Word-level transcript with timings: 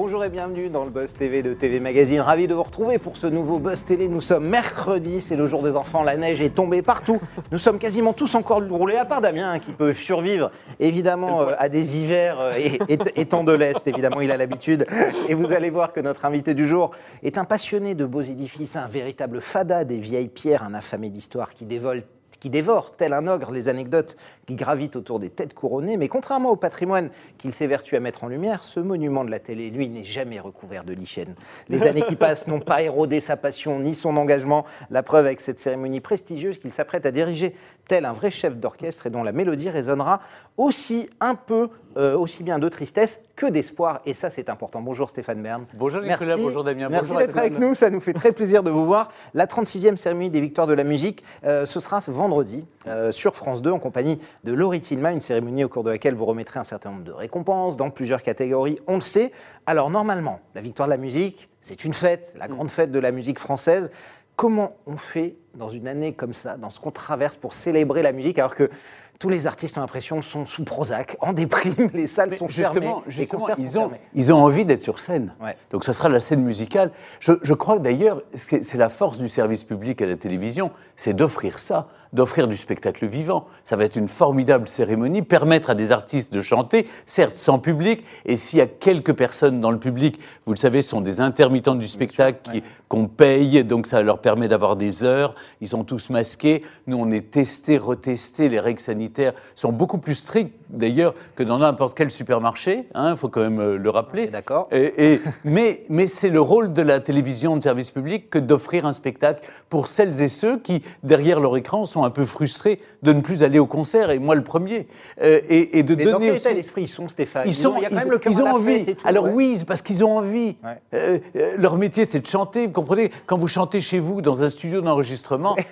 Bonjour 0.00 0.24
et 0.24 0.28
bienvenue 0.28 0.68
dans 0.68 0.84
le 0.84 0.90
Buzz 0.92 1.12
TV 1.12 1.42
de 1.42 1.54
TV 1.54 1.80
Magazine. 1.80 2.20
Ravi 2.20 2.46
de 2.46 2.54
vous 2.54 2.62
retrouver 2.62 2.98
pour 2.98 3.16
ce 3.16 3.26
nouveau 3.26 3.58
Buzz 3.58 3.84
Télé. 3.84 4.06
Nous 4.06 4.20
sommes 4.20 4.46
mercredi, 4.46 5.20
c'est 5.20 5.34
le 5.34 5.48
jour 5.48 5.60
des 5.60 5.74
enfants, 5.74 6.04
la 6.04 6.16
neige 6.16 6.40
est 6.40 6.54
tombée 6.54 6.82
partout. 6.82 7.20
Nous 7.50 7.58
sommes 7.58 7.80
quasiment 7.80 8.12
tous 8.12 8.36
encore 8.36 8.62
roulés, 8.62 8.94
à 8.94 9.04
part 9.04 9.20
Damien 9.20 9.50
hein, 9.50 9.58
qui 9.58 9.72
peut 9.72 9.92
survivre 9.92 10.52
évidemment 10.78 11.42
euh, 11.42 11.54
à 11.58 11.68
des 11.68 11.98
hivers 11.98 12.38
euh, 12.38 12.52
et, 12.56 12.78
et- 12.88 13.20
étant 13.20 13.42
de 13.42 13.50
l'Est, 13.52 13.88
évidemment 13.88 14.20
il 14.20 14.30
a 14.30 14.36
l'habitude. 14.36 14.86
Et 15.28 15.34
vous 15.34 15.50
allez 15.52 15.68
voir 15.68 15.92
que 15.92 15.98
notre 15.98 16.24
invité 16.26 16.54
du 16.54 16.64
jour 16.64 16.92
est 17.24 17.36
un 17.36 17.44
passionné 17.44 17.96
de 17.96 18.04
beaux 18.04 18.20
édifices, 18.20 18.76
un 18.76 18.86
véritable 18.86 19.40
fada 19.40 19.82
des 19.82 19.98
vieilles 19.98 20.28
pierres, 20.28 20.62
un 20.62 20.74
affamé 20.74 21.10
d'histoire 21.10 21.54
qui 21.54 21.64
dévole 21.64 22.04
qui 22.40 22.50
dévore, 22.50 22.96
tel 22.96 23.12
un 23.12 23.26
ogre, 23.26 23.50
les 23.50 23.68
anecdotes 23.68 24.16
qui 24.46 24.54
gravitent 24.54 24.96
autour 24.96 25.18
des 25.18 25.30
têtes 25.30 25.54
couronnées. 25.54 25.96
Mais 25.96 26.08
contrairement 26.08 26.50
au 26.50 26.56
patrimoine 26.56 27.10
qu'il 27.38 27.52
s'évertue 27.52 27.96
à 27.96 28.00
mettre 28.00 28.24
en 28.24 28.28
lumière, 28.28 28.64
ce 28.64 28.80
monument 28.80 29.24
de 29.24 29.30
la 29.30 29.38
télé, 29.38 29.70
lui, 29.70 29.88
n'est 29.88 30.04
jamais 30.04 30.40
recouvert 30.40 30.84
de 30.84 30.92
lichen. 30.92 31.34
Les 31.68 31.84
années 31.84 32.02
qui 32.02 32.16
passent 32.16 32.46
n'ont 32.46 32.60
pas 32.60 32.82
érodé 32.82 33.20
sa 33.20 33.36
passion 33.36 33.78
ni 33.78 33.94
son 33.94 34.16
engagement. 34.16 34.64
La 34.90 35.02
preuve 35.02 35.26
avec 35.26 35.40
cette 35.40 35.58
cérémonie 35.58 36.00
prestigieuse 36.00 36.58
qu'il 36.58 36.72
s'apprête 36.72 37.06
à 37.06 37.10
diriger 37.10 37.54
tel 37.88 38.04
un 38.04 38.12
vrai 38.12 38.30
chef 38.30 38.58
d'orchestre 38.58 39.06
et 39.06 39.10
dont 39.10 39.22
la 39.22 39.32
mélodie 39.32 39.70
résonnera 39.70 40.20
aussi 40.56 41.08
un 41.20 41.34
peu, 41.34 41.68
euh, 41.96 42.16
aussi 42.16 42.42
bien 42.42 42.58
de 42.58 42.68
tristesse 42.68 43.20
que 43.34 43.46
d'espoir. 43.46 44.00
Et 44.04 44.12
ça, 44.12 44.30
c'est 44.30 44.48
important. 44.50 44.80
Bonjour 44.80 45.08
Stéphane 45.08 45.42
Bern. 45.42 45.64
Bonjour 45.74 46.02
Nicolas, 46.02 46.18
Merci. 46.26 46.42
bonjour 46.42 46.64
Damien. 46.64 46.88
Merci 46.88 47.16
d'être 47.16 47.36
avec 47.36 47.58
nous, 47.58 47.74
ça 47.74 47.90
nous 47.90 48.00
fait 48.00 48.12
très 48.12 48.32
plaisir 48.32 48.62
de 48.62 48.70
vous 48.70 48.84
voir. 48.84 49.08
La 49.34 49.46
36e 49.46 49.96
cérémonie 49.96 50.30
des 50.30 50.40
victoires 50.40 50.66
de 50.66 50.74
la 50.74 50.84
musique, 50.84 51.24
euh, 51.44 51.66
ce 51.66 51.80
sera 51.80 52.00
ce 52.00 52.10
vendredi 52.10 52.66
euh, 52.86 53.10
sur 53.12 53.34
France 53.34 53.62
2 53.62 53.70
en 53.70 53.78
compagnie 53.78 54.18
de 54.44 54.52
Laurie 54.52 54.80
Tillman, 54.80 55.10
une 55.10 55.20
cérémonie 55.20 55.64
au 55.64 55.68
cours 55.68 55.84
de 55.84 55.90
laquelle 55.90 56.14
vous 56.14 56.26
remettrez 56.26 56.60
un 56.60 56.64
certain 56.64 56.90
nombre 56.90 57.04
de 57.04 57.12
récompenses 57.12 57.76
dans 57.76 57.90
plusieurs 57.90 58.22
catégories, 58.22 58.78
on 58.86 58.96
le 58.96 59.00
sait. 59.00 59.32
Alors 59.66 59.90
normalement, 59.90 60.40
la 60.54 60.60
victoire 60.60 60.88
de 60.88 60.92
la 60.92 60.98
musique, 60.98 61.48
c'est 61.60 61.84
une 61.84 61.94
fête, 61.94 62.34
la 62.38 62.48
grande 62.48 62.70
fête 62.70 62.90
de 62.90 62.98
la 62.98 63.12
musique 63.12 63.38
française. 63.38 63.90
Comment 64.36 64.76
on 64.86 64.96
fait 64.96 65.36
dans 65.58 65.68
une 65.68 65.88
année 65.88 66.12
comme 66.12 66.32
ça, 66.32 66.56
dans 66.56 66.70
ce 66.70 66.80
qu'on 66.80 66.90
traverse 66.90 67.36
pour 67.36 67.52
célébrer 67.52 68.02
la 68.02 68.12
musique 68.12 68.38
alors 68.38 68.54
que 68.54 68.70
tous 69.18 69.28
les 69.28 69.48
artistes 69.48 69.76
ont 69.76 69.80
l'impression 69.80 70.22
sont 70.22 70.46
sous 70.46 70.62
Prozac, 70.62 71.16
en 71.20 71.32
déprime, 71.32 71.90
les 71.94 72.06
salles 72.06 72.28
Mais 72.30 72.36
sont 72.36 72.46
fermées, 72.46 72.80
justement, 72.80 73.02
les 73.04 73.12
justement, 73.12 73.40
concerts 73.40 73.56
ils, 73.58 73.70
sont 73.70 73.78
ont, 73.78 73.82
fermés. 73.88 74.00
ils 74.14 74.32
ont 74.32 74.36
envie 74.36 74.64
d'être 74.64 74.82
sur 74.82 75.00
scène. 75.00 75.34
Ouais. 75.42 75.56
Donc 75.70 75.84
ça 75.84 75.92
sera 75.92 76.08
la 76.08 76.20
scène 76.20 76.42
musicale. 76.42 76.92
Je, 77.18 77.32
je 77.42 77.54
crois 77.54 77.78
d'ailleurs, 77.78 78.22
c'est 78.34 78.74
la 78.74 78.88
force 78.88 79.18
du 79.18 79.28
service 79.28 79.64
public 79.64 80.00
à 80.02 80.06
la 80.06 80.16
télévision, 80.16 80.70
c'est 80.94 81.14
d'offrir 81.14 81.58
ça, 81.58 81.88
d'offrir 82.12 82.48
du 82.48 82.56
spectacle 82.56 83.06
vivant. 83.06 83.46
Ça 83.64 83.76
va 83.76 83.84
être 83.84 83.96
une 83.96 84.08
formidable 84.08 84.68
cérémonie, 84.68 85.22
permettre 85.22 85.70
à 85.70 85.74
des 85.74 85.92
artistes 85.92 86.32
de 86.32 86.40
chanter, 86.40 86.86
certes 87.06 87.36
sans 87.36 87.58
public, 87.58 88.04
et 88.24 88.36
s'il 88.36 88.58
y 88.58 88.62
a 88.62 88.66
quelques 88.66 89.14
personnes 89.14 89.60
dans 89.60 89.70
le 89.70 89.78
public, 89.78 90.20
vous 90.46 90.52
le 90.52 90.58
savez, 90.58 90.80
ce 90.82 90.90
sont 90.90 91.00
des 91.00 91.20
intermittents 91.20 91.74
du 91.74 91.88
spectacle 91.88 92.60
qu'on 92.88 93.06
paye, 93.06 93.64
donc 93.64 93.86
ça 93.86 94.02
leur 94.02 94.20
permet 94.20 94.48
d'avoir 94.48 94.76
des 94.76 95.04
heures, 95.04 95.34
ils 95.60 95.68
sont 95.68 95.84
tous 95.84 96.10
masqués, 96.10 96.62
nous 96.86 96.96
on 96.98 97.10
est 97.10 97.30
testés, 97.30 97.78
retestés, 97.78 98.48
les 98.48 98.60
règles 98.60 98.80
sanitaires 98.80 99.32
sont 99.54 99.72
beaucoup 99.72 99.98
plus 99.98 100.14
strictes 100.14 100.54
d'ailleurs 100.70 101.14
que 101.34 101.42
dans 101.42 101.58
n'importe 101.58 101.96
quel 101.96 102.10
supermarché, 102.10 102.86
il 102.94 103.14
faut 103.16 103.28
quand 103.28 103.40
même 103.40 103.60
euh, 103.60 103.76
le 103.78 103.90
rappeler. 103.90 104.26
d'accord. 104.28 104.68
Et- 104.70 105.14
et- 105.14 105.20
mais 105.44 105.84
mais 105.88 106.06
c'est 106.06 106.28
le 106.28 106.40
rôle 106.40 106.72
de 106.72 106.82
la 106.82 107.00
télévision 107.00 107.56
de 107.56 107.62
service 107.62 107.90
public 107.90 108.28
que 108.30 108.38
d'offrir 108.38 108.84
un 108.86 108.92
spectacle 108.92 109.48
pour 109.68 109.86
celles 109.88 110.20
et 110.20 110.28
ceux 110.28 110.58
qui, 110.58 110.82
derrière 111.02 111.40
leur 111.40 111.56
écran, 111.56 111.84
sont 111.86 112.04
un 112.04 112.10
peu 112.10 112.24
frustrés 112.26 112.80
de 113.02 113.12
ne 113.12 113.20
plus 113.20 113.42
aller 113.42 113.58
au 113.58 113.66
concert, 113.66 114.10
et 114.10 114.18
moi 114.18 114.34
le 114.34 114.44
premier. 114.44 114.86
Euh, 115.22 115.40
et, 115.48 115.78
et 115.78 115.82
de 115.82 115.94
Mais 115.94 116.04
dans 116.04 116.12
donner 116.12 116.26
quel 116.26 116.34
aussi- 116.36 116.46
état 116.46 116.54
d'esprit 116.54 116.82
ils 116.82 116.88
sont, 116.88 117.08
Stéphane 117.08 117.44
ils 117.46 117.54
sont, 117.54 117.70
ont- 117.70 117.76
il 117.78 117.82
y 117.82 117.86
a 117.86 117.88
quand 117.88 117.94
ils- 117.96 117.98
même 118.00 118.10
le 118.10 118.18
cœur 118.18 118.32
ils 118.32 118.40
ont 118.42 118.44
la 118.44 118.54
envie. 118.54 118.78
fête 118.80 118.88
et 118.88 118.94
tout, 118.96 119.06
Alors 119.08 119.24
ouais. 119.24 119.32
oui, 119.32 119.62
parce 119.66 119.82
qu'ils 119.82 120.04
ont 120.04 120.18
envie. 120.18 120.56
Ouais. 120.62 120.76
Euh, 120.94 121.18
euh, 121.36 121.54
leur 121.56 121.76
métier, 121.76 122.04
c'est 122.04 122.20
de 122.20 122.26
chanter. 122.26 122.66
Vous 122.66 122.72
comprenez? 122.72 123.10
Quand 123.26 123.38
vous 123.38 123.48
chantez 123.48 123.80
chez 123.80 123.98
vous 123.98 124.20
dans 124.20 124.42
un 124.42 124.48
studio 124.48 124.80
d'enregistrement, 124.80 125.27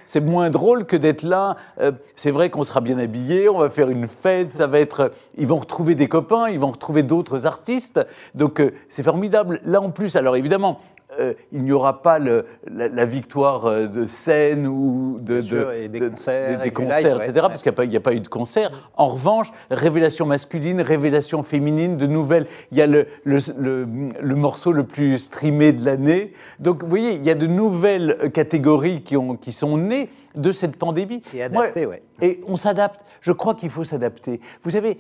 c'est 0.07 0.21
moins 0.21 0.51
drôle 0.51 0.85
que 0.85 0.97
d'être 0.97 1.23
là. 1.23 1.57
Euh, 1.81 1.93
c'est 2.15 2.31
vrai 2.31 2.51
qu'on 2.51 2.65
sera 2.65 2.81
bien 2.81 2.99
habillé, 2.99 3.49
on 3.49 3.59
va 3.59 3.71
faire 3.71 3.91
une 3.91 4.09
fête, 4.09 4.55
ça 4.55 4.67
va 4.67 4.79
être. 4.79 5.13
Ils 5.37 5.47
vont 5.47 5.57
retrouver 5.57 5.95
des 5.95 6.09
copains, 6.09 6.49
ils 6.49 6.59
vont 6.59 6.71
retrouver 6.71 7.03
d'autres 7.03 7.47
artistes. 7.47 8.01
Donc 8.35 8.61
euh, 8.61 8.73
c'est 8.89 9.03
formidable. 9.03 9.61
Là 9.65 9.81
en 9.81 9.91
plus, 9.91 10.17
alors 10.17 10.37
évidemment. 10.37 10.79
Euh, 11.21 11.35
il 11.53 11.63
n'y 11.63 11.73
aura 11.73 12.03
pas 12.03 12.19
le- 12.19 12.47
la, 12.71 12.89
la 12.89 13.05
victoire 13.07 13.67
euh, 13.67 13.87
de 13.87 14.07
scène 14.07 14.67
ou 14.67 15.19
de, 15.21 15.41
sûr, 15.41 15.73
et 15.73 15.89
des 15.89 16.01
de- 16.01 16.09
concerts, 16.09 16.49
des- 16.49 16.55
et 16.55 16.57
des 16.59 16.65
du 16.65 16.73
concerts, 16.73 16.97
live, 17.01 17.17
ouais, 17.19 17.25
etc. 17.25 17.35
ouais. 17.35 17.49
Parce 17.49 17.63
qu'il 17.63 17.73
n'y 17.89 17.97
a, 17.97 18.01
pas- 18.01 18.11
a 18.11 18.15
eu 18.15 18.21
de 18.21 18.29
concert. 18.29 18.71
En 18.97 19.09
revanche, 19.09 19.51
révélation 19.71 20.27
masculine, 20.27 20.81
révélation 20.81 21.43
féminine, 21.43 21.97
de 21.97 22.07
nouvelles. 22.07 22.47
Il 22.73 22.79
y 22.79 22.83
a 22.83 22.87
le, 22.87 23.07
le, 23.25 23.39
le- 23.59 23.87
le 24.21 24.35
morceau 24.35 24.73
le 24.73 24.85
plus 24.85 25.19
streamé 25.19 25.73
de 25.73 25.85
l'année. 25.85 26.33
Donc, 26.61 26.83
vous 26.83 26.89
voyez, 26.89 27.13
il 27.15 27.25
y 27.27 27.31
a 27.31 27.35
de 27.35 27.47
nouvelles 27.47 28.17
euh, 28.23 28.29
catégories 28.29 29.03
qui, 29.03 29.17
ont, 29.17 29.37
qui 29.37 29.53
sont 29.53 29.77
nées 29.77 30.11
de 30.35 30.53
cette 30.53 30.77
pandémie. 30.77 31.23
Et 31.35 31.43
adaptées, 31.43 31.87
ouais. 31.87 32.03
Et 32.23 32.41
on 32.47 32.57
s'adapte. 32.57 33.01
Je 33.21 33.33
crois 33.33 33.55
qu'il 33.55 33.71
faut 33.71 33.85
s'adapter. 33.85 34.41
Vous 34.63 34.71
savez, 34.71 34.99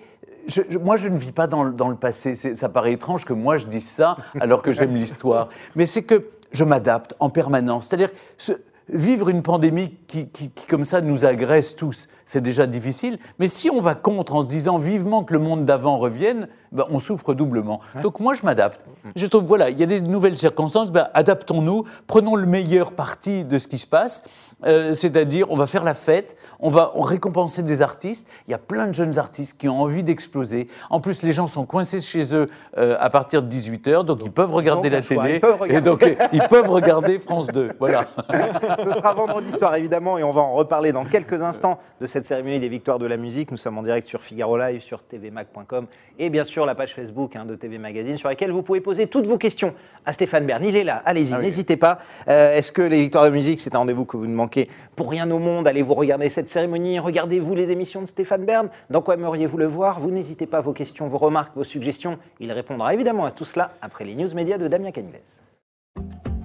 je- 0.48 0.62
je- 0.68 0.78
moi, 0.78 0.96
je 0.96 1.08
ne 1.08 1.16
vis 1.16 1.32
pas 1.32 1.46
dans, 1.46 1.62
le- 1.64 1.72
dans 1.72 1.88
le 1.88 1.96
passé. 1.96 2.34
Ça 2.34 2.68
paraît 2.68 2.92
étrange 2.92 3.24
que 3.24 3.32
moi, 3.32 3.56
je 3.56 3.66
dise 3.66 3.88
ça 3.88 4.16
alors 4.40 4.62
que 4.62 4.70
j'aime 4.72 4.94
l'histoire. 4.94 5.48
Mais 5.76 5.86
c'est 5.86 6.02
que 6.06 6.28
je 6.52 6.64
m'adapte 6.64 7.14
en 7.20 7.28
permanence. 7.30 7.88
C'est-à-dire, 7.88 8.10
ce- 8.38 8.52
vivre 8.88 9.28
une 9.28 9.42
pandémie 9.42 9.96
qui, 10.06 10.28
qui- 10.28 10.50
qui, 10.50 10.66
comme 10.66 10.84
ça, 10.84 11.00
nous 11.00 11.24
agresse 11.24 11.74
tous, 11.76 12.06
c'est 12.24 12.40
déjà 12.40 12.66
difficile. 12.66 13.18
Mais 13.38 13.48
si 13.48 13.68
on 13.70 13.80
va 13.80 13.94
contre 13.94 14.34
en 14.34 14.42
se 14.42 14.48
disant 14.48 14.78
vivement 14.78 15.24
que 15.24 15.32
le 15.32 15.38
monde 15.40 15.64
d'avant 15.64 15.98
revienne, 15.98 16.48
ben, 16.72 16.84
on 16.90 16.98
souffre 16.98 17.32
doublement. 17.34 17.80
Donc 18.02 18.20
moi, 18.20 18.34
je 18.34 18.44
m'adapte. 18.44 18.84
Je 19.14 19.26
trouve, 19.26 19.44
voilà, 19.44 19.70
il 19.70 19.78
y 19.78 19.82
a 19.82 19.86
des 19.86 20.00
nouvelles 20.00 20.36
circonstances, 20.36 20.90
ben, 20.92 21.08
adaptons-nous, 21.14 21.84
prenons 22.06 22.34
le 22.36 22.46
meilleur 22.46 22.92
parti 22.92 23.44
de 23.44 23.58
ce 23.58 23.66
qui 23.68 23.78
se 23.78 23.86
passe. 23.86 24.24
Euh, 24.64 24.94
C'est-à-dire, 24.94 25.46
on 25.50 25.56
va 25.56 25.66
faire 25.66 25.84
la 25.84 25.94
fête, 25.94 26.36
on 26.60 26.70
va 26.70 26.92
récompenser 26.96 27.62
des 27.62 27.82
artistes. 27.82 28.28
Il 28.48 28.50
y 28.50 28.54
a 28.54 28.58
plein 28.58 28.86
de 28.88 28.92
jeunes 28.92 29.18
artistes 29.18 29.58
qui 29.58 29.68
ont 29.68 29.80
envie 29.80 30.02
d'exploser. 30.02 30.68
En 30.90 31.00
plus, 31.00 31.22
les 31.22 31.32
gens 31.32 31.46
sont 31.46 31.66
coincés 31.66 32.00
chez 32.00 32.34
eux 32.34 32.48
euh, 32.78 32.96
à 32.98 33.10
partir 33.10 33.42
de 33.42 33.48
18h, 33.52 34.04
donc, 34.04 34.20
ils 34.24 34.30
peuvent 34.30 34.52
regarder 34.54 34.90
la 34.90 35.02
choix, 35.02 35.24
télé. 35.24 35.34
ils 35.36 35.40
peuvent 35.40 35.60
regarder. 35.60 35.74
Et 35.76 35.80
donc, 35.80 36.16
ils 36.32 36.42
peuvent 36.48 36.70
regarder 36.70 37.18
France 37.18 37.46
2. 37.48 37.70
Voilà. 37.78 38.04
Ce 38.82 38.92
sera 38.92 39.14
vendredi 39.14 39.50
soir 39.52 39.74
évidemment 39.74 40.18
et 40.18 40.24
on 40.24 40.30
va 40.32 40.40
en 40.42 40.52
reparler 40.54 40.92
dans 40.92 41.04
quelques 41.04 41.42
instants 41.42 41.78
de 42.00 42.06
cette 42.06 42.24
cérémonie 42.24 42.60
des 42.60 42.68
victoires 42.68 42.98
de 42.98 43.06
la 43.06 43.16
musique. 43.16 43.50
Nous 43.50 43.56
sommes 43.56 43.78
en 43.78 43.82
direct 43.82 44.06
sur 44.06 44.22
Figaro 44.22 44.56
Live, 44.58 44.80
sur 44.80 45.02
tvmac.com 45.02 45.86
et 46.18 46.30
bien 46.30 46.44
sûr 46.44 46.66
la 46.66 46.74
page 46.74 46.94
Facebook 46.94 47.36
hein, 47.36 47.44
de 47.44 47.54
TV 47.56 47.78
Magazine 47.78 48.16
sur 48.16 48.28
laquelle 48.28 48.50
vous 48.52 48.62
pouvez 48.62 48.80
poser 48.80 49.06
toutes 49.06 49.26
vos 49.26 49.38
questions 49.38 49.74
à 50.04 50.12
Stéphane 50.12 50.46
Bern. 50.46 50.64
Il 50.64 50.76
est 50.76 50.84
là, 50.84 51.02
allez-y, 51.04 51.34
Ah 51.34 51.38
oui. 51.38 51.44
n'hésitez 51.46 51.76
pas. 51.76 51.98
Euh, 52.28 52.56
Est-ce 52.56 52.72
que 52.72 52.82
les 52.82 53.00
victoires 53.02 53.24
de 53.24 53.28
la 53.30 53.34
musique 53.34 53.60
c'est 53.60 53.74
un 53.74 53.78
rendez-vous 53.78 54.04
que 54.04 54.16
vous 54.16 54.26
ne 54.26 54.34
manquez 54.34 54.68
pour 54.94 55.10
rien 55.10 55.30
au 55.30 55.38
monde? 55.38 55.66
Allez-vous 55.68 55.94
regarder 55.94 56.28
cette 56.28 56.48
cérémonie? 56.48 56.98
Regardez-vous 56.98 57.54
les 57.54 57.70
émissions 57.70 58.00
de 58.02 58.06
Stéphane 58.06 58.44
Bern? 58.44 58.68
Dans 58.90 59.02
quoi 59.02 59.14
aimeriez-vous 59.14 59.58
le 59.58 59.66
voir? 59.66 59.98
Vous 60.00 60.10
n'hésitez 60.10 60.46
pas 60.46 60.60
vos 60.60 60.72
questions, 60.72 61.06
vos 61.08 61.18
remarques, 61.18 61.52
vos 61.56 61.64
suggestions. 61.64 62.18
Il 62.40 62.52
répondra 62.52 62.92
évidemment 62.94 63.24
à 63.24 63.30
tout 63.30 63.44
cela 63.44 63.70
après 63.82 64.04
les 64.04 64.14
news 64.14 64.32
médias 64.34 64.58
de 64.58 64.68
Damien 64.68 64.90
Canives. 64.90 66.35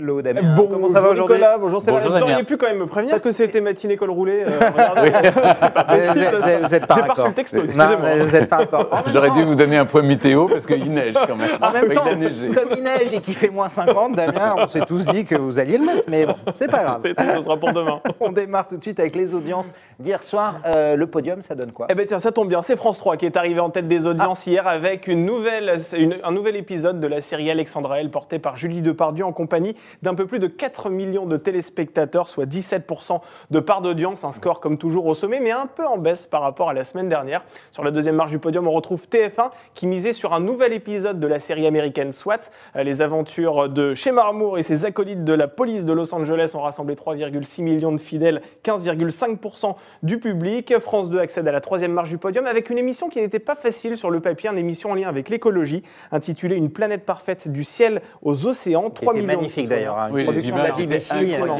Hello 0.00 0.22
Damien, 0.22 0.54
Bon, 0.54 0.68
comment 0.70 0.88
ça 0.88 1.00
va 1.00 1.08
aujourd'hui 1.10 1.34
Nicolas, 1.36 1.58
bonjour, 1.58 1.80
c'est 1.80 1.90
Bonjour, 1.90 2.12
Vous 2.12 2.22
auriez 2.22 2.44
pu 2.44 2.56
quand 2.56 2.68
même 2.68 2.78
me 2.78 2.86
prévenir 2.86 3.20
que 3.20 3.32
c'était 3.32 3.60
matinée 3.60 3.96
col 3.96 4.10
roulé. 4.10 4.44
euh, 4.46 4.60
regardez. 4.72 5.10
C'est 5.54 5.72
pas 5.72 5.86
Vous 5.88 5.96
possible, 5.96 6.18
êtes- 6.18 6.34
vous 6.36 6.40
ça. 6.40 6.50
êtes- 6.52 6.62
vous 6.62 6.74
êtes 6.74 6.86
pas 6.86 6.94
J'ai 6.94 7.02
pas 7.02 7.12
reçu 7.14 7.28
le 7.28 7.34
texto, 7.34 7.56
excusez-moi. 7.64 7.96
vous 8.20 8.30
n'êtes 8.32 8.48
pas 8.48 8.62
encore. 8.62 8.88
J'aurais 9.12 9.30
dû 9.30 9.42
vous 9.42 9.56
donner 9.56 9.76
un 9.76 9.86
point 9.86 10.02
météo 10.02 10.46
parce 10.46 10.66
qu'il 10.66 10.92
neige 10.92 11.14
quand 11.26 11.34
même. 11.34 11.48
En 11.60 11.70
temps, 11.72 12.54
comme 12.54 12.68
il 12.76 12.82
neige 12.84 13.12
et 13.12 13.18
qu'il 13.20 13.34
fait 13.34 13.48
moins 13.50 13.68
50, 13.68 14.14
Damien, 14.14 14.54
on 14.56 14.68
s'est 14.68 14.82
tous 14.86 15.04
dit 15.06 15.24
que 15.24 15.34
vous 15.34 15.58
alliez 15.58 15.78
le 15.78 15.84
mettre, 15.84 16.04
mais 16.08 16.26
bon, 16.26 16.36
c'est 16.54 16.70
pas 16.70 16.84
grave. 16.84 17.00
C'est 17.02 17.14
tout, 17.14 17.24
ce 17.36 17.42
sera 17.42 17.56
pour 17.56 17.72
demain. 17.72 18.00
On 18.20 18.30
démarre 18.30 18.68
tout 18.68 18.76
de 18.76 18.82
suite 18.82 19.00
avec 19.00 19.16
les 19.16 19.34
audiences 19.34 19.66
d'hier 19.98 20.22
soir. 20.22 20.56
Euh, 20.66 20.94
le 20.96 21.06
podium, 21.08 21.42
ça 21.42 21.54
donne 21.56 21.72
quoi? 21.72 21.86
Eh 21.90 21.94
ben 21.94 22.06
tiens, 22.06 22.18
ça 22.20 22.30
tombe 22.30 22.48
bien, 22.48 22.62
c'est 22.62 22.76
France 22.76 22.98
3 22.98 23.16
qui 23.16 23.26
est 23.26 23.36
arrivé 23.36 23.58
en 23.60 23.70
tête 23.70 23.88
des 23.88 24.06
audiences 24.06 24.46
hier 24.46 24.66
avec 24.68 25.08
une 25.08 25.24
nouvelle, 25.24 25.78
une- 25.96 26.16
un 26.22 26.30
nouvel 26.30 26.54
épisode 26.56 27.00
de 27.00 27.06
la 27.08 27.20
série 27.20 27.50
Alexandra 27.50 28.00
L 28.00 28.10
portée 28.10 28.38
par 28.38 28.56
Julie 28.56 28.80
Depardieu 28.82 29.24
en 29.24 29.32
compagnie 29.32 29.74
d'un 30.02 30.14
peu 30.14 30.26
plus 30.26 30.38
de 30.38 30.46
4 30.46 30.90
millions 30.90 31.26
de 31.26 31.36
téléspectateurs, 31.36 32.28
soit 32.28 32.46
17% 32.46 33.20
de 33.50 33.60
part 33.60 33.80
d'audience, 33.82 34.24
un 34.24 34.32
score 34.32 34.60
comme 34.60 34.78
toujours 34.78 35.06
au 35.06 35.14
sommet, 35.14 35.40
mais 35.40 35.50
un 35.50 35.66
peu 35.66 35.86
en 35.86 35.98
baisse 35.98 36.26
par 36.26 36.42
rapport 36.42 36.70
à 36.70 36.72
la 36.74 36.84
semaine 36.84 37.08
dernière. 37.08 37.44
Sur 37.72 37.84
la 37.84 37.90
deuxième 37.90 38.16
marche 38.16 38.30
du 38.30 38.38
podium, 38.38 38.66
on 38.66 38.72
retrouve 38.72 39.06
TF1 39.08 39.50
qui 39.74 39.86
misait 39.86 40.12
sur 40.12 40.32
un 40.34 40.40
nouvel 40.40 40.72
épisode 40.72 41.20
de 41.20 41.26
la 41.26 41.40
série 41.40 41.66
américaine 41.66 42.12
SWAT. 42.12 42.40
Euh, 42.76 42.82
Les 42.82 43.02
aventures 43.02 43.68
de 43.68 43.94
chez 43.94 44.12
Marmour 44.12 44.58
et 44.58 44.62
ses 44.62 44.84
acolytes 44.84 45.24
de 45.24 45.32
la 45.32 45.48
police 45.48 45.84
de 45.84 45.92
Los 45.92 46.14
Angeles 46.14 46.52
ont 46.54 46.60
rassemblé 46.60 46.94
3,6 46.94 47.62
millions 47.62 47.92
de 47.92 48.00
fidèles, 48.00 48.40
15,5% 48.64 49.74
du 50.02 50.18
public. 50.18 50.78
France 50.78 51.10
2 51.10 51.18
accède 51.18 51.46
à 51.48 51.52
la 51.52 51.60
troisième 51.60 51.92
marche 51.92 52.08
du 52.08 52.18
podium 52.18 52.46
avec 52.46 52.70
une 52.70 52.78
émission 52.78 53.08
qui 53.08 53.20
n'était 53.20 53.38
pas 53.38 53.54
facile 53.54 53.96
sur 53.96 54.10
le 54.10 54.20
papier, 54.20 54.50
une 54.50 54.58
émission 54.58 54.90
en 54.90 54.94
lien 54.94 55.08
avec 55.08 55.28
l'écologie, 55.30 55.82
intitulée 56.12 56.56
Une 56.56 56.70
planète 56.70 57.04
parfaite 57.04 57.48
du 57.48 57.64
ciel 57.64 58.00
aux 58.22 58.46
océans. 58.46 58.90
Qui 58.90 59.02
3 59.02 59.14
était 59.14 59.22
millions 59.22 59.40
de- 59.40 59.44
magnifique. 59.68 59.86
d'ailleurs. 59.86 59.98
hein. 59.98 60.08
Oui, 60.12 60.24
production 60.24 60.56
de 60.56 60.60
la 60.60 60.68
euh, 60.68 60.70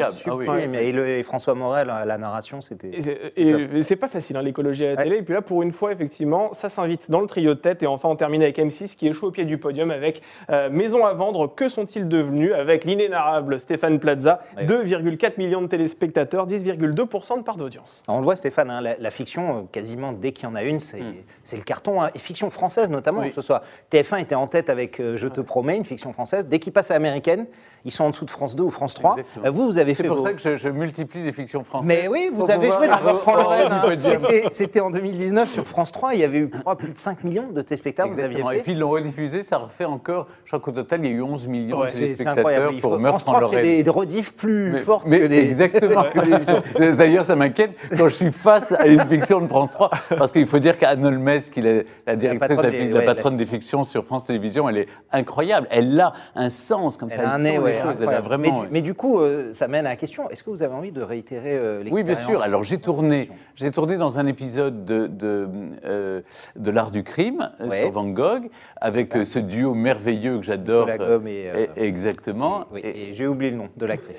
Ah 0.08 0.12
sublime. 0.12 0.75
Et, 0.75 0.93
le- 0.93 1.08
et 1.08 1.22
François 1.22 1.55
Morel 1.55 1.90
à 1.90 2.05
la 2.05 2.19
narration, 2.19 2.60
c'était. 2.60 2.90
Et 3.37 3.82
c'est- 3.82 3.96
pas 3.96 4.08
facile 4.08 4.37
hein, 4.37 4.43
l'écologie 4.43 4.84
à 4.84 4.90
la 4.90 4.96
Ouais. 4.96 5.02
télé. 5.05 5.16
Et 5.19 5.22
puis 5.22 5.34
là, 5.34 5.43
pour 5.43 5.62
une 5.62 5.72
fois, 5.72 5.90
effectivement, 5.93 6.52
ça 6.52 6.69
s'invite 6.69 7.10
dans 7.10 7.20
le 7.20 7.26
trio 7.26 7.55
de 7.55 7.58
tête. 7.58 7.82
Et 7.82 7.87
enfin, 7.88 8.08
on 8.08 8.14
termine 8.16 8.43
avec 8.43 8.58
M6 8.58 8.94
qui 8.96 9.08
échoue 9.08 9.26
au 9.26 9.31
pied 9.32 9.44
du 9.44 9.58
podium 9.58 9.90
avec 9.90 10.22
euh, 10.50 10.70
Maison 10.70 11.05
à 11.05 11.12
vendre. 11.14 11.52
Que 11.52 11.69
sont-ils 11.69 12.06
devenus 12.06 12.52
Avec 12.55 12.84
l'inénarrable 12.84 13.58
Stéphane 13.58 13.99
Plaza, 13.99 14.40
Ouais. 14.56 14.64
2,4 14.66 15.37
millions 15.38 15.62
de 15.62 15.66
téléspectateurs, 15.66 16.46
10,2% 16.46 17.38
de 17.38 17.43
part 17.43 17.56
d'audience. 17.56 18.02
On 18.08 18.19
le 18.19 18.25
voit, 18.25 18.37
Stéphane, 18.37 18.70
hein, 18.70 18.81
la, 18.81 18.96
la 18.99 19.11
fiction, 19.11 19.56
euh, 19.56 19.61
quasiment 19.72 20.12
dès 20.12 20.32
qu'il 20.32 20.44
y 20.49 20.52
en 20.52 20.54
a 20.54 20.62
une, 20.62 20.78
c'est 20.81 21.00
Hmm. 21.00 21.56
le 21.56 21.62
carton. 21.62 22.00
hein. 22.02 22.11
Et 22.14 22.19
fiction 22.19 22.50
française 22.50 22.90
notamment, 22.90 23.20
Oui. 23.22 23.28
que 23.31 23.34
ce 23.34 23.40
soit 23.43 23.62
TF1 23.90 24.19
était 24.19 24.34
en 24.34 24.46
tête 24.46 24.70
avec 24.70 25.00
euh, 25.00 25.16
Je 25.16 25.26
te 25.26 25.40
promets, 25.40 25.76
une 25.76 25.84
fiction 25.84 26.12
française. 26.12 26.46
Dès 26.46 26.58
qu'ils 26.61 26.72
passent 26.72 26.90
à 26.90 26.94
américaine, 26.94 27.46
ils 27.84 27.90
sont 27.90 27.97
en 28.02 28.10
dessous 28.10 28.24
de 28.24 28.30
France 28.30 28.56
2 28.56 28.64
ou 28.64 28.70
France 28.70 28.94
3. 28.94 29.12
Exactement. 29.18 29.46
Euh, 29.46 29.50
vous, 29.50 29.64
vous 29.66 29.78
avez 29.78 29.94
C'est 29.94 30.02
fait 30.02 30.08
pour 30.08 30.18
vos- 30.18 30.24
ça 30.24 30.32
que 30.32 30.40
je, 30.40 30.56
je 30.56 30.68
multiplie 30.68 31.22
les 31.22 31.32
fictions 31.32 31.64
françaises. 31.64 31.88
Mais 31.88 32.08
oui, 32.08 32.30
vous 32.32 32.40
Pour 32.40 32.50
avez 32.50 32.70
joué 32.70 32.88
dans 32.88 33.02
Bertrand 33.04 33.36
Lorraine. 33.36 33.68
hein. 33.72 34.48
C'était- 34.50 34.80
en 34.80 34.90
2019 34.90 35.52
sur 35.52 35.66
France 35.66 35.92
3. 35.92 36.14
Il 36.14 36.20
y 36.20 36.24
avait 36.24 36.38
eu, 36.38 36.50
plus 36.78 36.92
de 36.92 36.98
5 36.98 37.24
millions 37.24 37.48
de 37.52 37.62
téléspectateurs. 37.62 38.12
Vous 38.12 38.20
aviez 38.20 38.42
fait. 38.44 38.58
Et 38.58 38.62
puis 38.62 38.72
ils 38.72 38.78
l'ont 38.78 38.90
rediffusé, 38.90 39.42
ça 39.42 39.58
refait 39.58 39.84
encore, 39.84 40.26
je 40.44 40.50
crois 40.50 40.60
qu'au 40.60 40.70
total, 40.72 41.00
il 41.04 41.10
y 41.10 41.14
a 41.14 41.16
eu 41.16 41.22
11 41.22 41.46
millions 41.48 41.78
Ouais, 41.80 41.86
de 41.86 41.90
c'est 41.90 42.06
c'est 42.06 42.24
téléspectateurs 42.24 42.70
pour 42.80 42.92
faut- 42.92 43.00
France 43.00 43.22
en 43.26 43.32
3 43.34 43.50
fait 43.50 43.62
des, 43.62 43.82
des 43.82 43.90
rediffs 43.90 44.34
plus 44.34 44.70
Mais- 44.72 44.80
fortes 44.80 45.08
mais 45.08 45.20
que 45.20 45.26
des. 45.26 45.38
Exactement. 45.38 46.04
D'ailleurs, 46.96 47.24
ça 47.24 47.36
m'inquiète 47.36 47.72
quand 47.96 48.08
je 48.08 48.14
suis 48.14 48.32
face 48.32 48.72
à 48.72 48.86
une 48.86 49.00
fiction 49.06 49.40
de 49.40 49.46
France 49.48 49.72
3, 49.72 49.90
parce 50.16 50.32
qu'il 50.32 50.46
faut 50.46 50.58
dire 50.58 50.76
qu'Anne 50.78 51.04
Holmes, 51.04 51.40
qui 51.52 51.60
est 51.60 51.86
la 52.06 52.16
directrice, 52.16 52.58
la, 52.90 53.02
patronne 53.02 53.36
des 53.36 53.46
fictions 53.46 53.84
sur 53.84 54.04
France 54.04 54.26
Télévisions, 54.26 54.68
elle 54.68 54.78
est 54.78 54.86
incroyable. 55.12 55.66
Elle 55.70 55.98
a 56.00 56.12
un 56.34 56.48
sens 56.48 56.96
comme 56.96 57.08
Elle 57.10 57.18
ça. 57.20 57.30
a 57.30 57.34
un 57.34 57.38
nez, 57.38 57.58
ouais, 57.58 57.74
vraiment. 57.94 58.38
mais, 58.38 58.50
du, 58.50 58.73
mais 58.73 58.82
du 58.82 58.94
coup, 58.94 59.20
euh, 59.20 59.52
ça 59.52 59.69
mène 59.69 59.87
à 59.87 59.90
la 59.90 59.96
question 59.96 60.29
est-ce 60.31 60.43
que 60.43 60.50
vous 60.50 60.62
avez 60.62 60.75
envie 60.75 60.93
de 60.93 61.02
réitérer 61.02 61.52
euh, 61.56 61.79
l'expérience 61.82 61.94
Oui, 61.94 62.02
bien 62.02 62.14
sûr. 62.14 62.43
Alors 62.43 62.64
j'ai 62.64 62.79
tourné, 62.79 63.31
j'ai 63.55 63.70
tourné 63.70 63.96
dans 63.96 64.19
un 64.19 64.26
épisode 64.26 64.85
de, 64.85 65.06
de, 65.06 65.49
euh, 65.85 66.20
de 66.56 66.70
l'art 66.70 66.90
du 66.90 67.02
crime 67.05 67.50
euh, 67.61 67.69
Ouais. 67.69 67.82
sur 67.82 67.90
Van 67.93 68.05
Gogh 68.08 68.49
avec 68.81 69.14
ce 69.25 69.38
duo 69.38 69.75
merveilleux 69.75 70.38
que 70.38 70.44
j'adore. 70.44 70.88
Et, 71.26 71.50
exactement. 71.76 72.64
Oui, 72.73 72.81
Et- 72.85 73.11
et 73.11 73.14
j'ai 73.14 73.26
oublié 73.26 73.50
le 73.50 73.58
nom 73.58 73.69
de 73.76 73.87
l'actrice. 73.87 74.19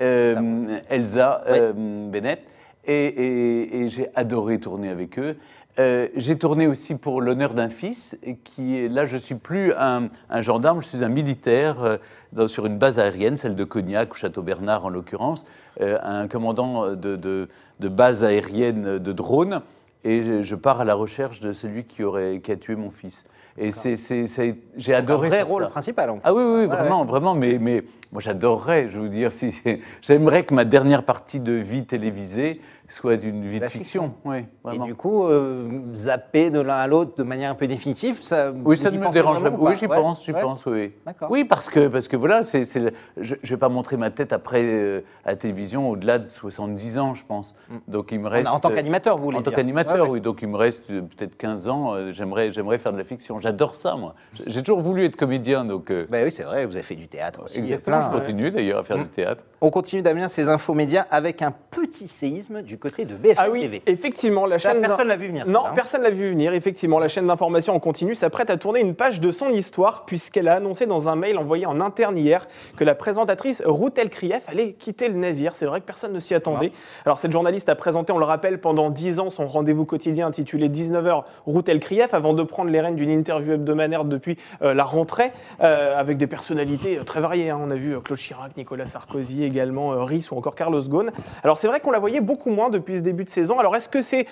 Elsa 0.88 1.42
Bennett. 1.74 2.40
Et, 2.86 3.86
j'ai 3.88 4.08
adoré 4.14 4.58
tourner 4.58 4.88
avec 4.88 5.18
eux. 5.18 5.36
Euh, 5.78 6.08
j'ai 6.16 6.36
tourné 6.36 6.66
aussi 6.66 6.94
pour 6.96 7.20
l'honneur 7.20 7.54
d'un 7.54 7.68
fils, 7.68 8.18
et 8.22 8.36
qui 8.36 8.88
là. 8.88 9.06
Je 9.06 9.16
suis 9.16 9.36
plus 9.36 9.72
un, 9.74 10.08
gendarme, 10.40 10.80
je 10.82 10.88
suis 10.88 11.04
un 11.04 11.08
militaire 11.08 11.98
euh, 12.36 12.46
sur 12.48 12.66
une 12.66 12.78
base 12.78 12.98
aérienne, 12.98 13.36
celle 13.36 13.54
de 13.54 13.64
Cognac 13.64 14.12
ou 14.12 14.16
Château 14.16 14.42
Bernard 14.42 14.84
en 14.84 14.88
l'occurrence, 14.88 15.44
euh, 15.80 15.98
un 16.02 16.26
commandant 16.26 16.94
de 16.94 17.48
base 17.80 18.24
aérienne 18.24 18.98
de 18.98 19.12
drone. 19.12 19.60
Et 20.02 20.22
je, 20.22 20.42
je 20.42 20.54
pars 20.56 20.80
à 20.80 20.84
la 20.84 20.94
recherche 20.94 21.40
de 21.40 21.52
celui 21.52 21.84
qui 21.84 22.02
aurait 22.02 22.40
qui 22.40 22.50
a 22.50 22.56
tué 22.56 22.74
mon 22.74 22.90
fils. 22.90 23.24
Et 23.58 23.70
c'est, 23.70 23.96
j'ai 24.76 24.94
un 24.94 24.98
adoré 24.98 25.28
vrai 25.28 25.38
faire 25.38 25.48
rôle 25.48 25.62
ça. 25.64 25.68
principal. 25.68 26.10
en 26.10 26.14
plus. 26.14 26.22
Ah 26.24 26.32
oui, 26.34 26.42
oui, 26.42 26.50
oui, 26.52 26.60
Ouais, 26.60 26.66
vraiment, 26.66 27.04
vraiment. 27.04 27.34
Mais, 27.34 27.58
mais 27.58 27.82
moi, 28.12 28.20
j'adorerais, 28.20 28.88
je 28.88 28.98
veux 28.98 29.08
dire, 29.08 29.32
si 29.32 29.60
j'aimerais 30.02 30.44
que 30.44 30.54
ma 30.54 30.64
dernière 30.64 31.04
partie 31.04 31.40
de 31.40 31.52
vie 31.52 31.84
télévisée 31.84 32.60
soit 32.88 33.16
d'une 33.16 33.46
vie 33.46 33.60
de 33.60 33.66
fiction. 33.66 34.14
Oui, 34.24 34.38
Et 34.38 34.44
vraiment. 34.64 34.84
du 34.84 34.96
coup, 34.96 35.24
euh, 35.24 35.68
zapper 35.94 36.50
de 36.50 36.58
l'un 36.60 36.74
à 36.74 36.88
l'autre 36.88 37.12
de 37.16 37.22
manière 37.22 37.52
un 37.52 37.54
peu 37.54 37.68
définitive, 37.68 38.16
ça. 38.20 38.52
Oui, 38.64 38.76
ça 38.76 38.90
ne 38.90 38.98
me 38.98 39.08
dérangerait 39.10 39.52
pas. 39.52 39.56
ou 39.56 39.68
Oui, 39.68 39.76
j'y 39.76 39.86
Ouais, 39.86 39.96
pense, 39.96 40.24
j'y 40.24 40.32
pense, 40.32 40.66
oui. 40.66 40.92
D'accord. 41.06 41.30
Oui, 41.30 41.44
parce 41.44 41.70
que, 41.70 41.86
parce 41.86 42.08
que 42.08 42.16
voilà, 42.16 42.42
c'est, 42.42 42.64
je 42.64 43.34
ne 43.34 43.48
vais 43.48 43.56
pas 43.56 43.68
montrer 43.68 43.96
ma 43.96 44.10
tête 44.10 44.32
après 44.32 44.64
euh, 44.64 45.02
à 45.24 45.30
la 45.30 45.36
télévision 45.36 45.88
au-delà 45.88 46.18
de 46.18 46.28
70 46.28 46.98
ans, 46.98 47.14
je 47.14 47.24
pense. 47.24 47.54
Donc 47.86 48.10
il 48.10 48.18
me 48.18 48.28
reste. 48.28 48.48
En 48.50 48.58
tant 48.58 48.70
qu'animateur, 48.70 49.16
vous 49.18 49.22
voulez 49.24 49.38
En 49.38 49.42
tant 49.42 49.52
qu'animateur, 49.52 50.10
oui. 50.10 50.20
Donc 50.20 50.42
il 50.42 50.48
me 50.48 50.56
reste 50.56 50.90
euh, 50.90 51.02
peut-être 51.02 51.36
15 51.36 51.68
ans. 51.68 52.10
j'aimerais, 52.10 52.50
j'aimerais 52.50 52.78
faire 52.78 52.92
de 52.92 52.98
la 52.98 53.04
fiction. 53.04 53.38
J'adore 53.50 53.74
ça, 53.74 53.96
moi. 53.96 54.14
J'ai 54.46 54.62
toujours 54.62 54.80
voulu 54.80 55.04
être 55.04 55.16
comédien, 55.16 55.64
donc. 55.64 55.90
euh, 55.90 56.06
Bah 56.08 56.18
oui, 56.22 56.30
c'est 56.30 56.44
vrai, 56.44 56.64
vous 56.66 56.74
avez 56.74 56.84
fait 56.84 56.94
du 56.94 57.08
théâtre 57.08 57.42
aussi. 57.44 57.58
exactement. 57.58 57.98
plein, 57.98 58.10
je 58.12 58.16
continue 58.16 58.50
d'ailleurs 58.50 58.78
à 58.78 58.84
faire 58.84 58.98
du 58.98 59.08
théâtre. 59.08 59.42
On 59.60 59.70
continue 59.70 60.00
Damien 60.02 60.28
ces 60.28 60.48
infos 60.48 60.72
médias 60.72 61.04
avec 61.10 61.42
un 61.42 61.52
petit 61.70 62.06
séisme 62.08 62.62
du 62.62 62.78
côté 62.78 63.04
de 63.04 63.14
BFM 63.16 63.36
Ah 63.38 63.50
oui, 63.50 63.62
TV. 63.62 63.82
effectivement, 63.86 64.46
la 64.46 64.56
chaîne. 64.58 64.80
personne 64.80 65.08
l'a 65.08 65.16
vu 65.16 65.26
venir, 65.26 65.46
Non, 65.48 65.64
ça, 65.64 65.68
hein. 65.70 65.72
personne 65.74 66.02
l'a 66.02 66.10
vu 66.10 66.30
venir. 66.30 66.54
Effectivement, 66.54 66.98
la 67.00 67.08
chaîne 67.08 67.26
d'information 67.26 67.74
en 67.74 67.80
continu 67.80 68.14
s'apprête 68.14 68.48
à 68.50 68.56
tourner 68.56 68.80
une 68.80 68.94
page 68.94 69.20
de 69.20 69.32
son 69.32 69.50
histoire, 69.50 70.04
puisqu'elle 70.06 70.46
a 70.48 70.54
annoncé 70.54 70.86
dans 70.86 71.08
un 71.08 71.16
mail 71.16 71.36
envoyé 71.36 71.66
en 71.66 71.80
interne 71.80 72.16
hier 72.16 72.46
que 72.76 72.84
la 72.84 72.94
présentatrice 72.94 73.62
Ruth 73.66 73.98
Elkrief 73.98 74.48
allait 74.48 74.72
quitter 74.74 75.08
le 75.08 75.14
navire. 75.14 75.54
C'est 75.56 75.66
vrai 75.66 75.80
que 75.80 75.86
personne 75.86 76.12
ne 76.12 76.20
s'y 76.20 76.34
attendait. 76.34 76.70
Alors, 77.04 77.18
cette 77.18 77.32
journaliste 77.32 77.68
a 77.68 77.74
présenté, 77.74 78.12
on 78.12 78.18
le 78.18 78.24
rappelle, 78.24 78.60
pendant 78.60 78.88
10 78.90 79.18
ans 79.20 79.28
son 79.30 79.46
rendez-vous 79.46 79.84
quotidien 79.84 80.28
intitulé 80.28 80.68
19h 80.68 81.24
Ruth 81.46 81.68
Elkrief, 81.68 82.14
avant 82.14 82.32
de 82.32 82.42
prendre 82.44 82.70
les 82.70 82.80
rênes 82.80 82.96
d'une 82.96 83.10
interview 83.10 83.29
hebdomadaire 83.38 84.04
depuis 84.04 84.36
euh, 84.62 84.74
la 84.74 84.84
rentrée, 84.84 85.32
euh, 85.62 85.98
avec 85.98 86.18
des 86.18 86.26
personnalités 86.26 86.98
euh, 86.98 87.04
très 87.04 87.20
variées. 87.20 87.50
hein. 87.50 87.60
On 87.62 87.70
a 87.70 87.74
vu 87.74 88.00
Claude 88.00 88.18
Chirac, 88.18 88.56
Nicolas 88.56 88.86
Sarkozy, 88.86 89.44
également 89.44 90.04
Rhys 90.04 90.28
ou 90.30 90.36
encore 90.36 90.54
Carlos 90.54 90.82
Ghosn. 90.82 91.10
Alors, 91.42 91.58
c'est 91.58 91.68
vrai 91.68 91.80
qu'on 91.80 91.90
la 91.90 91.98
voyait 91.98 92.20
beaucoup 92.20 92.50
moins 92.50 92.70
depuis 92.70 92.96
ce 92.96 93.02
début 93.02 93.24
de 93.24 93.28
saison. 93.28 93.58
Alors, 93.58 93.76
est-ce 93.76 93.88
que 93.88 94.02
c'est 94.02 94.26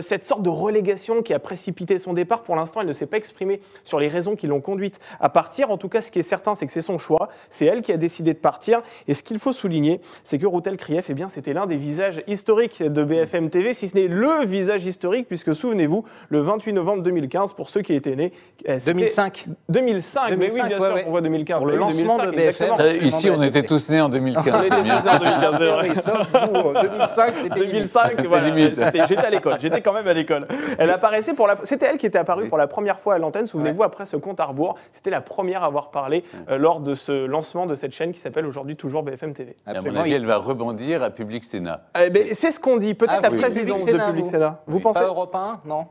cette 0.00 0.24
sorte 0.24 0.42
de 0.42 0.48
relégation 0.48 1.22
qui 1.22 1.34
a 1.34 1.38
précipité 1.38 1.98
son 1.98 2.12
départ? 2.12 2.42
Pour 2.42 2.56
l'instant, 2.56 2.80
elle 2.80 2.86
ne 2.86 2.92
s'est 2.92 3.06
pas 3.06 3.16
exprimée 3.16 3.60
sur 3.84 3.98
les 3.98 4.08
raisons 4.08 4.36
qui 4.36 4.46
l'ont 4.46 4.60
conduite 4.60 5.00
à 5.20 5.28
partir. 5.28 5.70
En 5.70 5.78
tout 5.78 5.88
cas, 5.88 6.02
ce 6.02 6.10
qui 6.10 6.18
est 6.18 6.22
certain, 6.22 6.54
c'est 6.54 6.66
que 6.66 6.72
c'est 6.72 6.80
son 6.80 6.98
choix. 6.98 7.28
C'est 7.50 7.66
elle 7.66 7.82
qui 7.82 7.92
a 7.92 7.96
décidé 7.96 8.34
de 8.34 8.38
partir. 8.38 8.80
Et 9.08 9.14
ce 9.14 9.22
qu'il 9.22 9.38
faut 9.38 9.52
souligner, 9.52 10.00
c'est 10.22 10.38
que 10.38 10.46
Routel 10.46 10.76
Krief, 10.76 11.06
eh 11.10 11.14
bien, 11.14 11.28
c'était 11.28 11.52
l'un 11.52 11.66
des 11.66 11.76
visages 11.76 12.22
historiques 12.26 12.82
de 12.82 13.04
BFM 13.04 13.50
TV, 13.50 13.72
si 13.74 13.88
ce 13.88 13.94
n'est 13.96 14.08
le 14.08 14.44
visage 14.44 14.84
historique, 14.84 15.26
puisque 15.26 15.54
souvenez-vous, 15.54 16.04
le 16.28 16.40
28 16.40 16.72
novembre 16.72 17.02
2015, 17.02 17.52
pour 17.54 17.70
ceux 17.70 17.82
qui 17.82 17.94
étaient 17.94 18.16
nés, 18.16 18.32
euh, 18.68 18.78
c'était 18.78 18.92
2005. 18.94 19.46
2005, 19.68 20.30
mais 20.30 20.34
oui, 20.34 20.38
2005, 20.38 20.68
bien 20.68 20.78
ouais, 20.78 20.86
sûr, 20.86 20.94
ouais. 20.94 21.02
pourquoi 21.02 21.20
2015 21.20 21.58
Pour 21.58 21.66
le 21.66 21.76
lancement 21.76 22.18
2005, 22.18 22.30
de 22.30 22.36
BFM. 22.36 22.72
Absolument 22.72 23.06
ici, 23.06 23.30
on 23.30 23.42
était 23.42 23.62
tous 23.62 23.90
nés 23.90 24.00
en 24.00 24.08
2015. 24.08 24.54
On 24.54 24.62
était 24.62 24.68
tous 24.70 24.82
nés 24.82 24.90
en 24.92 25.18
2015, 25.18 25.54
c'est 25.58 25.66
vrai. 25.66 25.88
Oui, 25.94 25.94
sauf 26.02 26.50
vous, 26.50 26.56
euh, 26.70 26.82
2005, 26.82 27.36
c'était 27.36 27.54
limite. 27.60 27.72
2005, 27.72 28.26
voilà, 28.26 28.56
j'étais 28.56 29.16
à 29.18 29.30
l'école, 29.30 29.56
j'étais 29.60 29.80
quand 29.82 29.92
même 29.92 30.06
à 30.08 30.14
l'école. 30.14 30.46
Elle 30.78 30.90
apparaissait 30.90 31.34
pour 31.34 31.46
la, 31.46 31.56
c'était 31.62 31.86
elle 31.86 31.98
qui 31.98 32.06
était 32.06 32.18
apparue 32.18 32.48
pour 32.48 32.58
la 32.58 32.66
première 32.66 32.98
fois 32.98 33.14
à 33.14 33.18
l'antenne. 33.18 33.46
Souvenez-vous 33.46 33.82
après 33.82 34.06
ce 34.06 34.16
compte 34.16 34.40
à 34.40 34.44
rebours, 34.46 34.76
c'était 34.90 35.10
la 35.10 35.20
première 35.20 35.62
à 35.62 35.66
avoir 35.66 35.90
parlé 35.90 36.24
euh, 36.48 36.56
lors 36.56 36.80
de 36.80 36.94
ce 36.94 37.26
lancement 37.26 37.66
de 37.66 37.74
cette 37.74 37.92
chaîne 37.92 38.12
qui 38.12 38.20
s'appelle 38.20 38.46
aujourd'hui 38.46 38.76
toujours 38.76 39.02
BFM 39.02 39.34
TV. 39.34 39.56
À 39.66 39.80
mon 39.82 39.94
avis, 39.96 40.12
elle 40.12 40.26
va 40.26 40.38
rebondir 40.38 41.02
à 41.02 41.10
Public 41.10 41.44
Sénat. 41.44 41.82
Eh 42.00 42.10
ben, 42.10 42.28
c'est 42.32 42.50
ce 42.50 42.60
qu'on 42.60 42.76
dit. 42.76 42.94
Peut-être 42.94 43.14
Ah, 43.18 43.20
la 43.22 43.30
oui. 43.30 43.40
présidence 43.40 43.80
Public 43.80 43.94
de 43.94 43.98
Sénat, 43.98 44.06
Public 44.10 44.24
vous. 44.24 44.30
Sénat. 44.30 44.60
Vous 44.66 44.76
Oui. 44.76 44.82
pensez 44.82 45.00
Pas 45.00 45.06
Europe 45.06 45.34
1, 45.34 45.60
non 45.66 45.86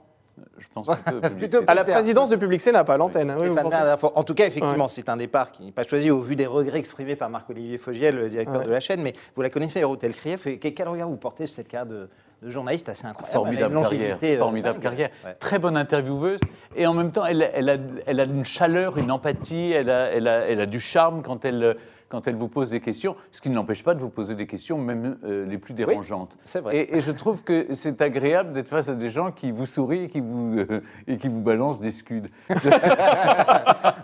Je 0.57 0.67
pense 0.73 0.87
plutôt 1.37 1.59
à 1.67 1.75
la 1.75 1.83
présidence 1.83 2.29
de 2.29 2.35
Public 2.35 2.59
Sénat, 2.61 2.83
pas 2.83 2.95
à 2.95 2.97
l'antenne. 2.97 3.29
hein, 3.29 3.37
oui. 3.39 3.49
En 4.15 4.23
tout 4.23 4.33
cas, 4.33 4.45
effectivement, 4.47 4.87
c'est 4.87 5.09
un 5.09 5.17
départ 5.17 5.51
qui 5.51 5.63
n'est 5.63 5.71
pas 5.71 5.83
choisi 5.85 6.09
au 6.11 6.19
vu 6.21 6.35
des 6.35 6.45
regrets 6.47 6.79
exprimés 6.79 7.15
par 7.15 7.29
Marc-Olivier 7.29 7.77
Fogiel, 7.77 8.15
le 8.15 8.29
directeur 8.29 8.59
Ouais. 8.59 8.65
de 8.65 8.71
la 8.71 8.79
chaîne. 8.79 9.01
Mais 9.01 9.13
vous 9.35 9.41
la 9.41 9.49
connaissez, 9.49 9.83
Ruth 9.83 10.05
Krief. 10.13 10.47
Quel 10.59 10.87
regard 10.87 11.07
vous 11.09 11.17
portez 11.17 11.45
sur 11.45 11.57
cette 11.57 11.67
carrière 11.67 11.85
de, 11.91 12.09
de 12.43 12.49
journaliste 12.49 12.89
assez 12.89 13.05
incroyable 13.05 13.33
Formidable 13.33 13.73
carrière, 13.73 13.91
longévité, 13.91 14.35
euh, 14.35 14.39
formidable 14.39 14.79
carrière. 14.79 15.09
Ouais. 15.25 15.33
Très 15.39 15.59
bonne 15.59 15.77
intervieweuse. 15.77 16.39
Et 16.75 16.85
en 16.85 16.93
même 16.93 17.11
temps, 17.11 17.25
elle, 17.25 17.49
elle 17.53 17.69
a, 17.69 17.77
elle 18.05 18.19
a 18.19 18.23
une 18.25 18.45
chaleur, 18.45 18.97
une 18.97 19.11
empathie, 19.11 19.71
elle 19.71 19.89
a, 19.89 20.11
elle 20.11 20.27
a, 20.27 20.39
elle 20.47 20.59
a 20.59 20.65
du 20.65 20.79
charme 20.79 21.21
quand 21.23 21.45
elle, 21.45 21.77
quand 22.09 22.27
elle 22.27 22.35
vous 22.35 22.47
pose 22.49 22.69
des 22.71 22.79
questions, 22.79 23.15
ce 23.31 23.41
qui 23.41 23.49
ne 23.49 23.55
l'empêche 23.55 23.83
pas 23.83 23.95
de 23.95 23.99
vous 23.99 24.09
poser 24.09 24.35
des 24.35 24.45
questions, 24.45 24.77
même 24.77 25.17
euh, 25.23 25.45
les 25.47 25.57
plus 25.57 25.73
dérangeantes. 25.73 26.37
c'est 26.43 26.59
vrai. 26.59 26.77
Et, 26.77 26.97
et 26.97 27.01
je 27.01 27.11
trouve 27.11 27.43
que 27.43 27.73
c'est 27.73 28.01
agréable 28.01 28.53
d'être 28.53 28.67
face 28.69 28.89
à 28.89 28.93
des 28.95 29.09
gens 29.09 29.31
qui 29.31 29.51
vous 29.51 29.65
sourient 29.65 30.03
et 30.03 30.09
qui 30.09 30.21
vous, 30.21 30.59
euh, 30.59 30.81
et 31.07 31.17
qui 31.17 31.27
vous 31.27 31.41
balancent 31.41 31.81
des 31.81 31.91
scuds. 31.91 32.29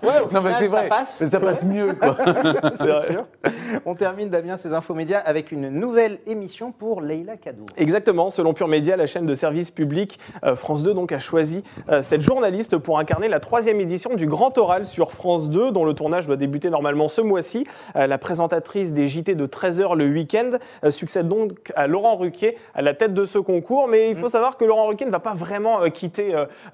Ouais, 0.01 0.19
au 0.21 0.31
non, 0.31 0.41
mais 0.41 0.53
c'est 0.59 0.65
ça 0.65 0.79
vrai, 0.79 0.87
passe. 0.89 1.21
mais 1.21 1.27
ça 1.27 1.39
passe 1.39 1.63
mieux. 1.63 1.93
Quoi. 1.93 2.15
C'est 2.75 3.11
sûr. 3.11 3.27
On 3.85 3.95
termine, 3.95 4.29
Damien, 4.29 4.55
ces 4.57 4.73
infos 4.73 4.93
médias 4.93 5.19
avec 5.19 5.51
une 5.51 5.69
nouvelle 5.69 6.19
émission 6.25 6.71
pour 6.71 7.01
Leïla 7.01 7.37
Kadour. 7.37 7.65
Exactement, 7.77 8.28
selon 8.29 8.53
Pure 8.53 8.67
Média, 8.67 8.95
la 8.95 9.07
chaîne 9.07 9.25
de 9.25 9.35
service 9.35 9.71
public 9.71 10.19
euh, 10.43 10.55
France 10.55 10.83
2 10.83 10.93
donc, 10.93 11.11
a 11.11 11.19
choisi 11.19 11.63
euh, 11.89 12.01
cette 12.01 12.21
journaliste 12.21 12.77
pour 12.77 12.99
incarner 12.99 13.27
la 13.27 13.39
troisième 13.39 13.79
édition 13.79 14.15
du 14.15 14.27
Grand 14.27 14.57
Oral 14.57 14.85
sur 14.85 15.11
France 15.11 15.49
2, 15.49 15.71
dont 15.71 15.85
le 15.85 15.93
tournage 15.93 16.27
doit 16.27 16.35
débuter 16.35 16.69
normalement 16.69 17.07
ce 17.07 17.21
mois-ci. 17.21 17.65
Euh, 17.95 18.07
la 18.07 18.17
présentatrice 18.17 18.93
des 18.93 19.07
JT 19.07 19.35
de 19.35 19.45
13h 19.45 19.95
le 19.95 20.07
week-end 20.07 20.51
succède 20.89 21.27
donc 21.27 21.71
à 21.75 21.87
Laurent 21.87 22.15
Ruquier 22.15 22.57
à 22.75 22.81
la 22.81 22.93
tête 22.93 23.13
de 23.13 23.25
ce 23.25 23.37
concours, 23.37 23.87
mais 23.87 24.09
il 24.09 24.15
faut 24.15 24.29
savoir 24.29 24.57
que 24.57 24.65
Laurent 24.65 24.87
Ruquier 24.87 25.05
ne 25.05 25.11
va 25.11 25.19
pas 25.19 25.33
vraiment 25.33 25.89
quitter 25.89 26.33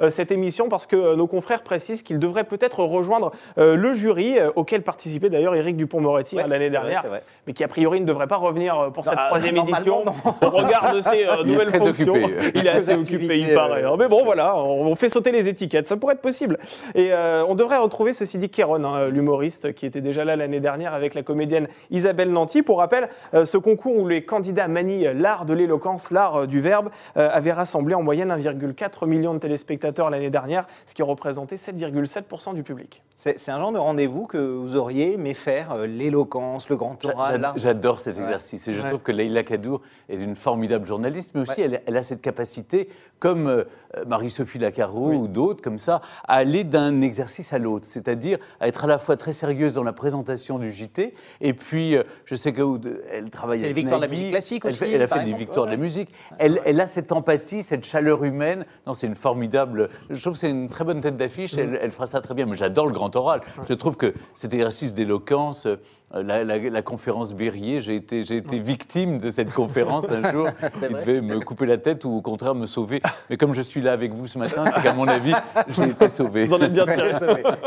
cette 0.10 0.32
émission 0.32 0.70
parce 0.70 0.86
que 0.86 1.16
nos 1.16 1.28
confrères 1.28 1.64
précisent 1.64 2.04
qu'il 2.04 2.20
devrait 2.20 2.44
peut-être 2.44 2.84
rejoindre 2.84 3.32
le 3.58 3.94
jury, 3.94 4.38
auquel 4.56 4.82
participait 4.84 5.30
d'ailleurs 5.30 5.56
Éric 5.56 5.78
Dupont-Moretti 5.78 6.40
hein, 6.40 6.44
Ouais, 6.44 6.50
l'année 6.50 6.70
vrai, 6.70 6.80
dernière 6.80 7.04
vrai. 7.04 7.24
mais 7.48 7.54
qui 7.54 7.64
a 7.64 7.68
priori 7.68 8.02
ne 8.02 8.06
devrait 8.06 8.28
pas 8.28 8.38
revenir 8.38 8.92
pour 8.94 9.06
cette 9.06 9.16
Ah, 9.18 9.28
troisième 9.28 9.58
édition 9.58 10.04
au 10.42 10.50
regard 10.50 10.94
de 10.94 11.02
ses, 11.02 11.26
euh, 11.40 11.44
il 11.46 11.52
nouvelle 11.52 11.68
très 11.68 11.78
fonction. 11.80 12.14
occupé. 12.14 12.52
Il 12.56 12.68
est 12.68 12.70
assez 12.70 12.94
occupé, 12.94 13.40
il 13.40 13.54
paraît. 13.54 13.84
euh, 13.86 13.96
Mais 13.98 14.08
bon, 14.08 14.24
voilà, 14.24 14.56
on 14.58 14.96
fait 14.96 15.10
sauter 15.10 15.32
les 15.32 15.48
étiquettes. 15.48 15.88
Ça 15.88 15.98
pourrait 15.98 16.16
être 16.16 16.22
possible. 16.22 16.58
Et 16.96 17.12
euh, 17.14 17.44
on 17.48 17.56
devrait 17.56 17.78
retrouver, 17.78 18.14
ceci 18.14 18.38
dit, 18.38 18.50
Kéron, 18.50 18.84
hein, 18.84 19.08
l'humoriste 19.08 19.74
qui 19.74 19.86
était 19.86 20.02
déjà 20.02 20.26
là 20.26 20.36
l'année 20.36 20.60
dernière 20.60 20.94
avec 20.94 21.14
la 21.14 21.24
comédienne 21.24 21.68
Isabelle 21.92 22.32
Nanty. 22.32 22.62
Pour 22.62 22.80
rappel, 22.80 23.10
euh, 23.34 23.46
ce 23.46 23.58
concours 23.58 23.98
où 23.98 24.08
les 24.08 24.24
candidats 24.26 24.68
manient 24.68 25.14
l'art 25.14 25.46
de 25.46 25.54
l'éloquence, 25.54 26.12
l'art 26.12 26.42
euh, 26.42 26.48
du 26.48 26.62
verbe, 26.62 26.90
euh, 27.18 27.30
avait 27.32 27.52
rassemblé 27.52 27.96
en 27.96 28.02
moyenne 28.04 28.32
1,4 28.32 29.06
million 29.08 29.34
de 29.34 29.40
téléspectateurs 29.40 30.10
l'année 30.10 30.30
dernière, 30.30 30.66
ce 30.86 30.94
qui 30.94 31.04
représentait 31.04 31.56
7,7% 31.58 32.54
du 32.54 32.64
public. 32.64 33.02
C'est 33.18 33.50
un 33.50 33.60
genre 33.60 33.72
de 33.72 33.80
rendez-vous 33.80 34.26
que 34.28 34.38
vous 34.38 34.76
auriez 34.76 35.14
aimé 35.14 35.34
faire, 35.34 35.72
euh, 35.72 35.88
l'éloquence, 35.88 36.70
le 36.70 36.76
grand 36.76 37.04
oral. 37.06 37.52
J'adore 37.56 38.00
cet 38.00 38.18
exercice 38.20 38.68
et 38.68 38.74
je 38.74 38.82
Ouais. 38.82 38.90
trouve 38.90 39.04
que 39.04 39.12
Leïla 39.12 39.44
Kadour 39.44 39.82
est 40.10 40.16
une 40.16 40.36
formidable 40.36 40.86
journaliste, 41.26 41.32
mais 41.36 41.42
aussi 41.42 41.62
Ouais. 41.62 41.66
elle, 41.66 41.82
elle 41.86 41.98
a 41.98 42.04
cette 42.04 42.22
capacité, 42.22 42.90
comme 43.20 43.48
euh, 43.48 43.64
Marie-Sophie 44.08 44.60
Lacaro 44.60 45.14
ou 45.14 45.28
d'autres 45.28 45.62
comme 45.62 45.80
ça, 45.80 46.02
à 46.28 46.36
aller 46.36 46.64
d'un 46.64 47.02
exercice 47.02 47.54
à 47.54 47.60
l'autre, 47.60 47.86
c'est-à-dire 47.86 48.38
à 48.60 48.68
être 48.68 48.84
à 48.84 48.88
la 48.88 49.00
fois 49.00 49.18
très 49.18 49.34
sérieuse 49.34 49.74
dans 49.74 49.84
la 49.84 49.94
présentation 49.94 50.60
du 50.60 50.72
JT, 50.72 51.14
et 51.42 51.54
puis 51.54 51.96
euh, 51.96 52.04
je 52.26 52.36
sais 52.36 52.54
qu'elle 52.54 53.30
travaille 53.32 53.64
avec 53.64 53.76
victoires 53.76 54.00
de 54.00 54.06
la 54.06 54.12
musique 54.12 54.32
classique 54.32 54.64
elle 54.66 54.72
aussi, 54.72 54.84
elle 54.86 55.02
a 55.02 55.08
fait 55.08 55.24
des 55.24 55.34
victoires 55.34 55.66
de 55.66 55.72
la 55.72 55.78
musique. 55.78 56.10
Elle, 56.38 56.62
elle 56.66 56.82
a 56.82 56.88
cette 56.88 57.12
empathie, 57.12 57.64
cette 57.64 57.86
chaleur 57.86 58.24
humaine. 58.24 58.66
Non, 58.86 58.94
c'est 58.94 59.08
une 59.08 59.16
formidable. 59.16 59.90
Je 60.10 60.22
trouve 60.22 60.34
que 60.34 60.40
c'est 60.40 60.50
une 60.50 60.70
très 60.70 60.84
bonne 60.84 61.02
tête 61.02 61.18
d'affiche. 61.18 61.56
Mm. 61.56 61.60
Elle, 61.60 61.80
elle 61.82 61.92
fera 61.92 62.08
ça 62.08 62.22
très 62.22 62.34
bien. 62.34 62.46
Mais 62.46 62.58
j'adore 62.58 62.88
le 62.88 62.94
grand 62.94 63.16
oral. 63.16 63.42
Je 63.68 63.74
trouve 63.74 63.98
que 63.98 64.14
cet 64.34 64.54
exercice 64.54 64.94
d'éloquence, 64.94 65.66
euh, 65.66 65.78
la, 66.24 66.44
la- 66.44 66.58
la 66.58 66.82
conférence 66.82 67.34
Berrier, 67.34 67.82
j'ai 67.82 67.96
été, 67.96 68.24
j'ai 68.24 68.38
été 68.38 68.60
victime 68.60 69.18
de 69.20 69.32
cette 69.32 69.52
conférence 69.54 70.06
un 70.10 70.32
jour. 70.32 70.48
C'est 70.76 70.88
Il 70.88 70.92
vrai 70.92 71.06
devait 71.06 71.22
me 71.22 71.40
couper 71.40 71.66
la 71.66 71.78
tête 71.78 72.06
ou 72.06 72.14
au 72.16 72.22
contraire 72.22 72.56
me 72.56 72.68
sauver. 72.68 73.02
Mais 73.30 73.38
comme 73.38 73.54
je 73.54 73.62
suis 73.62 73.82
là 73.82 73.92
avec 73.94 74.14
vous 74.14 74.28
ce 74.28 74.38
matin, 74.38 74.64
c'est 74.74 74.82
qu'à 74.82 74.94
mon 74.94 75.08
avis, 75.08 75.34
j'ai 75.70 75.84
été 75.90 76.10
sauvé. 76.10 76.46
Vous 76.46 76.54
en 76.54 76.62
êtes 76.62 76.74
bien 76.74 76.86
tiré. 76.94 77.12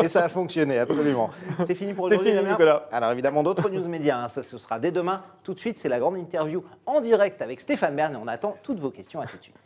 Et 0.02 0.08
ça 0.08 0.24
a 0.24 0.28
fonctionné, 0.28 0.78
absolument. 0.78 1.30
C'est 1.64 1.74
fini 1.74 1.92
pour 1.94 2.08
C'est 2.08 2.14
aujourd'hui, 2.14 2.30
fini, 2.32 2.42
Damien 2.42 2.52
Nicolas. 2.52 2.88
Alors 2.92 3.12
évidemment, 3.12 3.42
d'autres 3.42 3.68
news 3.70 3.86
médias, 3.88 4.18
hein, 4.24 4.28
ça 4.28 4.42
ce 4.42 4.58
sera 4.58 4.78
dès 4.78 4.92
demain. 4.92 5.22
Tout 5.42 5.54
de 5.54 5.58
suite, 5.60 5.76
c'est 5.78 5.88
la 5.88 5.98
grande 5.98 6.16
interview 6.16 6.62
en 6.86 7.00
direct 7.00 7.42
avec 7.42 7.60
Stéphane 7.60 7.94
Bern 7.96 8.14
et 8.14 8.18
on 8.22 8.28
attend 8.28 8.56
toutes 8.62 8.78
vos 8.80 8.90
questions. 8.90 9.20
À 9.20 9.26
tout 9.26 9.36
de 9.36 9.42
suite. 9.42 9.56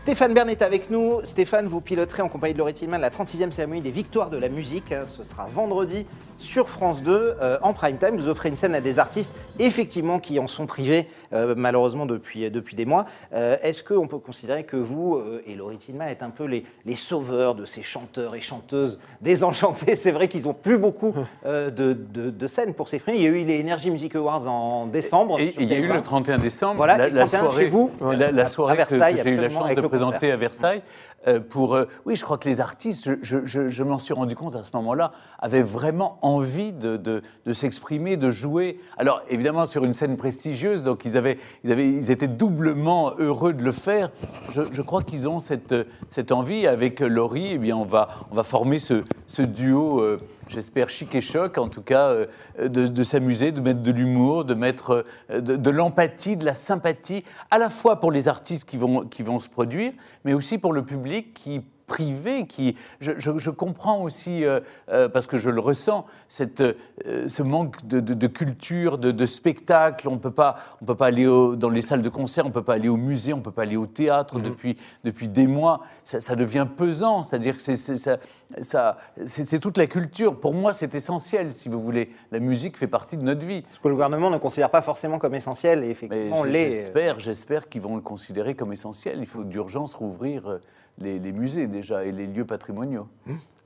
Stéphane 0.00 0.32
Bern 0.32 0.48
est 0.48 0.62
avec 0.62 0.88
nous. 0.88 1.20
Stéphane, 1.24 1.66
vous 1.66 1.82
piloterez 1.82 2.22
en 2.22 2.28
compagnie 2.30 2.54
de 2.54 2.58
Laurie 2.58 2.72
Tillman 2.72 2.96
la 2.96 3.10
36e 3.10 3.52
cérémonie 3.52 3.82
des 3.82 3.90
victoires 3.90 4.30
de 4.30 4.38
la 4.38 4.48
musique. 4.48 4.92
hein. 4.92 5.02
Ce 5.06 5.22
sera 5.24 5.46
vendredi 5.46 6.06
sur 6.38 6.70
France 6.70 7.02
2 7.02 7.34
euh, 7.42 7.58
en 7.60 7.74
prime 7.74 7.98
time. 7.98 8.16
Vous 8.16 8.30
offrez 8.30 8.48
une 8.48 8.56
scène 8.56 8.74
à 8.74 8.80
des 8.80 8.98
artistes, 8.98 9.30
effectivement, 9.58 10.18
qui 10.18 10.38
en 10.38 10.46
sont 10.46 10.64
privés, 10.64 11.06
euh, 11.34 11.54
malheureusement, 11.54 12.06
depuis, 12.06 12.50
depuis 12.50 12.74
des 12.76 12.86
mois. 12.86 13.04
Euh, 13.34 13.58
Est-ce 13.60 13.84
qu'on 13.84 14.08
peut 14.08 14.18
considérer 14.18 14.64
que 14.64 14.76
vous 14.76 15.16
euh, 15.16 15.42
et 15.46 15.54
Laurie 15.54 15.76
Tillman 15.76 16.06
êtes 16.08 16.22
un 16.22 16.30
peu 16.30 16.44
les, 16.44 16.64
les 16.86 16.94
sauveurs 16.94 17.54
de 17.54 17.66
ces 17.66 17.82
chanteurs 17.82 18.34
et 18.34 18.40
chanteuses 18.40 18.98
désenchantés? 19.20 19.96
C'est 19.96 20.12
vrai 20.12 20.28
qu'ils 20.28 20.44
n'ont 20.44 20.54
plus 20.54 20.78
beaucoup 20.78 21.12
euh, 21.44 21.68
de, 21.70 21.92
de, 21.92 22.30
de 22.30 22.46
scènes 22.46 22.72
pour 22.72 22.88
s'exprimer. 22.88 23.18
Il 23.18 23.22
y 23.24 23.26
a 23.26 23.30
eu 23.30 23.44
les 23.44 23.60
Energy 23.60 23.90
Music 23.90 24.16
Awards 24.16 24.48
en 24.48 24.86
décembre. 24.86 25.38
Et 25.38 25.54
il 25.58 25.70
y 25.70 25.74
a 25.74 25.78
eu 25.78 25.90
TF1. 25.90 25.94
le 25.94 26.02
31 26.02 26.38
décembre, 26.38 26.76
Voilà, 26.76 26.96
la, 26.96 27.06
et 27.08 27.10
le 27.10 27.16
la 27.16 27.26
31 27.26 27.40
soirée, 27.50 27.64
chez 27.64 27.68
vous, 27.68 27.90
la, 28.00 28.46
soirée 28.46 28.72
à 28.72 28.76
Versailles, 28.76 29.16
que, 29.16 29.22
j'ai 29.24 29.30
eu 29.30 29.36
la 29.36 29.42
absolument, 29.42 29.60
chance 29.60 29.64
avec 29.66 29.76
de 29.76 29.89
présenter 29.90 30.32
à 30.32 30.36
Versailles. 30.36 30.82
Euh, 31.28 31.38
pour, 31.40 31.74
euh, 31.74 31.84
oui, 32.06 32.16
je 32.16 32.24
crois 32.24 32.38
que 32.38 32.48
les 32.48 32.60
artistes, 32.60 33.04
je, 33.22 33.44
je- 33.44 33.68
je- 33.68 33.82
m'en 33.82 33.98
suis 33.98 34.14
rendu 34.14 34.34
compte 34.34 34.54
à 34.54 34.62
ce 34.62 34.70
moment-là, 34.74 35.12
avaient 35.38 35.62
vraiment 35.62 36.18
envie 36.22 36.72
de, 36.72 36.96
de- 36.96 37.22
de 37.44 37.52
s'exprimer, 37.52 38.16
de 38.16 38.30
jouer. 38.30 38.78
Alors 38.96 39.20
évidemment 39.28 39.66
sur 39.66 39.84
une 39.84 39.92
scène 39.94 40.16
prestigieuse, 40.16 40.82
donc 40.82 41.04
ils, 41.04 41.16
avaient, 41.18 41.36
ils, 41.64 41.72
avaient, 41.72 41.88
ils 41.90 42.10
étaient 42.10 42.28
doublement 42.28 43.12
heureux 43.18 43.52
de 43.52 43.62
le 43.62 43.72
faire. 43.72 44.10
Je, 44.50 44.62
je 44.70 44.82
crois 44.82 45.02
qu'ils 45.02 45.28
ont 45.28 45.40
cette, 45.40 45.74
cette 46.08 46.32
envie. 46.32 46.66
Avec 46.66 47.00
Laurie, 47.00 47.50
eh 47.52 47.58
bien, 47.58 47.76
on, 47.76 47.84
va, 47.84 48.08
on 48.30 48.34
va 48.34 48.42
former 48.42 48.78
ce, 48.78 49.04
ce 49.26 49.42
duo. 49.42 50.00
euh, 50.00 50.18
J'espère 50.48 50.88
chic 50.88 51.14
et 51.14 51.20
choc, 51.20 51.58
en 51.58 51.68
tout 51.68 51.82
cas, 51.82 52.12
de, 52.60 52.66
de 52.88 53.02
s'amuser, 53.04 53.52
de 53.52 53.60
mettre 53.60 53.82
de 53.82 53.92
l'humour, 53.92 54.44
de 54.44 54.54
mettre 54.54 55.04
de, 55.32 55.38
de 55.54 55.70
l'empathie, 55.70 56.36
de 56.36 56.44
la 56.44 56.54
sympathie, 56.54 57.22
à 57.52 57.58
la 57.58 57.70
fois 57.70 58.00
pour 58.00 58.10
les 58.10 58.26
artistes 58.26 58.68
qui 58.68 58.76
vont, 58.76 59.04
qui 59.06 59.22
vont 59.22 59.38
se 59.38 59.48
produire, 59.48 59.92
mais 60.24 60.32
aussi 60.34 60.58
pour 60.58 60.72
le 60.72 60.82
public 60.84 61.09
qui 61.34 61.62
privé 61.86 62.46
qui 62.46 62.76
je, 63.00 63.10
je- 63.18 63.36
je 63.38 63.50
comprends 63.50 64.00
aussi 64.02 64.44
euh, 64.44 64.60
euh, 64.92 65.08
parce 65.08 65.26
que 65.26 65.38
je 65.38 65.50
le 65.50 65.58
ressens 65.60 66.06
cette, 66.28 66.60
euh, 66.60 67.26
ce 67.26 67.42
manque 67.42 67.84
de, 67.84 67.98
de- 67.98 68.14
de 68.14 68.26
culture 68.28 68.96
de, 68.96 69.10
de 69.10 69.26
spectacle. 69.26 70.06
On 70.08 70.12
on 70.12 70.18
peut 70.18 70.30
pas 70.30 71.06
aller 71.06 71.26
au- 71.26 71.56
dans 71.56 71.68
les 71.68 71.82
salles 71.82 72.02
de 72.02 72.08
concert 72.08 72.46
on 72.46 72.52
peut 72.52 72.62
pas 72.62 72.74
aller 72.74 72.88
au 72.88 72.96
musée 72.96 73.32
on 73.32 73.40
peut 73.40 73.50
pas 73.50 73.62
aller 73.62 73.76
au 73.76 73.88
théâtre 73.88 74.38
depuis 74.38 74.76
depuis 75.02 75.26
des 75.26 75.48
mois. 75.48 75.80
Ça, 76.04 76.20
ça 76.20 76.36
devient 76.36 76.68
pesant. 76.76 77.24
C'est-à-dire 77.24 77.56
que 77.56 77.62
c'est 77.62 77.74
c'est- 77.74 77.96
ça, 77.96 78.18
ça- 78.60 78.96
c'est 79.24 79.42
c'est 79.44 79.58
toute 79.58 79.76
la 79.76 79.88
culture. 79.88 80.38
Pour 80.38 80.54
moi 80.54 80.72
c'est 80.72 80.94
essentiel 80.94 81.52
si 81.52 81.68
vous 81.68 81.80
voulez. 81.80 82.10
La 82.30 82.38
musique 82.38 82.76
fait 82.78 82.86
partie 82.86 83.16
de 83.16 83.22
notre 83.24 83.44
vie. 83.44 83.64
Ce 83.66 83.80
que 83.80 83.88
le 83.88 83.94
gouvernement 83.94 84.30
ne 84.30 84.38
considère 84.38 84.70
pas 84.70 84.82
forcément 84.82 85.18
comme 85.18 85.34
essentiel, 85.34 85.78
et 85.80 85.86
mais 85.86 85.90
effectivement, 85.90 86.36
on 86.38 86.44
j- 86.44 86.50
l'est. 86.52 86.70
J'espère, 86.70 87.18
j'espère 87.18 87.68
qu'ils 87.68 87.82
vont 87.82 87.96
le 87.96 88.02
considérer 88.02 88.54
comme 88.54 88.72
essentiel. 88.72 89.18
Il 89.18 89.26
faut 89.26 89.42
d'urgence 89.42 89.94
rouvrir 89.94 90.60
les, 90.98 91.18
les 91.18 91.32
musées 91.32 91.66
déjà 91.66 92.04
et 92.04 92.12
les 92.12 92.26
lieux 92.26 92.44
patrimoniaux. 92.44 93.06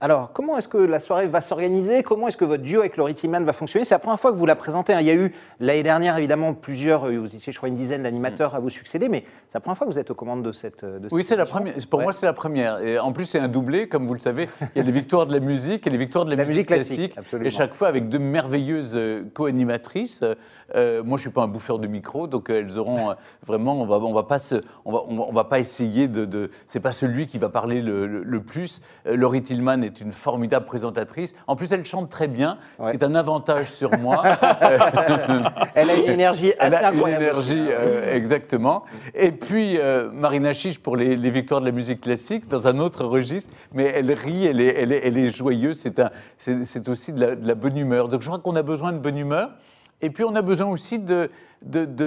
Alors, 0.01 0.33
comment 0.35 0.59
est-ce 0.59 0.69
que 0.69 0.77
la 0.77 1.01
soirée 1.01 1.27
va 1.29 1.41
s'organiser? 1.41 2.03
Comment 2.03 2.29
est-ce 2.29 2.37
que 2.37 2.45
votre 2.45 2.63
duo 2.63 2.81
avec 2.81 2.99
Laurie 2.99 3.15
Tillman 3.15 3.41
va 3.43 3.55
fonctionner? 3.55 3.87
C'est 3.87 3.95
la 3.95 3.99
première 4.01 4.21
fois 4.21 4.33
que 4.33 4.37
vous 4.37 4.45
la 4.45 4.57
présentez. 4.57 4.93
hein. 4.93 5.01
Il 5.01 5.07
y 5.07 5.11
a 5.11 5.15
eu 5.15 5.33
l'année 5.61 5.83
dernière, 5.83 6.19
évidemment, 6.19 6.53
plusieurs, 6.53 7.07
euh, 7.07 7.17
vous 7.17 7.35
étiez, 7.35 7.53
je 7.53 7.57
crois, 7.57 7.71
une 7.71 7.75
dizaine 7.75 8.03
d'animateurs 8.03 8.55
à 8.55 8.59
vous 8.59 8.69
succéder, 8.69 9.09
mais 9.09 9.25
c'est 9.49 9.55
la 9.55 9.61
première 9.61 9.79
fois 9.79 9.87
que 9.87 9.93
vous 9.93 9.99
êtes 9.99 10.11
aux 10.11 10.15
commandes 10.15 10.43
de 10.43 10.53
cette. 10.53 10.85
de 10.85 11.09
Oui, 11.11 11.25
c'est 11.25 11.37
la 11.37 11.47
première. 11.47 11.75
Pour 11.89 12.01
Ouais. 12.01 12.05
moi, 12.05 12.13
c'est 12.13 12.27
la 12.27 12.35
première. 12.35 12.81
Et 12.81 12.99
en 12.99 13.13
plus, 13.13 13.25
c'est 13.25 13.39
un 13.39 13.49
doublé, 13.49 13.89
comme 13.89 14.07
vous 14.07 14.15
le 14.15 14.21
savez. 14.21 14.49
Il 14.75 14.79
y 14.79 14.81
a 14.81 14.85
les 14.85 14.93
victoires 14.93 15.27
de 15.27 15.33
la 15.33 15.41
musique 15.41 15.87
et 15.87 15.91
les 15.91 15.97
victoires 15.97 16.27
de 16.27 16.31
la, 16.31 16.37
La 16.37 16.43
musique, 16.45 16.69
musique 16.71 17.13
classique. 17.15 17.19
Et 17.43 17.51
chaque 17.51 17.73
fois 17.75 17.89
avec 17.89 18.11
de 18.11 18.19
merveilleuses 18.19 18.97
euh, 18.97 19.23
co-animatrices. 19.33 20.23
Euh, 20.75 21.03
moi, 21.05 21.17
je 21.19 21.23
suis 21.23 21.31
pas 21.31 21.43
un 21.43 21.49
bouffeur 21.49 21.79
de 21.79 21.87
micro, 21.87 22.27
donc 22.27 22.51
euh, 22.51 22.59
elles 22.61 22.79
auront 22.79 23.11
euh, 23.11 23.15
vraiment. 23.47 23.81
On 23.81 23.87
va, 23.87 23.97
on 23.99 24.13
va 24.13 24.25
pas 24.25 24.39
se, 24.39 24.57
on 24.85 24.93
va, 24.93 25.03
on 25.09 25.17
va, 25.17 25.23
on 25.29 25.33
va 25.33 25.45
pas 25.45 25.61
essayer 25.61 26.09
de. 26.09 26.25
de 26.25 26.51
c'est 26.67 26.81
pas 26.81 26.93
celui 26.93 27.14
qui 27.27 27.39
va 27.39 27.49
parler 27.49 27.81
le, 27.81 28.07
le- 28.07 28.23
le 28.23 28.41
plus. 28.43 28.81
Euh, 29.07 29.17
Laurie 29.17 29.43
Tillman 29.43 29.81
est 29.83 30.01
une 30.01 30.13
formidable 30.13 30.67
présentatrice. 30.67 31.33
En 31.47 31.57
plus, 31.57 31.73
elle 31.73 31.85
chante 31.85 32.11
très 32.11 32.29
bien, 32.29 32.59
ce 32.83 32.91
qui 32.91 32.97
est 32.97 33.05
un 33.05 33.15
avantage 33.15 33.71
sur 33.71 33.91
moi. 33.99 34.23
Elle 35.75 35.91
a 35.91 35.95
une 35.97 36.11
énergie 36.11 36.53
Elle 36.59 36.75
a 36.75 36.93
une 36.93 37.07
énergie, 37.09 37.67
euh, 37.71 38.13
exactement. 38.15 38.85
Et 39.15 39.33
puis, 39.33 39.79
euh, 39.79 40.11
Marina 40.13 40.53
Chiche 40.53 40.79
pour 40.79 40.97
les, 40.97 41.17
les 41.17 41.31
victoires 41.31 41.61
de 41.61 41.67
la 41.67 41.73
musique 41.73 42.01
classique, 42.03 42.49
dans 42.49 42.67
un 42.69 42.79
autre 42.79 43.05
registre, 43.05 43.51
mais 43.73 43.85
elle 43.95 44.13
rit, 44.13 44.47
elle 44.47 44.61
est, 44.61 44.75
elle 44.81 44.93
est, 44.93 45.07
elle 45.07 45.17
est 45.19 45.31
joyeuse, 45.35 45.85
c'est 46.39 46.89
aussi 46.89 47.13
de 47.13 47.21
la, 47.21 47.37
de 47.37 47.47
la 47.47 47.55
bonne 47.55 47.77
humeur. 47.77 48.09
Donc 48.09 48.21
je 48.23 48.27
crois 48.29 48.39
qu'on 48.39 48.57
a 48.57 48.63
besoin 48.63 48.93
de 48.93 48.99
bonne 48.99 49.19
humeur. 49.19 49.51
Et 50.01 50.11
puis 50.11 50.25
on 50.25 50.35
a 50.35 50.43
besoin 50.43 50.67
aussi 50.67 50.99
de, 50.99 51.31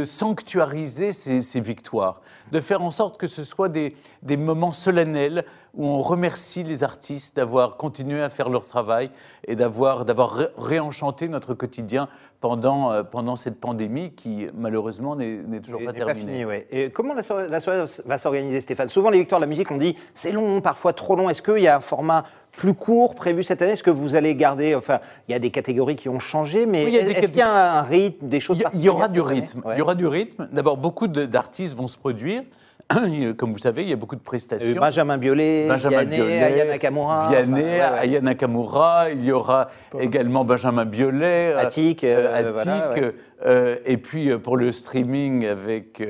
sanctuariser 0.06 1.12
ces, 1.12 1.60
victoires, 1.60 2.22
de 2.52 2.60
faire 2.60 2.82
en 2.82 2.92
sorte 2.92 3.18
que 3.18 3.28
ce 3.28 3.44
soit 3.44 3.70
des, 3.70 3.96
moments 4.38 4.72
solennels 4.72 5.46
où 5.74 5.86
on 5.86 6.02
remercie 6.02 6.64
les 6.64 6.84
artistes 6.84 7.36
d'avoir 7.36 7.78
continué 7.78 8.22
à 8.22 8.30
faire 8.30 8.50
leur 8.50 8.66
travail 8.66 9.10
et 9.48 9.56
d'avoir 9.56 10.06
d'avoir 10.06 10.34
ré- 10.34 10.48
réenchanté 10.58 11.28
notre 11.28 11.54
quotidien 11.54 12.08
pendant, 12.40 12.92
euh, 12.92 13.04
pendant 13.04 13.36
cette 13.36 13.60
pandémie 13.60 14.12
qui 14.12 14.48
malheureusement 14.56 15.16
n'est 15.16 15.60
toujours 15.62 15.84
pas 15.84 15.94
terminée. 15.94 16.20
fini, 16.20 16.46
ouais. 16.46 16.68
Et 16.72 16.90
comment 16.90 17.14
la 17.14 17.24
soirée, 17.24 17.48
la 17.48 17.60
soirée 17.60 17.84
va 18.06 18.18
s'organiser, 18.18 18.62
Stéphane? 18.62 18.90
Souvent, 18.90 19.10
les 19.10 19.20
victoires 19.20 19.40
de 19.40 19.46
la 19.46 19.50
musique, 19.50 19.72
on 19.72 19.78
dit 19.78 19.96
c'est 20.14 20.32
long, 20.32 20.62
parfois 20.62 20.94
trop 20.94 21.16
long. 21.16 21.30
Est-ce 21.30 21.42
qu'il 21.42 21.60
y 21.60 21.68
a 21.68 21.78
un 21.78 21.82
format 21.82 22.26
plus 22.52 22.74
court 22.74 23.16
prévu 23.16 23.44
cette 23.44 23.62
année? 23.62 23.74
Est-ce 23.74 23.84
que 23.84 23.90
vous 23.92 24.16
allez 24.16 24.36
garder. 24.36 24.76
Enfin, 24.76 25.00
il 25.28 25.32
y 25.32 25.36
a 25.36 25.40
des 25.40 25.52
catégories 25.52 25.96
qui 25.96 26.10
ont 26.10 26.20
changé, 26.20 26.66
mais 26.66 26.86
Oui, 26.86 26.92
il 26.92 26.96
y 26.96 27.00
a 27.00 27.04
des 27.04 27.12
est-ce 27.12 27.28
qu'il 27.28 27.38
y 27.38 27.42
a 27.42 27.80
un 27.80 27.82
rythme, 27.82 28.28
des 28.28 28.40
choses 28.40 28.62
Il 28.74 28.82
y 28.82 28.90
aura 28.90 29.08
du 29.08 29.22
rythme. 29.22 29.62
Il 29.72 29.78
y 29.78 29.82
aura 29.82 29.96
du 29.96 30.08
rythme. 30.08 30.48
D'abord, 30.52 30.78
beaucoup 30.78 31.08
d'artistes 31.08 31.76
vont 31.76 31.88
se 31.88 31.98
produire. 31.98 32.44
Comme 33.38 33.52
vous 33.52 33.60
savez, 33.60 33.84
il 33.84 33.90
y 33.90 33.94
a 33.94 33.98
beaucoup 33.98 34.16
de 34.16 34.22
Euh, 34.22 34.24
prestations. 34.24 34.80
Benjamin 34.80 35.18
Biolay, 35.18 35.68
Benjamin 35.68 36.04
Vianney, 36.06 36.16
Biolay, 36.18 36.44
Aya 36.44 36.66
Nakamura. 36.66 37.28
Vianney, 37.30 37.52
enfin, 37.52 37.64
ouais, 37.64 37.80
ouais. 37.80 38.00
Aya 38.00 38.22
Nakamura, 38.22 39.12
il 39.12 39.26
y 39.26 39.32
aura 39.32 39.68
également 40.00 40.46
Benjamin 40.46 40.86
Biolay, 40.86 41.52
euh, 41.54 41.60
Attic, 41.60 42.04
euh, 42.04 42.28
euh, 42.46 42.52
voilà, 42.54 42.90
Attic, 42.92 43.04
ouais. 43.04 43.14
euh, 43.46 43.76
et 43.86 43.98
puis 43.98 44.32
euh, 44.32 44.38
pour 44.38 44.56
le 44.58 44.72
streaming 44.72 45.46
avec. 45.46 46.02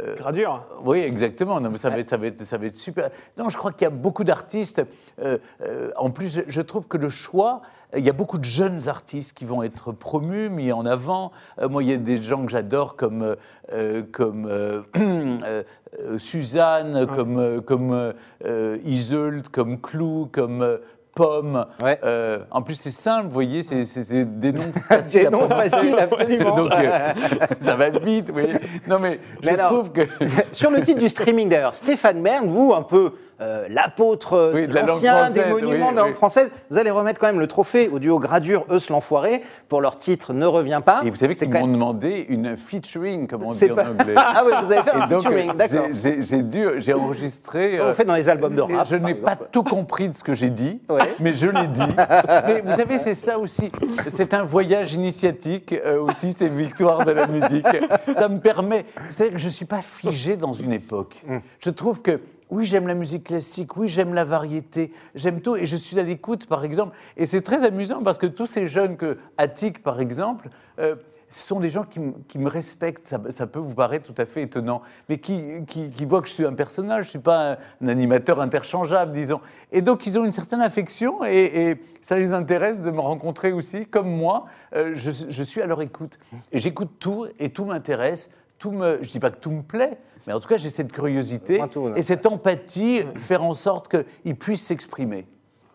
Euh, 0.00 0.16
Gradure. 0.16 0.64
oui, 0.84 0.98
exactement. 1.00 1.60
Non, 1.60 1.70
mais 1.70 1.76
ça, 1.76 1.90
va 1.90 1.98
être, 1.98 2.08
ça, 2.08 2.16
va 2.16 2.26
être, 2.26 2.42
ça 2.42 2.58
va 2.58 2.66
être 2.66 2.76
super. 2.76 3.10
Non, 3.38 3.48
je 3.48 3.56
crois 3.56 3.72
qu'il 3.72 3.84
y 3.84 3.86
a 3.86 3.90
beaucoup 3.90 4.24
d'artistes. 4.24 4.82
euh, 5.20 5.38
euh, 5.62 5.90
en 5.96 6.10
plus, 6.10 6.42
je, 6.46 6.60
trouve 6.62 6.88
que 6.88 6.96
le 6.96 7.08
choix, 7.08 7.62
il 7.96 8.04
y 8.04 8.10
a 8.10 8.12
beaucoup 8.12 8.38
de 8.38 8.44
jeunes 8.44 8.88
artistes 8.88 9.36
qui 9.36 9.44
vont 9.44 9.62
être 9.62 9.92
promus, 9.92 10.48
mis 10.48 10.72
en 10.72 10.84
avant. 10.84 11.30
Euh, 11.60 11.68
moi, 11.68 11.82
il 11.84 11.90
y 11.90 11.92
a 11.92 11.96
des 11.96 12.20
gens 12.20 12.44
que 12.44 12.50
j'adore 12.50 12.96
comme, 12.96 13.36
comme 14.12 14.84
Suzanne, 16.18 17.06
comme, 17.06 17.62
comme 17.62 18.14
Isolde, 18.84 19.48
comme 19.48 19.80
Clou, 19.80 20.28
comme. 20.32 20.78
Pomme. 21.14 21.64
Ouais. 21.82 21.98
Euh, 22.04 22.40
en 22.50 22.62
plus, 22.62 22.74
c'est 22.74 22.90
simple, 22.90 23.24
vous 23.26 23.32
voyez, 23.32 23.62
c'est 23.62 23.84
c'est- 23.84 24.02
c'est 24.02 24.38
des 24.40 24.52
noms 24.52 24.72
faciles. 24.88 25.24
Des 25.24 25.30
noms 25.30 25.48
faciles, 25.48 25.96
absolument. 25.98 26.56
Donc, 26.56 26.72
euh, 26.74 27.08
ça 27.60 27.74
va 27.76 27.90
vite, 27.90 28.28
vous 28.28 28.34
voyez. 28.34 28.54
Non, 28.88 28.98
mais 28.98 29.20
je 29.42 29.46
Mais 29.46 29.52
alors- 29.54 29.72
trouve 29.72 29.92
que. 29.92 30.02
Sur 30.52 30.70
le 30.70 30.82
titre 30.82 31.00
du 31.00 31.08
streaming 31.08 31.48
d'ailleurs, 31.48 31.74
Stéphane 31.74 32.22
Bern, 32.22 32.46
vous, 32.46 32.72
un 32.74 32.82
peu 32.82 33.12
euh, 33.40 33.66
l'apôtre 33.68 34.52
Oui, 34.54 34.66
de 34.68 34.78
ancien 34.78 35.30
des 35.30 35.44
monuments 35.44 35.86
oui, 35.88 35.92
de 35.92 35.96
la 35.96 36.02
langue 36.02 36.14
française, 36.14 36.50
vous 36.70 36.78
allez 36.78 36.90
remettre 36.90 37.20
quand 37.20 37.26
même 37.26 37.40
le 37.40 37.46
trophée 37.46 37.88
au 37.88 37.98
duo 37.98 38.18
Gradure 38.18 38.64
Eus 38.70 38.90
l'Enfoiré 38.90 39.42
pour 39.68 39.80
leur 39.80 39.96
titre 39.96 40.32
Ne 40.32 40.46
revient 40.46 40.80
pas. 40.84 41.00
Et 41.04 41.10
vous 41.10 41.16
savez 41.16 41.34
qu'ils 41.34 41.48
m'ont 41.48 41.60
même- 41.62 41.72
demandé 41.72 42.26
une 42.28 42.56
featuring, 42.56 43.26
comme 43.26 43.44
on 43.44 43.52
dit 43.52 43.70
en 43.70 43.78
anglais. 43.78 44.14
Ah 44.36 44.42
oui, 44.44 44.52
vous 44.62 44.72
avez 44.72 44.82
fait 44.82 44.90
un 44.90 45.06
donc, 45.06 45.22
featuring, 45.22 45.50
euh, 45.50 45.54
d'accord. 45.54 45.86
j'ai- 45.92 46.42
dû, 46.42 46.66
enregistré. 46.94 47.80
On 47.80 47.84
euh, 47.84 47.92
fait 47.94 48.04
dans 48.04 48.14
les 48.14 48.28
albums 48.28 48.54
de 48.54 48.62
rap. 48.62 48.86
je 48.86 48.96
n'ai 48.96 49.14
pas 49.14 49.36
tout 49.36 49.62
compris 49.62 50.08
de 50.08 50.14
ce 50.14 50.24
que 50.24 50.32
j'ai 50.34 50.50
dit, 50.50 50.80
Ouais. 50.88 51.00
mais 51.20 51.32
je 51.34 51.48
l'ai 51.48 51.66
dit. 51.66 51.82
mais 52.46 52.62
vous 52.64 52.72
savez, 52.72 52.98
c'est 52.98 53.14
ça 53.14 53.38
aussi. 53.38 53.70
C'est 54.08 54.34
un 54.34 54.44
voyage 54.44 54.94
initiatique 54.94 55.72
euh, 55.84 56.00
aussi, 56.00 56.32
ces 56.32 56.48
victoires 56.48 57.04
de 57.04 57.12
la 57.12 57.26
musique. 57.26 57.66
Ça 58.16 58.28
me 58.28 58.38
permet. 58.38 58.84
C'est-à-dire 59.10 59.34
que 59.34 59.40
je 59.40 59.46
ne 59.46 59.50
suis 59.50 59.64
pas 59.66 59.82
figé 59.82 60.36
dans 60.36 60.52
une 60.52 60.72
époque. 60.72 61.22
Mm. 61.26 61.38
Je 61.60 61.70
trouve 61.70 62.02
que. 62.02 62.20
Oui, 62.50 62.64
j'aime 62.64 62.86
la 62.86 62.94
musique 62.94 63.24
classique, 63.24 63.76
oui, 63.76 63.88
j'aime 63.88 64.14
la 64.14 64.24
variété, 64.24 64.92
j'aime 65.14 65.40
tout, 65.40 65.56
et 65.56 65.66
je 65.66 65.76
suis 65.76 65.98
à 65.98 66.02
l'écoute, 66.02 66.46
par 66.46 66.64
exemple. 66.64 66.96
Et 67.16 67.26
c'est 67.26 67.40
très 67.40 67.64
amusant 67.64 68.02
parce 68.02 68.18
que 68.18 68.26
tous 68.26 68.46
ces 68.46 68.66
jeunes 68.66 68.96
que 68.96 69.18
Attic, 69.38 69.82
par 69.82 70.00
exemple, 70.00 70.50
euh, 70.78 70.94
ce 71.28 71.46
sont 71.46 71.58
des 71.58 71.70
gens 71.70 71.84
qui, 71.84 72.38
me 72.38 72.48
respectent. 72.48 73.06
Ça, 73.28 73.46
peut 73.46 73.58
vous 73.58 73.74
paraître 73.74 74.12
tout 74.12 74.22
à 74.22 74.26
fait 74.26 74.42
étonnant, 74.42 74.82
mais 75.08 75.18
qui, 75.18 75.40
voient 76.06 76.22
que 76.22 76.28
je 76.28 76.32
suis 76.32 76.44
un 76.44 76.52
personnage, 76.52 77.04
je 77.04 77.08
ne 77.08 77.10
suis 77.10 77.18
pas 77.18 77.58
un, 77.80 77.88
animateur 77.88 78.40
interchangeable, 78.40 79.12
disons. 79.12 79.40
Et 79.72 79.82
donc, 79.82 80.06
ils 80.06 80.18
ont 80.18 80.24
une 80.24 80.32
certaine 80.32 80.60
affection 80.60 81.24
et, 81.24 81.70
et 81.70 81.80
ça 82.02 82.16
les 82.16 82.32
intéresse 82.32 82.82
de 82.82 82.90
me 82.90 83.00
rencontrer 83.00 83.52
aussi, 83.52 83.86
comme 83.86 84.10
moi. 84.10 84.46
euh, 84.76 84.92
je, 84.94 85.10
je 85.28 85.42
suis 85.42 85.60
à 85.60 85.66
leur 85.66 85.82
écoute. 85.82 86.18
Et 86.52 86.58
j'écoute 86.58 86.92
tout 87.00 87.26
et 87.38 87.50
tout 87.50 87.64
m'intéresse. 87.64 88.30
Tout 88.64 88.70
me, 88.70 88.94
je 89.02 89.08
ne 89.08 89.12
dis 89.12 89.20
pas 89.20 89.28
que 89.28 89.36
tout 89.36 89.50
me 89.50 89.60
plaît, 89.60 89.98
mais 90.26 90.32
en 90.32 90.40
tout 90.40 90.48
cas, 90.48 90.56
j'ai 90.56 90.70
cette 90.70 90.90
curiosité 90.90 91.60
tout, 91.70 91.92
et 91.96 92.02
cette 92.02 92.24
empathie, 92.24 93.02
faire 93.14 93.44
en 93.44 93.52
sorte 93.52 93.94
qu'ils 93.94 94.36
puissent 94.36 94.64
s'exprimer. 94.64 95.26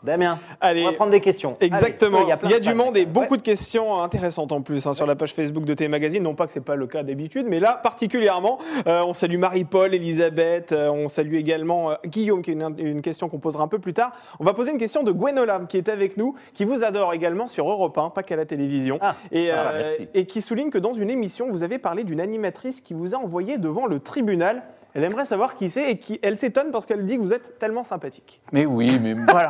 Damien, 0.04 0.40
Allez. 0.62 0.84
on 0.84 0.92
va 0.92 0.94
prendre 0.94 1.12
des 1.12 1.20
questions. 1.20 1.58
Exactement. 1.60 2.20
Allez, 2.20 2.34
il 2.44 2.52
y 2.52 2.54
a, 2.54 2.60
du 2.60 2.74
monde 2.74 2.96
et 2.96 3.02
Ouais. 3.02 3.06
beaucoup 3.06 3.36
de 3.36 3.42
questions 3.42 4.02
intéressantes 4.02 4.52
en 4.52 4.62
plus 4.62 4.88
hein, 4.88 4.94
sur 4.94 5.06
la 5.06 5.16
page 5.16 5.34
Facebook 5.34 5.66
de 5.66 5.74
T 5.74 5.88
Magazine. 5.88 6.24
Non 6.24 6.36
pas 6.36 6.48
que 6.48 6.54
c'est 6.54 6.62
pas 6.64 6.76
le 6.76 6.88
cas 6.88 7.04
d'habitude, 7.04 7.46
mais 7.50 7.60
là 7.60 7.74
particulièrement, 7.74 8.60
euh, 8.88 9.02
on 9.06 9.14
salue 9.14 9.38
Marie-Paul, 9.38 9.94
Elisabeth, 9.94 10.72
euh, 10.72 10.90
on 10.90 11.08
salue 11.10 11.36
également 11.36 11.92
euh, 11.92 11.96
Guillaume 12.06 12.42
qui 12.42 12.52
est 12.52 12.54
une, 12.54 12.76
une 12.78 13.02
question 13.02 13.28
qu'on 13.28 13.40
posera 13.40 13.64
un 13.64 13.68
peu 13.68 13.80
plus 13.80 13.94
tard. 13.94 14.12
On 14.40 14.44
va 14.46 14.54
poser 14.54 14.72
une 14.72 14.78
question 14.78 15.04
de 15.04 15.12
Gwenola 15.12 15.62
qui 15.68 15.78
est 15.78 15.90
avec 15.90 16.16
nous, 16.18 16.36
qui 16.54 16.64
vous 16.66 16.84
adore 16.84 17.14
également 17.14 17.48
sur 17.48 17.70
Europe 17.70 17.98
1, 17.98 18.10
pas 18.12 18.24
qu'à 18.24 18.36
la 18.38 18.46
télévision, 18.46 19.00
Ah. 19.02 19.16
et, 19.32 19.52
Ah, 19.52 19.72
merci. 19.76 20.08
et 20.14 20.26
qui 20.26 20.42
souligne 20.42 20.70
que 20.70 20.78
dans 20.78 20.94
une 20.94 21.10
émission, 21.10 21.48
vous 21.50 21.64
avez 21.64 21.78
parlé 21.78 22.04
d'une 22.04 22.22
animatrice 22.22 22.80
qui 22.82 22.94
vous 22.94 23.16
a 23.16 23.18
envoyé 23.18 23.58
devant 23.58 23.86
le 23.86 24.00
tribunal. 24.00 24.64
Elle 24.96 25.04
aimerait 25.04 25.26
savoir 25.26 25.56
qui 25.56 25.70
c'est 25.70 25.92
et 25.92 25.98
qui 25.98 26.20
elle 26.24 26.36
s'étonne 26.38 26.72
parce 26.72 26.86
qu'elle 26.86 27.06
dit 27.06 27.16
que 27.18 27.22
vous 27.22 27.34
êtes 27.34 27.60
tellement 27.60 27.84
sympathique. 27.84 28.42
Mais 28.52 28.66
oui, 28.66 29.00
mais 29.02 29.14
voilà. 29.30 29.50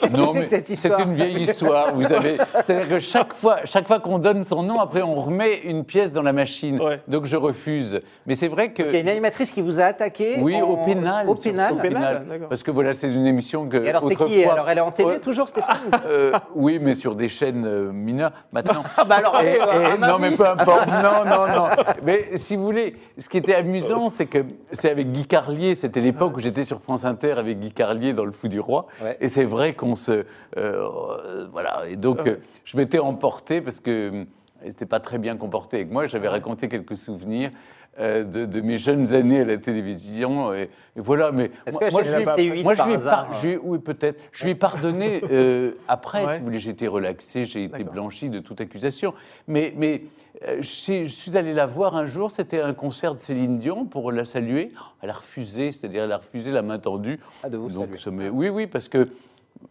Qu'est-ce 0.00 0.12
que 0.12 0.16
Non, 0.20 0.32
c'est 0.32 0.40
que 0.40 0.44
cette 0.46 0.68
histoire 0.68 0.98
C'est 0.98 1.04
une 1.04 1.14
vieille 1.14 1.42
histoire, 1.42 1.94
vous 1.94 2.02
savez. 2.02 2.36
C'est-à-dire 2.66 2.88
que 2.88 2.98
chaque 2.98 3.32
fois, 3.34 3.56
chaque 3.64 3.86
fois 3.88 4.00
qu'on 4.00 4.18
donne 4.18 4.44
son 4.44 4.62
nom, 4.62 4.78
après 4.80 5.02
on 5.02 5.14
remet 5.14 5.60
une 5.64 5.84
pièce 5.84 6.12
dans 6.12 6.22
la 6.22 6.32
machine. 6.32 6.80
Ouais. 6.80 7.00
Donc 7.08 7.24
je 7.24 7.36
refuse. 7.36 8.00
Mais 8.26 8.34
c'est 8.34 8.48
vrai 8.48 8.72
que. 8.72 8.82
Il 8.82 8.92
y 8.92 8.96
a 8.96 9.00
une 9.00 9.08
animatrice 9.08 9.50
qui 9.50 9.62
vous 9.62 9.80
a 9.80 9.84
attaqué 9.84 10.36
Oui, 10.40 10.56
en- 10.56 10.62
au 10.68 10.76
pénal. 10.84 11.28
Au 11.28 11.34
pénal. 11.34 11.72
Au 11.72 11.76
pénal, 11.76 12.26
d'accord. 12.28 12.48
Parce 12.48 12.62
que 12.62 12.70
voilà, 12.70 12.92
c'est 12.92 13.12
une 13.12 13.26
émission 13.26 13.66
que. 13.66 13.78
Et 13.82 13.88
alors, 13.88 14.02
c'est 14.06 14.14
qui 14.16 14.22
autrefois- 14.24 14.52
Alors, 14.52 14.68
elle 14.70 14.78
est 14.78 14.82
en 14.82 14.90
télé 14.92 15.20
toujours, 15.20 15.48
Stéphane 15.48 15.76
Euh, 16.06 16.32
oui, 16.54 16.78
mais 16.80 16.94
sur 16.94 17.14
des 17.14 17.28
chaînes 17.28 17.64
euh, 17.66 17.92
mineures. 17.92 18.32
Maintenant. 18.52 18.82
Ah 18.96 19.04
bah 19.04 19.16
alors, 19.16 19.36
allez, 19.36 19.52
Et- 19.52 19.54
et- 19.54 19.86
un 19.92 19.96
non, 19.96 20.18
mais 20.18 20.30
peu 20.32 20.46
importe. 20.46 20.86
Non, 20.88 21.24
non, 21.24 21.46
non. 21.46 21.68
Mais 22.04 22.36
si 22.36 22.56
vous 22.56 22.64
voulez, 22.64 22.96
ce 23.18 23.28
qui 23.28 23.38
était 23.38 23.54
amusant, 23.54 24.08
c'est 24.08 24.26
que 24.26 24.44
c'est 24.72 24.90
avec 24.90 25.12
Guy 25.12 25.26
Carlier. 25.26 25.74
C'était 25.74 26.00
l'époque 26.00 26.36
où 26.36 26.40
j'étais 26.40 26.64
sur 26.64 26.80
France 26.80 27.04
Inter 27.04 27.32
avec 27.32 27.58
Guy 27.60 27.72
Carlier 27.72 28.12
dans 28.12 28.24
Le 28.24 28.32
Fou 28.32 28.48
du 28.48 28.60
Roi. 28.60 28.86
Ouais. 29.02 29.16
Et 29.20 29.28
c'est 29.28 29.44
vrai 29.44 29.74
qu'on 29.74 29.94
se. 29.94 30.12
euh, 30.12 30.24
euh, 30.56 31.46
voilà. 31.52 31.84
Et 31.88 31.96
donc, 31.96 32.26
euh, 32.26 32.36
je 32.64 32.76
m'étais 32.76 32.98
emporté 32.98 33.60
parce 33.60 33.80
que. 33.80 33.90
euh, 33.90 34.24
C'était 34.68 34.84
pas 34.84 35.00
très 35.00 35.16
bien 35.16 35.38
comporté 35.38 35.78
avec 35.78 35.90
moi. 35.90 36.04
J'avais 36.04 36.28
raconté 36.28 36.68
quelques 36.68 36.98
souvenirs 36.98 37.50
euh, 37.98 38.24
de, 38.24 38.44
de 38.46 38.60
mes 38.60 38.78
jeunes 38.78 39.12
années 39.14 39.40
à 39.40 39.44
la 39.44 39.58
télévision. 39.58 40.54
Et, 40.54 40.62
et 40.96 41.00
voilà. 41.00 41.32
Mais 41.32 41.50
moi, 41.72 41.80
que 41.80 41.90
moi, 41.90 42.02
je 42.02 42.16
lui- 42.16 42.24
C8 42.24 42.62
moi, 42.62 42.74
je 42.74 42.82
lui 42.84 42.98
par- 42.98 43.34
je 43.34 43.48
lui 43.48 43.56
oui, 43.62 43.78
peut-être. 43.78 44.22
Je 44.32 44.44
lui 44.44 44.52
ai 44.52 44.54
pardonné 44.54 45.20
euh, 45.30 45.72
après, 45.88 46.24
Ouais. 46.24 46.34
si 46.34 46.38
vous 46.38 46.44
voulez. 46.46 46.60
J'ai 46.60 46.70
été 46.70 46.86
relaxé, 46.88 47.44
j'ai 47.46 47.64
été 47.64 47.84
blanchi 47.84 48.28
de 48.30 48.38
toute 48.40 48.60
accusation. 48.60 49.12
Mais, 49.48 49.74
mais 49.76 50.02
euh, 50.46 50.58
je, 50.60 50.66
suis- 50.68 51.06
je 51.06 51.12
suis 51.12 51.36
allé 51.36 51.52
la 51.52 51.66
voir 51.66 51.96
un 51.96 52.06
jour, 52.06 52.30
c'était 52.30 52.60
un 52.60 52.74
concert 52.74 53.14
de 53.14 53.18
Céline 53.20 53.58
Dion 53.58 53.84
pour 53.86 54.12
la 54.12 54.24
saluer. 54.24 54.72
Elle 55.02 55.10
a 55.10 55.14
refusé, 55.14 55.72
c'est-à-dire 55.72 56.04
elle 56.04 56.12
a 56.12 56.18
refusé 56.18 56.50
la 56.52 56.62
main 56.62 56.78
tendue. 56.78 57.18
Ah, 57.42 57.48
de 57.48 57.56
vous 57.56 57.68
Donc, 57.70 57.88
saluer. 57.98 58.26
ça 58.28 58.32
oui, 58.32 58.48
oui, 58.48 58.66
parce 58.66 58.88
que 58.88 59.08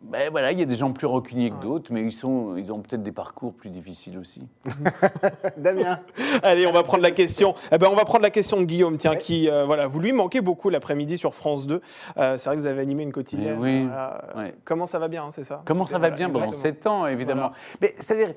ben, 0.02 0.32
voilà, 0.32 0.52
il 0.52 0.60
y 0.60 0.62
a 0.62 0.66
des 0.66 0.76
gens 0.76 0.92
plus 0.92 1.08
rancuniers 1.08 1.52
que 1.52 1.62
d'autres, 1.62 1.92
mais 1.92 2.04
ils, 2.04 2.12
sont, 2.12 2.56
ils 2.58 2.72
ont 2.72 2.80
peut-être 2.80 3.04
des 3.04 3.12
parcours 3.12 3.54
plus 3.54 3.70
difficiles 3.70 4.18
aussi. 4.18 4.48
Damien. 5.58 6.00
Allez, 6.42 6.66
on 6.68 6.72
va 6.72 6.84
prendre 6.84 7.04
la 7.04 7.12
question. 7.12 7.54
Eh 7.72 7.78
ben, 7.78 7.88
on 7.92 7.96
va 7.96 8.06
prendre 8.06 8.24
la 8.24 8.30
question 8.30 8.58
de 8.60 8.66
Guillaume, 8.66 8.98
tiens, 8.98 9.16
qui, 9.16 9.50
euh, 9.50 9.66
voilà, 9.66 9.88
vous 9.88 10.00
lui 10.00 10.12
manquez 10.12 10.42
beaucoup 10.42 10.70
l'après-midi 10.70 11.18
sur 11.18 11.34
France 11.34 11.68
2. 11.68 11.82
Euh, 12.18 12.38
c'est 12.38 12.50
vrai 12.50 12.56
que 12.56 12.62
vous 12.62 12.68
avez 12.68 12.82
animé 12.82 13.04
une 13.04 13.12
quotidienne. 13.12 13.58
Mais 13.60 13.82
oui, 13.82 13.86
voilà. 13.86 14.24
ouais. 14.36 14.56
Comment 14.64 14.86
ça 14.86 15.00
va 15.00 15.08
bien, 15.08 15.26
hein, 15.26 15.32
c'est 15.32 15.44
ça 15.44 15.62
Comment 15.66 15.86
ça 15.86 15.96
va 15.96 16.10
Voilà, 16.10 16.16
bien 16.16 16.30
pendant 16.30 16.46
exactement. 16.48 16.74
7 16.74 16.88
ans, 16.88 17.08
évidemment. 17.08 17.52
Mais 17.82 17.94
c'est-à-dire, 17.98 18.34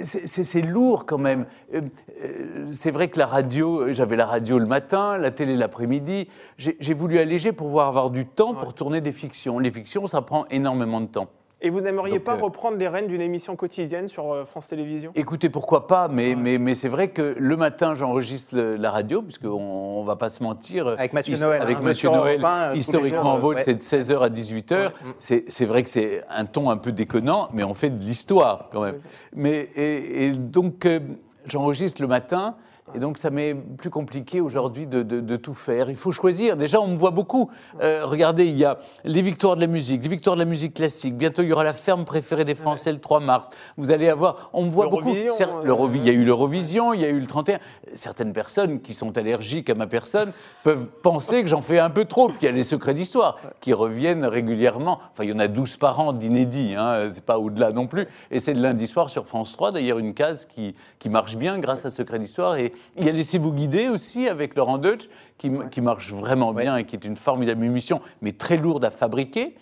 c'est- 0.00 0.26
c'est 0.44 0.62
lourd 0.62 1.06
quand 1.06 1.18
même. 1.18 1.46
Euh, 1.74 1.82
euh, 2.24 2.68
C'est 2.72 2.90
vrai 2.90 3.08
que 3.08 3.18
la 3.18 3.26
radio, 3.26 3.80
euh, 3.82 3.92
j'avais 3.92 4.16
la 4.16 4.26
radio 4.26 4.58
le 4.58 4.66
matin, 4.66 5.16
la 5.18 5.30
télé 5.30 5.56
l'après-midi. 5.56 6.28
J'ai 6.56 6.76
j'ai 6.80 6.94
voulu 6.94 7.18
alléger 7.18 7.52
pour 7.52 7.66
pouvoir 7.68 7.88
avoir 7.88 8.10
du 8.10 8.26
temps 8.26 8.54
pour 8.54 8.74
tourner 8.74 9.00
des 9.00 9.12
fictions. 9.12 9.58
Les 9.58 9.70
fictions, 9.72 10.06
ça 10.06 10.22
prend 10.22 10.46
énormément 10.50 11.00
de 11.00 11.06
temps. 11.06 11.28
Et 11.60 11.70
vous 11.70 11.80
n'aimeriez 11.80 12.20
pas 12.20 12.34
euh, 12.36 12.40
reprendre 12.42 12.76
les 12.76 12.86
rênes 12.86 13.08
d'une 13.08 13.20
émission 13.20 13.56
quotidienne 13.56 14.06
sur 14.06 14.32
euh, 14.32 14.44
France 14.44 14.68
Télévisions? 14.68 15.10
Écoutez, 15.16 15.48
pourquoi 15.50 15.88
pas, 15.88 16.06
mais, 16.06 16.36
mais, 16.36 16.56
mais 16.56 16.74
c'est 16.74 16.86
vrai 16.88 17.08
que 17.08 17.34
le 17.36 17.56
matin, 17.56 17.94
j'enregistre 17.94 18.56
la 18.56 18.90
radio, 18.92 19.22
puisqu'on 19.22 20.02
ne 20.02 20.06
va 20.06 20.14
pas 20.14 20.30
se 20.30 20.40
mentir. 20.42 20.86
Avec 20.86 21.12
Mathieu 21.12 21.34
His- 21.34 21.40
Noël, 21.40 21.60
Avec 21.62 21.78
hein, 21.78 21.82
Mathieu 21.82 22.10
Noël, 22.10 22.44
1, 22.44 22.48
euh, 22.48 22.68
tous 22.68 22.72
les 22.74 22.78
historiquement 22.78 23.40
jours, 23.40 23.48
ouais. 23.50 23.62
c'est 23.64 23.74
de 23.74 23.80
16h 23.80 24.20
à 24.20 24.28
18h. 24.28 24.92
C'est 25.18 25.50
c'est 25.50 25.64
vrai 25.64 25.82
que 25.82 25.90
c'est 25.90 26.22
un 26.30 26.44
ton 26.44 26.70
un 26.70 26.76
peu 26.76 26.92
déconnant, 26.92 27.48
mais 27.52 27.64
on 27.64 27.74
fait 27.74 27.90
de 27.90 27.98
l'histoire 28.04 28.68
quand 28.72 28.82
même. 28.82 29.00
Mais, 29.34 29.68
et, 29.74 30.26
et 30.26 30.30
donc, 30.30 30.86
euh, 30.86 31.00
j'enregistre 31.46 32.00
le 32.00 32.08
matin. 32.08 32.54
Et 32.94 32.98
donc, 32.98 33.18
ça 33.18 33.30
m'est 33.30 33.54
plus 33.54 33.90
compliqué 33.90 34.40
aujourd'hui 34.40 34.86
de, 34.86 35.02
de- 35.02 35.20
de 35.20 35.36
tout 35.36 35.54
faire. 35.54 35.90
Il 35.90 35.96
faut 35.96 36.12
choisir. 36.12 36.56
Déjà, 36.56 36.80
on 36.80 36.88
me 36.88 36.96
voit 36.96 37.10
beaucoup. 37.10 37.50
Euh, 37.80 38.02
regardez, 38.04 38.46
il 38.46 38.56
y 38.58 38.64
a 38.64 38.78
les 39.04 39.22
victoires 39.22 39.56
de 39.56 39.60
la 39.60 39.66
musique, 39.66 40.02
les 40.02 40.08
victoires 40.08 40.36
de 40.36 40.40
la 40.40 40.46
musique 40.46 40.74
classique. 40.74 41.16
Bientôt, 41.16 41.42
il 41.42 41.48
y 41.48 41.52
aura 41.52 41.64
la 41.64 41.72
ferme 41.74 42.04
préférée 42.04 42.44
des 42.44 42.54
Français 42.54 42.92
le 42.92 42.98
3 43.00 43.20
mars. 43.20 43.50
Vous 43.76 43.90
allez 43.90 44.08
avoir. 44.08 44.50
On 44.52 44.64
me 44.64 44.70
voit 44.70 44.86
beaucoup. 44.90 45.08
Euh, 45.10 45.98
Il 45.98 46.06
y 46.06 46.10
a 46.10 46.12
eu 46.12 46.24
l'Eurovision, 46.24 46.92
il 46.94 47.00
y 47.00 47.04
a 47.04 47.08
eu 47.08 47.20
le 47.20 47.26
31. 47.26 47.58
Certaines 47.94 48.32
personnes 48.32 48.80
qui 48.80 48.94
sont 48.94 49.16
allergiques 49.18 49.70
à 49.70 49.74
ma 49.74 49.86
personne 49.86 50.32
peuvent 50.64 50.86
penser 51.02 51.42
que 51.42 51.48
j'en 51.48 51.60
fais 51.60 51.78
un 51.78 51.90
peu 51.90 52.04
trop. 52.04 52.28
Puis 52.28 52.38
il 52.42 52.44
y 52.46 52.48
a 52.48 52.52
les 52.52 52.62
secrets 52.62 52.94
d'histoire 52.94 53.36
qui 53.60 53.72
reviennent 53.72 54.24
régulièrement. 54.24 54.98
Enfin, 55.12 55.24
il 55.24 55.30
y 55.30 55.32
en 55.32 55.38
a 55.38 55.48
12 55.48 55.76
par 55.76 56.00
an 56.00 56.12
d'inédits, 56.12 56.74
hein, 56.76 57.10
c'est 57.12 57.24
pas 57.24 57.38
au-delà 57.38 57.70
non 57.72 57.86
plus. 57.86 58.06
Et 58.30 58.40
c'est 58.40 58.54
le 58.54 58.60
lundi 58.60 58.86
soir 58.86 59.10
sur 59.10 59.26
France 59.26 59.52
3, 59.52 59.72
d'ailleurs, 59.72 59.98
une 59.98 60.14
case 60.14 60.46
qui, 60.46 60.74
qui 60.98 61.08
marche 61.10 61.36
bien 61.36 61.58
grâce 61.58 61.84
à 61.84 61.90
Secrets 61.90 62.18
d'Histoire. 62.18 62.56
Et 62.56 62.72
il 62.96 63.04
y 63.04 63.08
a 63.08 63.12
Laissez-vous 63.12 63.52
guider 63.52 63.88
aussi 63.88 64.28
avec 64.28 64.54
Laurent 64.56 64.78
Deutsch, 64.78 65.08
qui, 65.38 65.50
marche 65.80 66.12
vraiment 66.12 66.52
bien 66.52 66.76
et 66.76 66.84
qui 66.84 66.96
est 66.96 67.04
une 67.04 67.16
formidable 67.16 67.64
émission, 67.64 68.00
mais 68.22 68.32
très 68.32 68.56
lourde 68.56 68.84
à 68.84 68.90
fabriquer. 68.90 69.54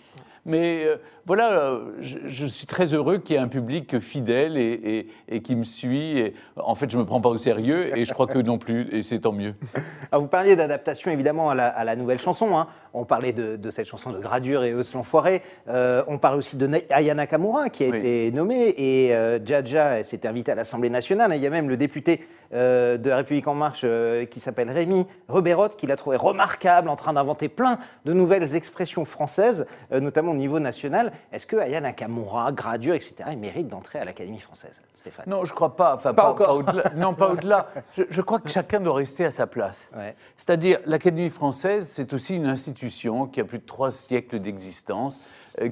Mais 0.49 0.85
euh, 0.85 0.95
voilà, 1.25 1.51
euh, 1.51 1.91
je, 1.99 2.19
je 2.27 2.45
suis 2.45 2.65
très 2.67 2.93
heureux 2.93 3.17
qu'il 3.17 3.35
y 3.35 3.37
ait 3.37 3.41
un 3.41 3.49
public 3.49 3.99
fidèle 3.99 4.55
et, 4.55 4.79
et- 4.81 5.07
et 5.27 5.41
qui 5.41 5.57
me 5.57 5.65
suit. 5.65 6.17
Et, 6.19 6.33
en 6.55 6.73
fait, 6.73 6.89
je 6.89 6.95
ne 6.95 7.01
me 7.01 7.05
prends 7.05 7.19
pas 7.19 7.27
au 7.27 7.37
sérieux 7.37 7.95
et 7.97 8.05
je 8.05 8.13
crois 8.13 8.27
que 8.27 8.39
non 8.39 8.57
plus, 8.57 8.87
et 8.93 9.03
c'est 9.03 9.19
tant 9.19 9.33
mieux. 9.33 9.55
Alors, 10.11 10.21
vous 10.21 10.29
parliez 10.29 10.55
d'adaptation 10.55 11.11
évidemment 11.11 11.49
à 11.49 11.55
la, 11.55 11.67
à 11.67 11.83
la 11.83 11.97
nouvelle 11.97 12.19
chanson. 12.19 12.55
hein. 12.57 12.67
On 12.93 13.03
parlait 13.03 13.33
de, 13.33 13.57
de 13.57 13.69
cette 13.69 13.87
chanson 13.87 14.09
de 14.11 14.19
Gradure 14.19 14.63
et 14.63 14.71
Eus 14.71 14.93
l'Enfoiré. 14.93 15.41
Euh, 15.67 16.01
on 16.07 16.17
parle 16.17 16.37
aussi 16.37 16.55
de 16.55 16.69
Aya 16.91 17.13
Nakamura 17.13 17.69
qui 17.69 17.83
a 17.83 17.89
Oui. 17.89 17.97
été 17.97 18.31
nommée 18.31 18.73
et 18.77 19.11
Jaja 19.45 20.05
s'est 20.05 20.25
invité 20.25 20.53
à 20.53 20.55
l'Assemblée 20.55 20.89
nationale. 20.89 21.33
Il 21.35 21.41
y 21.41 21.45
a 21.47 21.49
même 21.49 21.67
le 21.67 21.75
député 21.75 22.21
euh, 22.53 22.97
de 22.97 23.09
la 23.09 23.17
République 23.17 23.47
En 23.47 23.55
Marche 23.55 23.81
euh, 23.83 24.25
qui 24.25 24.39
s'appelle 24.39 24.69
Rémi 24.69 25.05
Reberotte 25.27 25.75
qui 25.75 25.87
l'a 25.87 25.95
trouvé 25.95 26.17
remarquable 26.17 26.89
en 26.89 26.95
train 26.95 27.13
d'inventer 27.13 27.49
plein 27.49 27.77
de 28.05 28.13
nouvelles 28.13 28.55
expressions 28.55 29.05
françaises, 29.05 29.65
euh, 29.91 29.99
notamment 29.99 30.33
niveau 30.33 30.59
national. 30.59 31.11
Est-ce 31.31 31.45
que 31.45 31.57
Aya 31.57 31.81
Nakamura, 31.81 32.51
Gradure, 32.51 32.93
etc., 32.95 33.15
ils 33.31 33.37
méritent 33.37 33.67
d'entrer 33.67 33.99
à 33.99 34.05
l'Académie 34.05 34.39
française, 34.39 34.81
Stéphane? 34.93 35.25
Non, 35.27 35.45
je 35.45 35.53
crois 35.53 35.75
pas. 35.75 35.95
Enfin, 35.95 36.13
Pas 36.13 36.23
pas, 36.23 36.29
encore. 36.31 36.47
pas 36.47 36.53
au-delà. 36.53 36.91
Non, 36.95 37.13
pas 37.13 37.29
au-delà. 37.31 37.67
Je, 37.93 38.03
je 38.09 38.21
crois 38.21 38.39
que 38.39 38.49
chacun 38.49 38.79
doit 38.79 38.95
rester 38.95 39.25
à 39.25 39.31
sa 39.31 39.47
place. 39.47 39.89
Ouais. 39.95 40.15
C'est-à-dire, 40.35 40.79
l'Académie 40.85 41.29
française, 41.29 41.89
c'est 41.91 42.13
aussi 42.13 42.35
une 42.35 42.47
institution 42.47 43.27
qui 43.27 43.41
a 43.41 43.43
plus 43.43 43.59
de 43.59 43.65
trois 43.65 43.91
siècles 43.91 44.39
d'existence, 44.39 45.19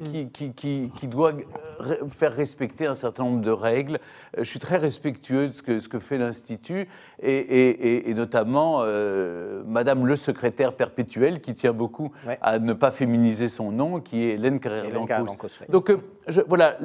qui, 0.04 0.30
qui, 0.30 0.54
qui, 0.54 0.92
qui 0.96 1.08
doit 1.08 1.32
euh, 1.34 1.84
re- 1.84 2.10
faire 2.10 2.34
respecter 2.34 2.88
un 2.88 2.94
certain 2.96 3.24
nombre 3.24 3.42
de 3.42 3.52
règles. 3.52 4.00
Euh, 4.38 4.44
je 4.44 4.50
suis 4.50 4.60
très 4.60 4.78
respectueux 4.78 5.48
de 5.48 5.54
ce 5.54 5.62
que, 5.62 5.80
ce 5.80 5.88
que 5.88 6.00
fait 6.00 6.18
l'Institut, 6.18 6.88
et, 7.22 7.38
et- 7.38 7.70
et- 7.70 8.10
et 8.10 8.14
notamment 8.16 8.80
euh, 8.82 9.62
Madame 9.68 10.06
le 10.08 10.16
secrétaire 10.16 10.74
perpétuel, 10.74 11.40
qui 11.42 11.54
tient 11.54 11.74
beaucoup 11.74 12.12
Ouais. 12.28 12.38
à 12.42 12.58
ne 12.60 12.74
pas 12.74 12.92
féminiser 12.92 13.48
son 13.48 13.72
nom, 13.72 14.00
qui 14.00 14.24
est 14.24 14.34
Hélène 14.34 14.60
oui. 14.64 15.68
Donc, 15.70 15.90
euh, 15.90 15.98
je- 16.28 16.42
voilà, 16.48 16.78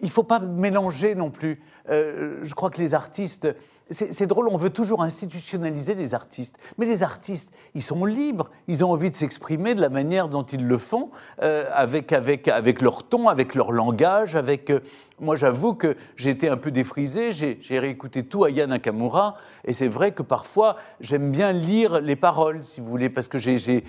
il 0.00 0.06
ne 0.06 0.10
faut 0.10 0.22
pas 0.22 0.38
mélanger 0.38 1.14
non 1.14 1.30
plus. 1.30 1.60
Euh, 1.90 2.40
je 2.42 2.54
crois 2.54 2.70
que 2.70 2.78
les 2.78 2.94
artistes, 2.94 3.48
c'est 3.90 4.26
drôle, 4.26 4.48
on 4.48 4.56
veut 4.56 4.70
toujours 4.70 5.02
institutionnaliser 5.02 5.94
les 5.94 6.14
artistes. 6.14 6.58
Mais 6.76 6.86
les 6.86 7.02
artistes, 7.02 7.52
ils 7.74 7.82
sont 7.82 8.04
libres, 8.04 8.50
ils 8.66 8.84
ont 8.84 8.92
envie 8.92 9.10
de 9.10 9.16
s'exprimer 9.16 9.74
de 9.74 9.80
la 9.80 9.88
manière 9.88 10.28
dont 10.28 10.42
ils 10.42 10.66
le 10.66 10.78
font, 10.78 11.10
euh, 11.42 11.64
avec, 11.72 12.12
avec, 12.12 12.48
avec 12.48 12.82
leur 12.82 13.08
ton, 13.08 13.28
avec 13.28 13.54
leur 13.54 13.72
langage, 13.72 14.36
avec... 14.36 14.72
moi, 15.20 15.36
j'avoue 15.36 15.74
que 15.74 15.96
j'ai 16.16 16.30
été 16.30 16.48
un 16.48 16.56
peu 16.56 16.70
défrisé, 16.70 17.32
j'ai 17.32 17.78
réécouté 17.78 18.22
tout 18.22 18.44
à 18.44 18.50
Yann 18.50 18.70
Nakamura, 18.70 19.36
et 19.64 19.72
c'est 19.72 19.88
vrai 19.88 20.12
que 20.12 20.22
parfois, 20.22 20.76
j'aime 21.00 21.30
bien 21.30 21.52
lire 21.52 22.00
les 22.00 22.16
paroles, 22.16 22.64
si 22.64 22.80
vous 22.80 22.88
voulez, 22.88 23.10
parce 23.10 23.28
que 23.28 23.38
j'ai... 23.38 23.84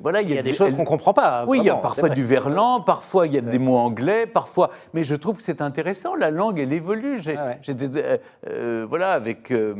Voilà, 0.00 0.22
Il 0.22 0.30
y 0.30 0.38
a 0.38 0.42
des 0.42 0.52
choses 0.52 0.74
qu'on 0.74 0.82
ne 0.82 0.86
comprend 0.86 1.12
pas. 1.14 1.44
oui, 1.46 1.58
il 1.58 1.64
y 1.64 1.70
a 1.70 1.74
parfois 1.76 2.08
du 2.08 2.24
verlan, 2.24 2.80
parfois 2.80 3.26
il 3.26 3.34
y 3.34 3.38
a 3.38 3.40
des 3.40 3.58
mots 3.58 3.76
anglais, 3.76 4.26
parfois. 4.26 4.70
Mais 4.92 5.04
je 5.04 5.14
trouve 5.14 5.38
que 5.38 5.42
c'est 5.42 5.60
intéressant. 5.60 6.14
La 6.14 6.30
langue, 6.30 6.58
elle 6.58 6.72
évolue. 6.72 7.18
Ah 7.36 7.46
ouais. 7.46 7.60
euh, 7.68 8.18
euh, 8.48 8.86
voilà, 8.88 9.12
avec 9.12 9.50
euh, 9.50 9.74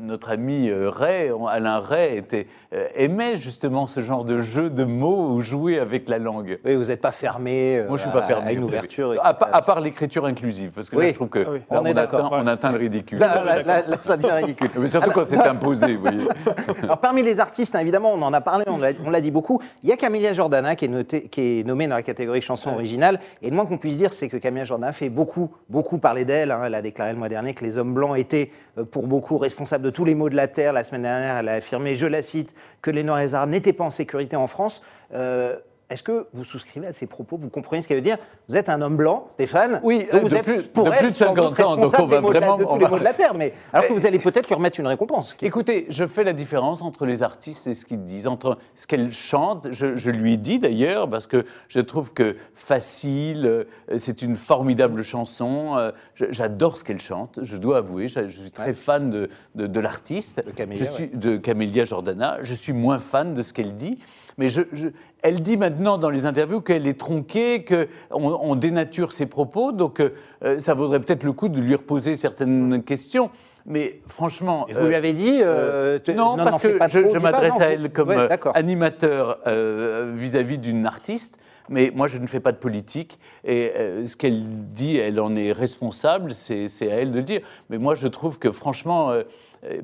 notre 0.00 0.30
ami 0.30 0.70
Ray, 0.72 1.30
Alain 1.48 1.78
Ray, 1.78 2.16
était, 2.16 2.46
aimait 2.94 3.36
justement 3.36 3.86
ce 3.86 4.00
genre 4.00 4.24
de 4.24 4.40
jeu 4.40 4.70
de 4.70 4.84
mots 4.84 5.30
ou 5.32 5.40
jouer 5.40 5.78
avec 5.78 6.08
la 6.08 6.18
langue. 6.18 6.58
Oui, 6.64 6.74
vous 6.76 6.84
n'êtes 6.84 7.00
pas 7.00 7.12
fermé 7.12 7.84
Moi, 7.88 7.96
je 7.96 8.02
suis 8.02 8.12
pas 8.12 8.22
fermé. 8.22 8.48
à 8.48 8.52
une 8.52 8.64
ouverture. 8.64 9.14
À, 9.22 9.28
à 9.28 9.62
part 9.62 9.80
l'écriture 9.80 10.24
inclusive, 10.26 10.43
parce 10.74 10.90
que 10.90 10.96
Oui. 10.96 11.04
là, 11.06 11.08
je 11.10 11.14
trouve 11.14 11.28
que 11.28 11.44
Ah 11.46 11.50
oui. 11.50 11.58
là, 11.70 11.80
On 11.80 11.84
est 11.86 11.90
on, 11.90 11.94
d'accord. 11.94 12.26
atteint, 12.26 12.42
on 12.42 12.46
atteint 12.46 12.72
le 12.72 12.78
ridicule. 12.78 13.18
Là, 13.18 13.42
là, 13.44 13.62
là, 13.62 13.82
là, 13.86 13.96
ça 14.02 14.16
devient 14.16 14.32
ridicule. 14.32 14.70
Mais 14.78 14.88
surtout 14.88 15.10
quand 15.10 15.24
c'est 15.24 15.38
imposé, 15.46 15.94
vous 15.96 16.02
voyez. 16.02 16.24
Alors, 16.82 16.98
parmi 16.98 17.22
les 17.22 17.40
artistes, 17.40 17.74
hein, 17.76 17.80
évidemment, 17.80 18.12
on 18.12 18.22
en 18.22 18.32
a 18.32 18.40
parlé, 18.40 18.64
on 18.68 18.78
l'a 18.78 18.88
on 19.04 19.10
l'a 19.10 19.20
dit 19.20 19.30
beaucoup. 19.30 19.60
Il 19.82 19.88
y 19.88 19.92
a 19.92 19.96
Camilla 19.96 20.32
Jordana 20.32 20.76
qui 20.76 20.84
est, 20.86 20.88
notée- 20.88 21.28
qui 21.28 21.60
est 21.60 21.66
nommée 21.66 21.86
dans 21.88 21.96
la 21.96 22.02
catégorie 22.02 22.40
chanson 22.42 22.70
originale. 22.70 23.20
Et 23.42 23.50
le 23.50 23.56
moins 23.56 23.66
qu'on 23.66 23.78
puisse 23.78 23.96
dire, 23.96 24.12
c'est 24.12 24.28
que 24.28 24.36
Camilla 24.36 24.64
Jordana 24.64 24.92
fait 24.92 25.08
beaucoup, 25.08 25.50
beaucoup 25.68 25.98
parler 25.98 26.24
d'elle. 26.24 26.50
hein. 26.50 26.62
Elle 26.66 26.74
a 26.74 26.82
déclaré 26.82 27.12
le 27.12 27.18
mois 27.18 27.28
dernier 27.28 27.54
que 27.54 27.64
les 27.64 27.78
hommes 27.78 27.94
blancs 27.94 28.16
étaient, 28.18 28.50
euh, 28.78 28.84
pour 28.84 29.06
beaucoup, 29.06 29.38
responsables 29.38 29.84
de 29.84 29.90
tous 29.90 30.04
les 30.04 30.14
maux 30.14 30.28
de 30.28 30.36
la 30.36 30.48
terre. 30.48 30.72
La 30.72 30.84
semaine 30.84 31.02
dernière, 31.02 31.36
elle 31.36 31.48
a 31.48 31.54
affirmé, 31.54 31.94
je 31.94 32.06
la 32.06 32.22
cite, 32.22 32.54
que 32.82 32.90
les 32.90 33.02
Noirs 33.02 33.20
et 33.20 33.24
les 33.24 33.34
Arabes 33.34 33.50
n'étaient 33.50 33.72
pas 33.72 33.84
en 33.84 33.90
sécurité 33.90 34.36
en 34.36 34.46
France. 34.46 34.82
Euh, 35.14 35.56
Est-ce 35.90 36.02
que 36.02 36.26
vous 36.32 36.44
souscrivez 36.44 36.86
à 36.86 36.92
ces 36.94 37.06
propos? 37.06 37.36
Vous 37.36 37.50
comprenez 37.50 37.82
ce 37.82 37.88
qu'elle 37.88 37.98
veut 37.98 38.02
dire? 38.02 38.16
Vous 38.48 38.56
êtes 38.56 38.68
un 38.70 38.80
homme 38.80 38.96
blanc, 38.96 39.26
Stéphane. 39.32 39.80
Oui, 39.82 40.06
donc 40.10 40.22
vous 40.22 40.28
de 40.30 40.36
êtes 40.36 40.44
plus- 40.44 40.62
pour 40.62 40.84
de 40.84 40.90
elle, 40.90 40.98
plus 40.98 41.08
de 41.10 41.12
sans 41.14 41.34
doute 41.34 41.56
50 41.56 41.60
ans, 41.60 41.76
donc 41.76 41.92
on 41.98 42.06
va 42.06 42.16
de 42.16 42.22
vraiment- 42.26 42.56
de 42.56 42.64
tous 42.64 42.70
on 42.70 42.76
les 42.76 42.84
va- 42.84 42.90
maux 42.90 42.98
de 42.98 43.04
la 43.04 43.12
terre. 43.12 43.34
Mais 43.34 43.52
alors 43.72 43.86
que 43.88 43.92
vous 43.92 44.06
allez 44.06 44.18
peut-être 44.18 44.48
lui 44.48 44.54
remettre 44.54 44.80
une 44.80 44.86
récompense. 44.86 45.36
Écoutez, 45.42 45.86
je 45.90 46.06
fais 46.06 46.24
la 46.24 46.32
différence 46.32 46.80
entre 46.80 47.04
les 47.04 47.22
artistes 47.22 47.66
et 47.66 47.74
ce 47.74 47.84
qu'ils 47.84 48.02
disent, 48.04 48.26
entre 48.26 48.56
ce 48.74 48.86
qu'elle 48.86 49.12
chante. 49.12 49.68
Je, 49.72 49.94
je 49.96 50.10
lui 50.10 50.38
dit 50.38 50.58
d'ailleurs, 50.58 51.08
parce 51.08 51.26
que 51.26 51.44
je 51.68 51.80
trouve 51.80 52.12
que 52.14 52.36
Facile, 52.54 53.44
euh, 53.46 53.64
c'est 53.98 54.22
une 54.22 54.36
formidable 54.36 55.02
chanson. 55.02 55.76
euh, 55.76 55.92
J'adore 56.16 56.78
ce 56.78 56.84
qu'elle 56.84 57.00
chante, 57.00 57.38
je 57.42 57.56
dois 57.56 57.78
avouer. 57.78 58.08
Je, 58.08 58.26
je 58.28 58.40
suis 58.40 58.50
très 58.50 58.72
fan 58.72 59.10
de, 59.10 59.28
de- 59.54 59.66
de 59.66 59.80
l'artiste. 59.80 60.44
De 60.44 60.50
Camélia, 60.50 60.82
Je 60.84 60.88
suis 60.90 61.08
de 61.08 61.36
Camélia 61.36 61.84
Jordana. 61.84 62.38
Je 62.42 62.54
suis 62.54 62.72
moins 62.72 62.98
fan 62.98 63.34
de 63.34 63.42
ce 63.42 63.52
qu'elle 63.52 63.74
dit. 63.76 63.98
Mais 64.38 64.48
je, 64.48 64.62
je- 64.72 64.88
elle 65.22 65.40
dit 65.40 65.56
maintenant 65.56 65.98
dans 65.98 66.10
les 66.10 66.26
interviews 66.26 66.60
qu'elle 66.60 66.86
est 66.86 66.98
tronquée, 66.98 67.64
qu'on 67.64 67.86
on 68.40 68.56
dénature 68.56 69.12
ses 69.12 69.26
propos. 69.26 69.72
Donc 69.72 70.00
euh, 70.00 70.10
euh, 70.44 70.58
ça 70.58 70.74
vaudrait 70.74 71.00
peut-être 71.00 71.22
le 71.24 71.32
coup 71.32 71.48
de 71.48 71.60
lui 71.60 71.74
reposer 71.74 72.16
certaines 72.16 72.82
questions. 72.82 73.30
Mais 73.66 74.00
franchement. 74.06 74.66
Et 74.68 74.72
vous 74.74 74.80
euh, 74.80 74.88
lui 74.88 74.94
avez 74.94 75.12
dit 75.12 75.38
euh, 75.40 75.98
non, 76.14 76.36
parce 76.36 76.62
que 76.62 76.78
je, 76.88 77.18
m'adresse 77.18 77.60
à 77.60 77.66
elle 77.72 77.90
comme 77.90 78.08
Ouais, 78.08 78.16
euh, 78.30 78.50
animateur 78.54 79.38
euh, 79.46 80.12
vis-à-vis 80.14 80.58
d'une 80.58 80.84
artiste, 80.84 81.38
mais 81.70 81.90
moi 81.94 82.06
je 82.06 82.18
ne 82.18 82.26
fais 82.26 82.40
pas 82.40 82.52
de 82.52 82.58
politique 82.58 83.18
et 83.44 83.72
euh, 83.76 84.04
ce 84.04 84.16
qu'elle 84.18 84.42
dit, 84.72 84.98
elle 84.98 85.18
en 85.18 85.34
est 85.34 85.52
responsable, 85.52 86.32
c'est 86.32 86.68
à 86.82 86.96
elle 86.96 87.10
de 87.10 87.18
le 87.18 87.24
dire. 87.24 87.40
Mais 87.70 87.78
moi 87.78 87.94
je 87.94 88.06
trouve 88.06 88.38
que 88.38 88.50
franchement, 88.50 89.10
euh, 89.10 89.22
euh, 89.64 89.80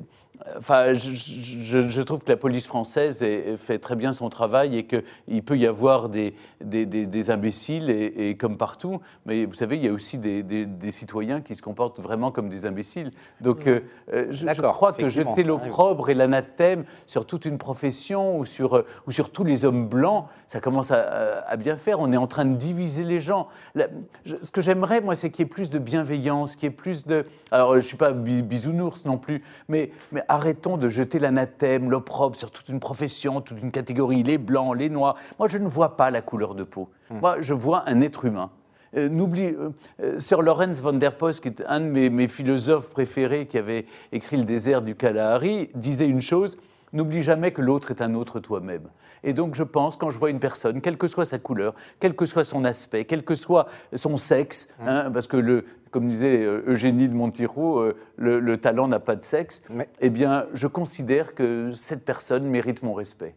Enfin, 0.57 0.93
je, 0.93 1.11
je- 1.13 1.81
je 1.89 2.01
trouve 2.01 2.19
que 2.23 2.29
la 2.31 2.37
police 2.37 2.67
française 2.67 3.21
est- 3.21 3.57
fait 3.57 3.79
très 3.79 3.95
bien 3.95 4.11
son 4.11 4.29
travail 4.29 4.77
et 4.77 4.85
qu'il 4.85 5.43
peut 5.43 5.57
y 5.57 5.67
avoir 5.67 6.09
des, 6.09 6.33
des, 6.63 6.85
des- 6.85 7.05
des 7.05 7.29
imbéciles, 7.31 7.89
et, 7.89 8.29
et 8.29 8.35
comme 8.37 8.57
partout, 8.57 8.99
mais 9.25 9.45
vous 9.45 9.53
savez, 9.53 9.75
il 9.77 9.85
y 9.85 9.87
a 9.87 9.91
aussi 9.91 10.17
des, 10.17 10.43
citoyens 10.91 11.41
qui 11.41 11.55
se 11.55 11.61
comportent 11.61 11.99
vraiment 11.99 12.31
comme 12.31 12.49
des 12.49 12.65
imbéciles. 12.65 13.11
Donc, 13.39 13.67
euh, 13.67 13.81
euh, 14.13 14.27
je, 14.31 14.45
crois 14.73 14.91
que 14.93 15.03
jeter 15.09 15.43
l'opprobre 15.47 16.09
et 16.09 16.13
l'anathème 16.15 16.85
sur 17.05 17.25
toute 17.25 17.45
une 17.45 17.57
profession 17.57 18.37
ou 18.37 18.45
sur, 18.45 18.77
euh, 18.77 18.85
ou 19.07 19.11
sur 19.11 19.29
tous 19.31 19.43
les 19.43 19.63
hommes 19.65 19.87
blancs, 19.87 20.25
ça 20.47 20.59
commence 20.59 20.91
à, 20.91 21.55
bien 21.57 21.77
faire. 21.77 21.99
On 21.99 22.11
est 22.11 22.17
en 22.17 22.27
train 22.27 22.45
de 22.45 22.55
diviser 22.55 23.03
les 23.03 23.21
gens. 23.21 23.47
La- 23.75 23.87
ce 24.25 24.49
que 24.51 24.61
j'aimerais, 24.61 25.01
moi, 25.01 25.15
c'est 25.15 25.29
qu'il 25.29 25.43
y 25.43 25.47
ait 25.47 25.49
plus 25.49 25.69
de 25.69 25.79
bienveillance, 25.79 26.55
qu'il 26.55 26.63
y 26.69 26.71
ait 26.71 26.75
plus 26.75 27.05
de... 27.05 27.25
Alors, 27.51 27.71
je 27.73 27.77
ne 27.77 27.81
suis 27.81 27.97
pas 27.97 28.11
bi- 28.11 28.41
bisounours 28.41 29.05
non 29.05 29.17
plus, 29.17 29.43
mais, 29.69 29.91
mais 30.11 30.23
arrêtons 30.31 30.77
de 30.77 30.87
jeter 30.87 31.19
l'anathème, 31.19 31.91
l'opprobre 31.91 32.37
sur 32.37 32.51
toute 32.51 32.69
une 32.69 32.79
profession, 32.79 33.41
toute 33.41 33.61
une 33.61 33.71
catégorie, 33.71 34.23
les 34.23 34.37
blancs, 34.37 34.77
les 34.77 34.89
noirs. 34.89 35.15
Moi, 35.37 35.47
je 35.49 35.57
ne 35.57 35.67
vois 35.67 35.97
pas 35.97 36.09
la 36.09 36.21
couleur 36.21 36.55
de 36.55 36.63
peau. 36.63 36.89
Moi, 37.09 37.41
je 37.41 37.53
vois 37.53 37.83
un 37.87 37.99
être 37.99 38.23
humain. 38.25 38.49
Euh, 38.95 39.09
N'oublie, 39.09 39.53
euh, 39.53 39.69
euh, 40.01 40.19
Sir 40.19 40.41
Lawrence 40.41 40.81
van 40.81 40.93
der 40.93 41.15
Post, 41.15 41.41
qui 41.41 41.49
est 41.49 41.63
un 41.67 41.79
de 41.81 41.85
mes, 41.85 42.09
mes 42.09 42.27
philosophes 42.27 42.89
préférés, 42.89 43.45
qui 43.45 43.57
avait 43.57 43.85
écrit 44.11 44.37
Le 44.37 44.43
désert 44.43 44.81
du 44.81 44.95
Kalahari, 44.95 45.69
disait 45.75 46.07
une 46.07 46.21
chose 46.21 46.57
N'oublie 46.93 47.21
jamais 47.21 47.51
que 47.51 47.61
l'autre 47.61 47.91
est 47.91 48.01
un 48.01 48.13
autre 48.15 48.39
toi-même. 48.39 48.89
Et 49.23 49.33
donc, 49.33 49.55
je 49.55 49.63
pense, 49.63 49.95
quand 49.95 50.09
je 50.09 50.17
vois 50.17 50.29
une 50.29 50.39
personne, 50.39 50.81
quelle 50.81 50.97
que 50.97 51.07
soit 51.07 51.25
sa 51.25 51.39
couleur, 51.39 51.73
quel 51.99 52.15
que 52.15 52.25
soit 52.25 52.43
son 52.43 52.65
aspect, 52.65 53.05
quel 53.05 53.23
que 53.23 53.35
soit 53.35 53.67
son 53.93 54.17
sexe, 54.17 54.67
hein, 54.81 55.09
parce 55.11 55.27
que, 55.27 55.37
le, 55.37 55.65
comme 55.91 56.09
disait 56.09 56.43
euh, 56.43 56.63
Eugénie 56.67 57.07
de 57.07 57.13
Montijo, 57.13 57.79
euh, 57.79 57.95
le, 58.17 58.39
le 58.39 58.57
talent 58.57 58.87
n'a 58.87 58.99
pas 58.99 59.15
de 59.15 59.23
sexe, 59.23 59.63
eh 60.01 60.09
bien, 60.09 60.47
je 60.53 60.67
considère 60.67 61.33
que 61.33 61.71
cette 61.71 62.03
personne 62.03 62.45
mérite 62.45 62.83
mon 62.83 62.93
respect. 62.93 63.35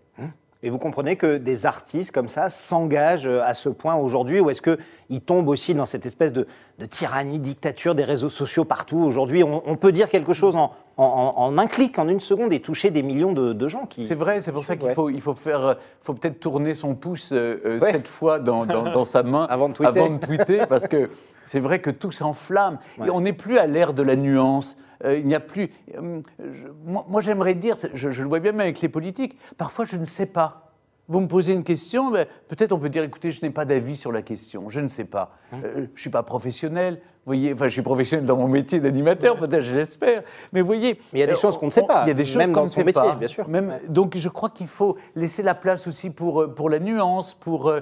Et 0.65 0.71
vous 0.71 0.79
comprenez 0.79 1.17
que 1.17 1.37
des 1.37 1.67
artistes 1.67 2.11
comme 2.11 2.31
ça 2.31 2.49
s'engagent 2.49 3.27
euh, 3.27 3.45
à 3.45 3.53
ce 3.53 3.69
point 3.69 3.97
aujourd'hui, 3.97 4.41
ou 4.41 4.49
est-ce 4.49 4.63
qu'ils 5.09 5.21
tombent 5.21 5.49
aussi 5.49 5.75
dans 5.75 5.87
cette 5.87 6.07
espèce 6.07 6.33
de, 6.33 6.47
de 6.79 6.87
tyrannie, 6.87 7.39
dictature 7.39 7.95
des 7.95 8.05
réseaux 8.05 8.29
sociaux 8.31 8.65
partout 8.65 8.99
Aujourd'hui, 8.99 9.43
on, 9.45 9.63
on 9.67 9.77
peut 9.77 9.93
dire 9.93 10.09
quelque 10.09 10.33
chose 10.33 10.57
en, 10.57 10.73
en- 10.97 11.05
en- 11.05 11.35
en 11.43 11.59
un 11.59 11.67
clic, 11.67 11.99
en 11.99 12.09
une 12.09 12.21
seconde, 12.21 12.53
et 12.53 12.61
toucher 12.61 12.91
des 12.91 13.03
millions 13.03 13.33
de, 13.33 13.53
de 13.53 13.69
gens 13.69 13.87
qui... 13.87 14.05
C'est 14.05 14.15
vrai, 14.15 14.41
c'est 14.41 14.53
pour 14.53 14.65
ça 14.65 14.77
qu'il 14.77 14.89
Ouais. 14.89 14.95
faut, 14.95 15.11
il 15.11 15.21
faut 15.21 15.35
faire, 15.35 15.65
euh, 15.65 15.75
faut 16.03 16.15
peut-être 16.15 16.41
tourner 16.41 16.75
son 16.75 16.95
pouce 16.95 17.33
euh, 17.33 17.61
euh, 17.65 17.79
Ouais. 17.81 17.93
sept 17.93 18.09
fois 18.09 18.39
dans, 18.39 18.65
dans- 18.67 18.91
dans 18.93 19.05
sa 19.05 19.23
main 19.23 19.45
Avant 19.51 19.69
de 19.69 19.75
tweeter. 19.75 19.99
avant 20.01 20.11
de 20.11 20.19
tweeter, 20.19 20.67
parce 20.67 20.87
que 20.89 21.11
c'est 21.47 21.61
vrai 21.61 21.81
que 21.81 21.91
tout 21.91 22.11
s'enflamme. 22.13 22.79
Et 23.05 23.11
on 23.11 23.21
n'est 23.21 23.33
plus 23.35 23.59
à 23.59 23.67
l'ère 23.67 23.93
de 23.93 24.03
la 24.03 24.17
nuance. 24.17 24.77
Euh, 25.05 25.19
il 25.19 25.27
n'y 25.27 25.35
a 25.35 25.41
plus. 25.41 25.71
euh, 25.99 26.21
je- 26.39 26.69
moi, 26.87 27.05
moi, 27.09 27.21
j'aimerais 27.21 27.55
dire, 27.55 27.75
je, 27.93 28.11
je 28.11 28.23
le 28.23 28.29
vois 28.29 28.39
bien 28.39 28.53
même 28.53 28.61
avec 28.63 28.81
les 28.81 28.89
politiques. 28.89 29.37
Parfois, 29.59 29.85
je 29.85 29.97
ne 29.97 30.05
sais 30.07 30.27
pas. 30.27 30.64
Vous 31.07 31.21
me 31.21 31.29
posez 31.29 31.53
une 31.53 31.65
question, 31.65 32.11
ben, 32.11 32.27
peut-être 32.49 32.73
on 32.73 32.79
peut 32.79 32.89
dire, 32.89 33.03
écoutez, 33.05 33.31
je 33.31 33.43
n'ai 33.43 33.51
pas 33.51 33.65
d'avis 33.65 33.97
sur 33.97 34.11
la 34.11 34.23
question, 34.23 34.71
je 34.71 34.81
ne 34.81 34.89
sais 34.89 35.05
pas. 35.05 35.37
Hein 35.53 35.61
Euh, 35.65 35.75
je 35.75 35.81
ne 35.81 35.99
suis 35.99 36.11
pas 36.11 36.23
professionnel, 36.23 37.01
voyez, 37.27 37.53
enfin, 37.53 37.67
je 37.67 37.73
suis 37.73 37.83
professionnel 37.83 38.27
dans 38.27 38.37
mon 38.37 38.49
métier 38.49 38.81
d'animateur, 38.81 39.37
peut-être, 39.37 39.61
je 39.63 39.75
l'espère. 39.77 40.23
Mais 40.53 40.61
vous 40.61 40.67
voyez. 40.67 40.99
Mais 41.13 41.19
il 41.19 41.21
y 41.21 41.23
a 41.23 41.27
des 41.27 41.33
euh, 41.33 41.37
choses 41.37 41.57
qu'on 41.59 41.67
ne 41.67 41.71
sait 41.71 41.83
pas, 41.83 42.03
Il 42.05 42.09
y 42.09 42.11
a 42.11 42.15
des 42.15 42.25
choses 42.25 42.37
même 42.37 42.49
qu'on 42.53 42.61
dans 42.61 42.65
ne 42.65 42.71
sait 42.71 42.85
métier, 42.85 43.03
pas. 43.03 43.15
bien 43.15 43.29
sûr. 43.29 43.49
Même, 43.49 43.79
donc 43.89 44.17
je 44.17 44.29
crois 44.29 44.51
qu'il 44.51 44.67
faut 44.67 44.97
laisser 45.17 45.43
la 45.43 45.55
place 45.55 45.87
aussi 45.87 46.11
pour, 46.11 46.43
euh, 46.43 46.55
pour 46.55 46.69
la 46.71 46.79
nuance, 46.81 47.35
pour, 47.35 47.69
euh, 47.69 47.81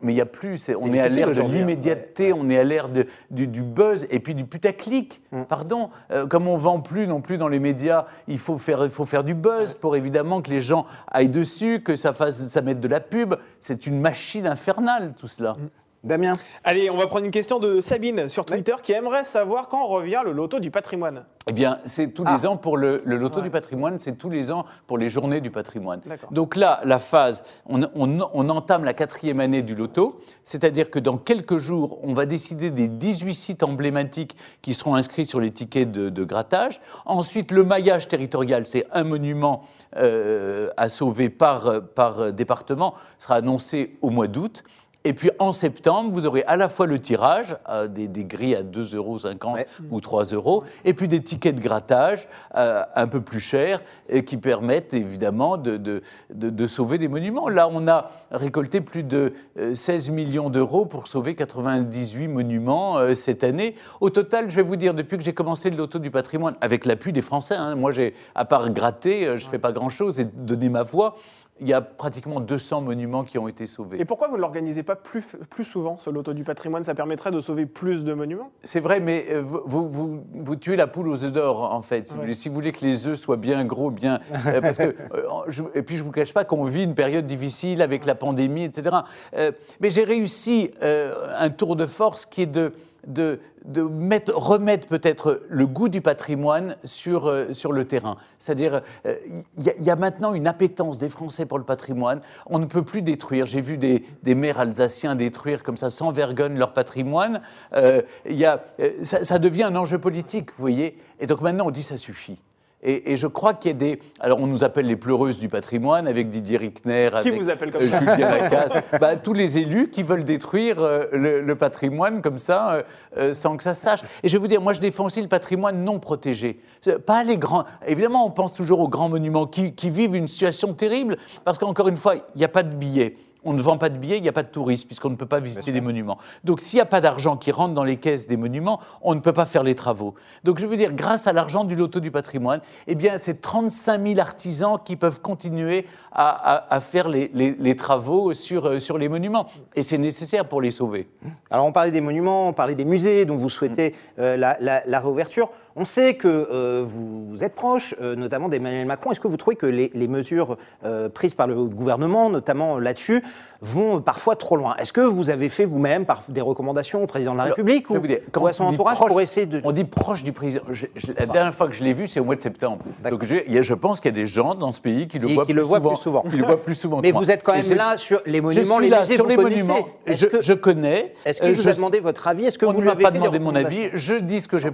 mais 0.00 0.12
il 0.12 0.16
n'y 0.16 0.20
a 0.20 0.26
plus, 0.26 0.56
c'est- 0.58 0.74
on 0.74 0.92
est 0.92 1.00
à 1.00 1.08
l'ère 1.08 1.30
de 1.30 1.40
hein. 1.40 1.48
l'immédiateté, 1.48 2.32
on 2.32 2.48
est 2.48 2.58
à 2.58 2.64
l'ère 2.64 2.88
du, 3.30 3.46
du 3.46 3.62
buzz 3.62 4.06
et 4.10 4.20
puis 4.20 4.34
du 4.34 4.44
putaclic. 4.44 5.20
Mm. 5.32 5.42
Pardon, 5.44 5.90
Euh, 6.10 6.26
comme 6.26 6.48
on 6.48 6.56
vend 6.56 6.80
plus 6.80 7.06
non 7.06 7.20
plus 7.20 7.38
dans 7.38 7.48
les 7.48 7.58
médias, 7.58 8.06
il 8.28 8.38
faut 8.38 8.58
faire, 8.58 8.84
il 8.84 8.90
faut 8.90 9.04
faire 9.06 9.24
du 9.24 9.34
buzz 9.34 9.74
pour 9.74 9.96
évidemment 9.96 10.42
que 10.42 10.50
les 10.50 10.60
gens 10.60 10.86
aillent 11.10 11.28
dessus, 11.28 11.82
que 11.82 11.94
ça, 11.94 12.12
fasse, 12.12 12.48
ça 12.48 12.60
mette 12.62 12.80
de 12.80 12.88
la 12.88 13.00
pub. 13.00 13.34
C'est 13.60 13.86
une 13.86 14.00
machine 14.00 14.46
infernale 14.46 15.12
tout 15.18 15.26
cela. 15.26 15.56
Damien 16.04 16.34
Allez, 16.64 16.90
on 16.90 16.96
va 16.96 17.06
prendre 17.06 17.24
une 17.24 17.30
question 17.30 17.60
de 17.60 17.80
Sabine 17.80 18.28
sur 18.28 18.44
Twitter 18.44 18.74
qui 18.82 18.90
aimerait 18.92 19.22
savoir 19.22 19.68
quand 19.68 19.86
revient 19.86 20.20
le 20.24 20.32
loto 20.32 20.58
du 20.58 20.70
patrimoine. 20.72 21.24
Eh 21.48 21.52
bien, 21.52 21.78
c'est 21.84 22.08
tous 22.08 22.24
Ah. 22.26 22.34
les 22.36 22.46
ans 22.46 22.56
pour 22.56 22.76
le, 22.76 23.02
le 23.04 23.16
loto 23.16 23.36
Ouais. 23.36 23.42
du 23.44 23.50
patrimoine, 23.50 23.98
c'est 23.98 24.16
tous 24.18 24.30
les 24.30 24.50
ans 24.50 24.64
pour 24.86 24.98
les 24.98 25.08
journées 25.08 25.40
du 25.40 25.50
patrimoine. 25.50 26.00
D'accord. 26.06 26.32
Donc 26.32 26.56
là, 26.56 26.80
la 26.84 26.98
phase, 26.98 27.42
on, 27.68 27.82
on- 27.94 28.18
on 28.32 28.48
entame 28.48 28.84
la 28.84 28.94
quatrième 28.94 29.38
année 29.40 29.62
du 29.62 29.74
loto, 29.76 30.18
c'est-à-dire 30.44 30.90
que 30.90 30.98
dans 30.98 31.18
quelques 31.18 31.58
jours, 31.58 31.98
on 32.02 32.14
va 32.14 32.26
décider 32.26 32.70
des 32.70 32.88
18 32.88 33.34
sites 33.34 33.62
emblématiques 33.62 34.36
qui 34.60 34.74
seront 34.74 34.94
inscrits 34.96 35.26
sur 35.26 35.40
les 35.40 35.50
tickets 35.52 35.90
de, 35.90 36.10
de 36.10 36.24
grattage. 36.24 36.80
Ensuite, 37.06 37.50
le 37.52 37.64
maillage 37.64 38.08
territorial, 38.08 38.66
c'est 38.66 38.86
un 38.92 39.04
monument 39.04 39.62
euh, 39.96 40.68
à 40.76 40.88
sauver 40.88 41.28
par, 41.28 41.80
par 41.94 42.32
département, 42.32 42.94
sera 43.18 43.36
annoncé 43.36 43.96
au 44.02 44.10
mois 44.10 44.26
d'août. 44.28 44.62
Et 45.04 45.14
puis 45.14 45.30
en 45.40 45.50
septembre, 45.50 46.10
vous 46.12 46.26
aurez 46.26 46.44
à 46.44 46.56
la 46.56 46.68
fois 46.68 46.86
le 46.86 47.00
tirage, 47.00 47.56
euh, 47.68 47.88
des, 47.88 48.06
des 48.06 48.24
grilles 48.24 48.54
à 48.54 48.62
2,50 48.62 48.96
euros 48.96 49.18
Ouais. 49.54 49.66
ou 49.90 50.00
3 50.00 50.24
euros, 50.26 50.62
et 50.84 50.94
puis 50.94 51.08
des 51.08 51.20
tickets 51.22 51.56
de 51.56 51.60
grattage 51.60 52.28
euh, 52.56 52.82
un 52.94 53.06
peu 53.08 53.20
plus 53.20 53.40
chers 53.40 53.80
et 54.08 54.24
qui 54.24 54.36
permettent 54.36 54.94
évidemment 54.94 55.56
de, 55.56 55.76
de- 55.76 56.02
de- 56.32 56.50
de 56.50 56.66
sauver 56.68 56.98
des 56.98 57.08
monuments. 57.08 57.48
Là, 57.48 57.68
on 57.72 57.88
a 57.88 58.10
récolté 58.30 58.80
plus 58.80 59.02
de 59.02 59.32
euh, 59.58 59.74
16 59.74 60.10
millions 60.10 60.50
d'euros 60.50 60.86
pour 60.86 61.08
sauver 61.08 61.34
98 61.34 62.28
monuments 62.28 62.98
euh, 62.98 63.14
cette 63.14 63.42
année. 63.42 63.74
Au 64.00 64.10
total, 64.10 64.50
je 64.50 64.56
vais 64.56 64.62
vous 64.62 64.76
dire, 64.76 64.94
depuis 64.94 65.18
que 65.18 65.24
j'ai 65.24 65.34
commencé 65.34 65.68
le 65.70 65.76
loto 65.76 65.98
du 65.98 66.10
patrimoine, 66.12 66.54
avec 66.60 66.84
l'appui 66.86 67.12
des 67.12 67.22
Français, 67.22 67.56
hein, 67.56 67.74
moi, 67.74 67.90
j'ai, 67.90 68.14
à 68.34 68.44
part 68.44 68.70
gratter, 68.70 69.26
euh, 69.26 69.36
je 69.36 69.46
ne 69.46 69.50
fais 69.50 69.58
pas 69.58 69.72
grand-chose 69.72 70.20
et 70.20 70.24
donner 70.24 70.68
ma 70.68 70.84
voix, 70.84 71.16
il 71.60 71.68
y 71.68 71.72
a 71.74 71.80
pratiquement 71.80 72.40
200 72.40 72.80
monuments 72.80 73.24
qui 73.24 73.38
ont 73.38 73.46
été 73.46 73.66
sauvés. 73.66 74.00
Et 74.00 74.04
pourquoi 74.04 74.26
vous 74.28 74.36
ne 74.36 74.40
l'organisez 74.40 74.82
pas 74.82 74.96
plus, 74.96 75.36
plus 75.50 75.64
souvent, 75.64 75.96
ce 75.98 76.10
loto 76.10 76.32
du 76.32 76.44
patrimoine? 76.44 76.82
Ça 76.82 76.94
permettrait 76.94 77.30
de 77.30 77.40
sauver 77.40 77.66
plus 77.66 78.04
de 78.04 78.14
monuments? 78.14 78.50
C'est 78.64 78.80
vrai, 78.80 78.98
mais 79.00 79.26
euh, 79.30 79.42
vous, 79.42 79.88
vous, 80.32 80.56
tuez 80.56 80.76
la 80.76 80.86
poule 80.86 81.08
aux 81.08 81.22
œufs 81.24 81.30
d'or, 81.32 81.72
en 81.72 81.82
fait. 81.82 82.08
Si, 82.08 82.14
vous 82.14 82.20
voulez. 82.20 82.34
Si 82.34 82.48
vous 82.48 82.54
voulez 82.54 82.72
que 82.72 82.84
les 82.84 83.06
œufs 83.06 83.18
soient 83.18 83.36
bien 83.36 83.64
gros, 83.64 83.90
bien. 83.90 84.18
euh, 84.46 84.60
parce 84.60 84.78
que, 84.78 84.82
euh, 85.14 85.22
je- 85.48 85.62
et 85.74 85.82
puis, 85.82 85.96
je 85.96 86.02
ne 86.02 86.06
vous 86.06 86.12
cache 86.12 86.32
pas 86.34 86.44
qu'on 86.44 86.64
vit 86.64 86.84
une 86.84 86.94
période 86.94 87.26
difficile 87.26 87.80
avec 87.82 88.06
la 88.06 88.14
pandémie, 88.14 88.64
etc. 88.64 88.96
Euh, 89.36 89.52
mais 89.80 89.90
j'ai 89.90 90.04
réussi 90.04 90.70
un 90.82 91.50
tour 91.50 91.76
de 91.76 91.86
force 91.86 92.26
qui 92.26 92.42
est 92.42 92.46
de. 92.46 92.72
De, 93.06 93.40
de 93.64 93.82
mettre, 93.82 94.32
remettre 94.32 94.86
peut-être 94.86 95.42
le 95.48 95.66
goût 95.66 95.88
du 95.88 96.00
patrimoine 96.00 96.76
sur, 96.84 97.26
euh, 97.26 97.52
sur 97.52 97.72
le 97.72 97.84
terrain. 97.84 98.16
C'est-à-dire, 98.38 98.82
euh, 99.06 99.16
il 99.56 99.84
y, 99.84 99.90
a- 99.90 99.96
maintenant 99.96 100.34
une 100.34 100.46
appétence 100.46 100.98
des 100.98 101.08
Français 101.08 101.44
pour 101.44 101.58
le 101.58 101.64
patrimoine. 101.64 102.20
On 102.46 102.60
ne 102.60 102.66
peut 102.66 102.84
plus 102.84 103.02
détruire. 103.02 103.46
J'ai 103.46 103.60
vu 103.60 103.76
des, 103.76 104.04
maires 104.34 104.60
alsaciens 104.60 105.16
détruire 105.16 105.64
comme 105.64 105.76
ça 105.76 105.90
sans 105.90 106.12
vergogne 106.12 106.56
leur 106.56 106.72
patrimoine. 106.72 107.40
Euh, 107.72 108.02
y 108.24 108.44
a, 108.44 108.62
ça, 109.02 109.24
ça 109.24 109.38
devient 109.38 109.64
un 109.64 109.76
enjeu 109.76 109.98
politique, 109.98 110.50
vous 110.50 110.60
voyez. 110.60 110.96
Et 111.18 111.26
donc 111.26 111.40
maintenant, 111.40 111.66
on 111.66 111.70
dit 111.70 111.82
ça 111.82 111.96
suffit. 111.96 112.40
Et, 112.82 113.12
et 113.12 113.16
je 113.16 113.26
crois 113.28 113.54
qu'il 113.54 113.70
y 113.70 113.74
a 113.74 113.76
des. 113.76 114.00
Alors, 114.18 114.40
on 114.40 114.46
nous 114.46 114.64
appelle 114.64 114.86
les 114.86 114.96
pleureuses 114.96 115.38
du 115.38 115.48
patrimoine 115.48 116.08
avec 116.08 116.30
Didier 116.30 116.58
Rickner, 116.58 117.10
Qui 117.10 117.28
avec 117.28 117.40
vous 117.40 117.48
appelle 117.50 117.70
comme 117.70 117.82
euh, 117.82 117.86
ça 117.86 118.00
Julien 118.00 118.30
Lacasse. 118.30 118.72
Bah, 119.00 119.16
tous 119.16 119.32
les 119.32 119.58
élus 119.58 119.88
qui 119.90 120.02
veulent 120.02 120.24
détruire 120.24 120.80
euh, 120.80 121.04
le, 121.12 121.40
le 121.40 121.56
patrimoine 121.56 122.22
comme 122.22 122.38
ça, 122.38 122.72
euh, 122.72 122.82
euh, 123.16 123.34
sans 123.34 123.56
que 123.56 123.62
ça 123.62 123.74
se 123.74 123.82
sache. 123.82 124.00
Et 124.22 124.28
je 124.28 124.36
vais 124.36 124.40
vous 124.40 124.48
dire, 124.48 124.60
moi, 124.60 124.72
je 124.72 124.80
défends 124.80 125.04
aussi 125.04 125.22
le 125.22 125.28
patrimoine 125.28 125.84
non 125.84 126.00
protégé. 126.00 126.58
Pas 127.06 127.22
les 127.22 127.38
grands. 127.38 127.64
Évidemment, 127.86 128.26
on 128.26 128.30
pense 128.30 128.52
toujours 128.52 128.80
aux 128.80 128.88
grands 128.88 129.08
monuments 129.08 129.46
qui, 129.46 129.74
qui 129.74 129.88
vivent 129.90 130.16
une 130.16 130.28
situation 130.28 130.74
terrible, 130.74 131.16
parce 131.44 131.58
qu'encore 131.58 131.88
une 131.88 131.96
fois, 131.96 132.16
il 132.16 132.22
n'y 132.36 132.44
a 132.44 132.48
pas 132.48 132.62
de 132.64 132.74
billets. 132.74 133.16
On 133.44 133.52
ne 133.54 133.60
vend 133.62 133.76
pas 133.78 133.88
de 133.88 133.96
billets, 133.98 134.18
il 134.18 134.22
n'y 134.22 134.28
a 134.28 134.32
pas 134.32 134.42
de 134.44 134.48
touristes, 134.48 134.86
puisqu'on 134.86 135.10
ne 135.10 135.16
peut 135.16 135.26
pas 135.26 135.40
visiter 135.40 135.72
les 135.72 135.80
monuments. 135.80 136.16
Donc, 136.44 136.60
s'il 136.60 136.76
n'y 136.76 136.80
a 136.82 136.86
pas 136.86 137.00
d'argent 137.00 137.36
qui 137.36 137.50
rentre 137.50 137.74
dans 137.74 137.82
les 137.84 137.96
caisses 137.96 138.26
des 138.28 138.36
monuments, 138.36 138.78
on 139.02 139.14
ne 139.14 139.20
peut 139.20 139.32
pas 139.32 139.46
faire 139.46 139.62
les 139.64 139.74
travaux. 139.74 140.14
Donc, 140.44 140.58
je 140.60 140.66
veux 140.66 140.76
dire, 140.76 140.92
grâce 140.92 141.26
à 141.26 141.32
l'argent 141.32 141.64
du 141.64 141.74
loto 141.74 141.98
du 142.00 142.10
patrimoine, 142.10 142.60
eh 142.86 142.94
bien, 142.94 143.18
c'est 143.18 143.40
35 143.40 144.06
000 144.06 144.20
artisans 144.20 144.78
qui 144.84 144.96
peuvent 144.96 145.20
continuer 145.20 145.86
à, 146.12 146.28
à- 146.28 146.74
à 146.74 146.80
faire 146.80 147.08
les, 147.08 147.30
les- 147.34 147.56
les 147.58 147.76
travaux 147.76 148.32
sur, 148.32 148.66
euh, 148.66 148.78
sur 148.78 148.96
les 148.98 149.08
monuments. 149.08 149.46
Et 149.74 149.82
c'est 149.82 149.98
nécessaire 149.98 150.46
pour 150.46 150.60
les 150.60 150.70
sauver. 150.70 151.08
Alors 151.50 151.66
on 151.66 151.72
parlait 151.72 151.90
des 151.90 152.00
monuments, 152.00 152.48
on 152.48 152.52
parlait 152.52 152.74
des 152.74 152.84
musées 152.84 153.24
dont 153.24 153.36
vous 153.36 153.48
souhaitez 153.48 153.94
euh, 154.18 154.36
la, 154.36 154.56
la- 154.60 154.82
la 154.86 155.00
réouverture. 155.00 155.50
On 155.74 155.84
sait 155.84 156.14
que 156.14 156.28
euh, 156.28 156.84
vous 156.84 157.42
êtes 157.42 157.54
proche, 157.54 157.94
euh, 158.00 158.14
notamment 158.14 158.48
d'Emmanuel 158.48 158.86
Macron. 158.86 159.12
Est-ce 159.12 159.20
que 159.20 159.28
vous 159.28 159.38
trouvez 159.38 159.56
que 159.56 159.66
les, 159.66 160.08
mesures 160.08 160.58
euh, 160.84 161.08
prises 161.08 161.34
par 161.34 161.46
le 161.46 161.64
gouvernement, 161.64 162.28
notamment 162.28 162.78
là-dessus, 162.78 163.22
vont 163.62 164.00
parfois 164.00 164.34
trop 164.36 164.56
loin 164.56 164.74
Est-ce 164.76 164.92
que 164.92 165.00
vous 165.00 165.30
avez 165.30 165.48
fait 165.48 165.64
vous-même 165.64 166.04
par 166.04 166.22
des 166.28 166.40
recommandations 166.40 167.02
au 167.02 167.06
président 167.06 167.32
de 167.32 167.38
la 167.38 167.44
République 167.44 167.88
ou, 167.90 167.94
vous 167.94 168.00
dire, 168.06 168.18
quand 168.32 168.42
ou 168.42 168.46
à 168.48 168.52
son 168.52 168.64
entourage 168.64 168.96
proche- 168.98 169.06
pour 169.08 169.20
essayer 169.20 169.46
de... 169.46 169.60
On 169.64 169.70
dit 169.72 169.84
proche 169.84 170.22
du 170.24 170.32
président. 170.32 170.64
Je- 170.70 170.86
je- 170.96 171.12
la 171.16 171.26
dernière 171.26 171.54
fois 171.54 171.68
que 171.68 171.74
je 171.74 171.84
l'ai 171.84 171.92
vu, 171.94 172.08
c'est 172.08 172.18
au 172.20 172.24
mois 172.24 172.34
de 172.36 172.42
septembre. 172.42 172.84
Donc 173.08 173.24
je, 173.24 173.36
il 173.46 173.52
y 173.54 173.58
a- 173.58 173.62
je 173.62 173.74
pense 173.74 174.00
qu'il 174.00 174.10
y 174.10 174.14
a 174.14 174.20
des 174.20 174.26
gens 174.26 174.54
dans 174.56 174.70
ce 174.72 174.80
pays 174.80 175.06
qui 175.06 175.18
le 175.20 175.28
voient, 175.28 175.44
qui 175.46 175.52
plus, 175.52 175.60
le 175.60 175.62
voient 175.62 175.78
souvent, 175.78 175.90
plus 175.92 176.00
souvent. 176.02 176.22
Qui 176.22 176.36
le 176.36 176.44
voient 176.44 176.62
plus 176.62 176.74
souvent. 176.74 177.00
Mais 177.00 177.12
que 177.12 177.16
vous 177.16 177.30
êtes 177.30 177.42
quand 177.44 177.52
même 177.54 177.74
là 177.74 177.96
sur 177.98 178.20
les 178.26 178.40
monuments, 178.40 178.78
les 178.80 178.90
musées, 178.90 179.14
sur 179.14 179.24
vous 179.24 179.30
les 179.30 179.36
connaissez. 179.36 179.62
monuments. 179.68 179.88
Que, 180.04 180.42
je 180.42 180.52
connais. 180.54 181.14
est-ce 181.24 181.40
que 181.40 181.46
Euh, 181.46 181.52
vous 181.52 181.62
je- 181.62 181.68
a 181.68 181.72
demandé 181.74 182.00
votre 182.00 182.26
avis? 182.26 182.46
Est-ce 182.46 182.58
que 182.58 182.66
on 182.66 182.72
vous 182.72 182.80
ne 182.80 182.86
m'a 182.86 182.96
pas 182.96 183.10
fait 183.12 183.18
demandé 183.18 183.38
mon 183.38 183.54
avis. 183.54 183.90
Je 183.94 184.16
dis 184.16 184.40
ce 184.40 184.48
que. 184.48 184.58
Je- 184.58 184.68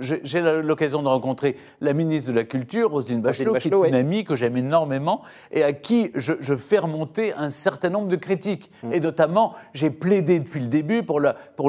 je- 0.00 0.14
J'ai 0.22 0.40
l'occasion 0.62 1.02
de 1.02 1.08
rencontrer 1.08 1.56
la 1.80 1.94
ministre 1.94 2.30
de 2.30 2.36
la 2.36 2.44
Culture, 2.44 2.90
Roselyne 2.90 3.20
Bachelot, 3.22 3.54
qui 3.54 3.68
est 3.68 3.88
une 3.88 3.94
amie 3.94 4.24
que 4.24 4.34
j'aime 4.34 4.56
énormément 4.58 5.22
et 5.52 5.62
à 5.64 5.72
qui 5.72 6.10
je, 6.14 6.34
je 6.40 6.54
fais 6.54 6.78
remonter 6.78 7.32
un 7.32 7.48
certain 7.48 7.88
nombre 7.88 8.08
de 8.10 8.16
critiques. 8.16 8.70
Et 8.92 9.00
notamment, 9.00 9.54
j'ai 9.72 9.90
plaidé 9.90 10.40
depuis 10.40 10.60
le 10.60 10.66
début 10.66 11.02
pour 11.02 11.20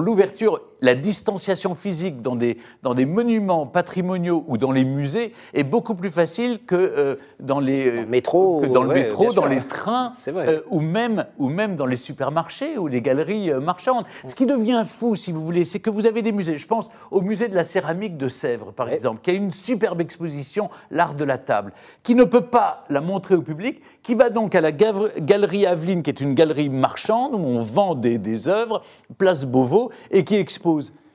l'ouverture, 0.01 0.61
la 0.81 0.95
distanciation 0.95 1.75
physique 1.75 2.21
dans 2.21 2.35
des, 2.35 2.57
dans 2.83 2.93
des 2.93 3.05
monuments 3.05 3.65
patrimoniaux 3.67 4.43
ou 4.47 4.57
dans 4.57 4.71
les 4.71 4.83
musées 4.83 5.31
est 5.53 5.63
beaucoup 5.63 5.93
plus 5.95 6.09
facile 6.11 6.59
que 6.65 6.75
euh, 6.75 7.15
dans 7.39 7.59
les 7.59 7.85
Dans 7.91 8.01
le 8.01 8.05
métro, 8.07 8.61
que 8.61 8.65
dans 8.67 8.83
le 8.83 8.93
métro, 8.93 9.31
sûr. 9.31 9.41
dans 9.41 9.47
les 9.47 9.61
trains, 9.61 10.11
euh, 10.27 10.61
ou 10.71 10.79
même 10.81 11.25
ou 11.37 11.49
même 11.49 11.75
dans 11.75 11.85
les 11.85 11.95
supermarchés 11.95 12.77
ou 12.77 12.87
les 12.87 13.01
galeries 13.01 13.51
euh, 13.51 13.59
marchandes. 13.59 14.05
Ce 14.25 14.33
qui 14.35 14.45
devient 14.45 14.83
fou, 14.87 15.15
si 15.15 15.31
vous 15.31 15.45
voulez, 15.45 15.65
c'est 15.65 15.79
que 15.79 15.89
vous 15.91 16.05
avez 16.07 16.21
des 16.23 16.31
musées. 16.31 16.57
Je 16.57 16.67
pense 16.67 16.89
au 17.11 17.21
musée 17.21 17.47
de 17.47 17.55
la 17.55 17.63
céramique 17.63 18.17
de 18.17 18.27
Sèvres, 18.27 18.71
par 18.73 18.87
Ouais. 18.87 18.95
exemple, 18.95 19.19
qui 19.21 19.29
a 19.29 19.33
une 19.33 19.51
superbe 19.51 20.01
exposition, 20.01 20.69
l'art 20.89 21.13
de 21.13 21.23
la 21.23 21.37
table, 21.37 21.73
qui 22.03 22.15
ne 22.15 22.23
peut 22.23 22.41
pas 22.47 22.83
la 22.89 23.01
montrer 23.01 23.35
au 23.35 23.41
public, 23.41 23.81
qui 24.01 24.15
va 24.15 24.29
donc 24.31 24.55
à 24.55 24.61
la 24.61 24.71
galerie 24.71 25.65
Aveline, 25.67 26.01
qui 26.01 26.09
est 26.09 26.21
une 26.21 26.33
galerie 26.33 26.69
marchande 26.69 27.35
où 27.35 27.39
on 27.39 27.59
vend 27.59 27.93
des, 27.93 28.17
des 28.17 28.47
œuvres, 28.47 28.81
place 29.19 29.45
Beauvau, 29.45 29.91
et 30.09 30.23
qui 30.23 30.35
expose. 30.35 30.70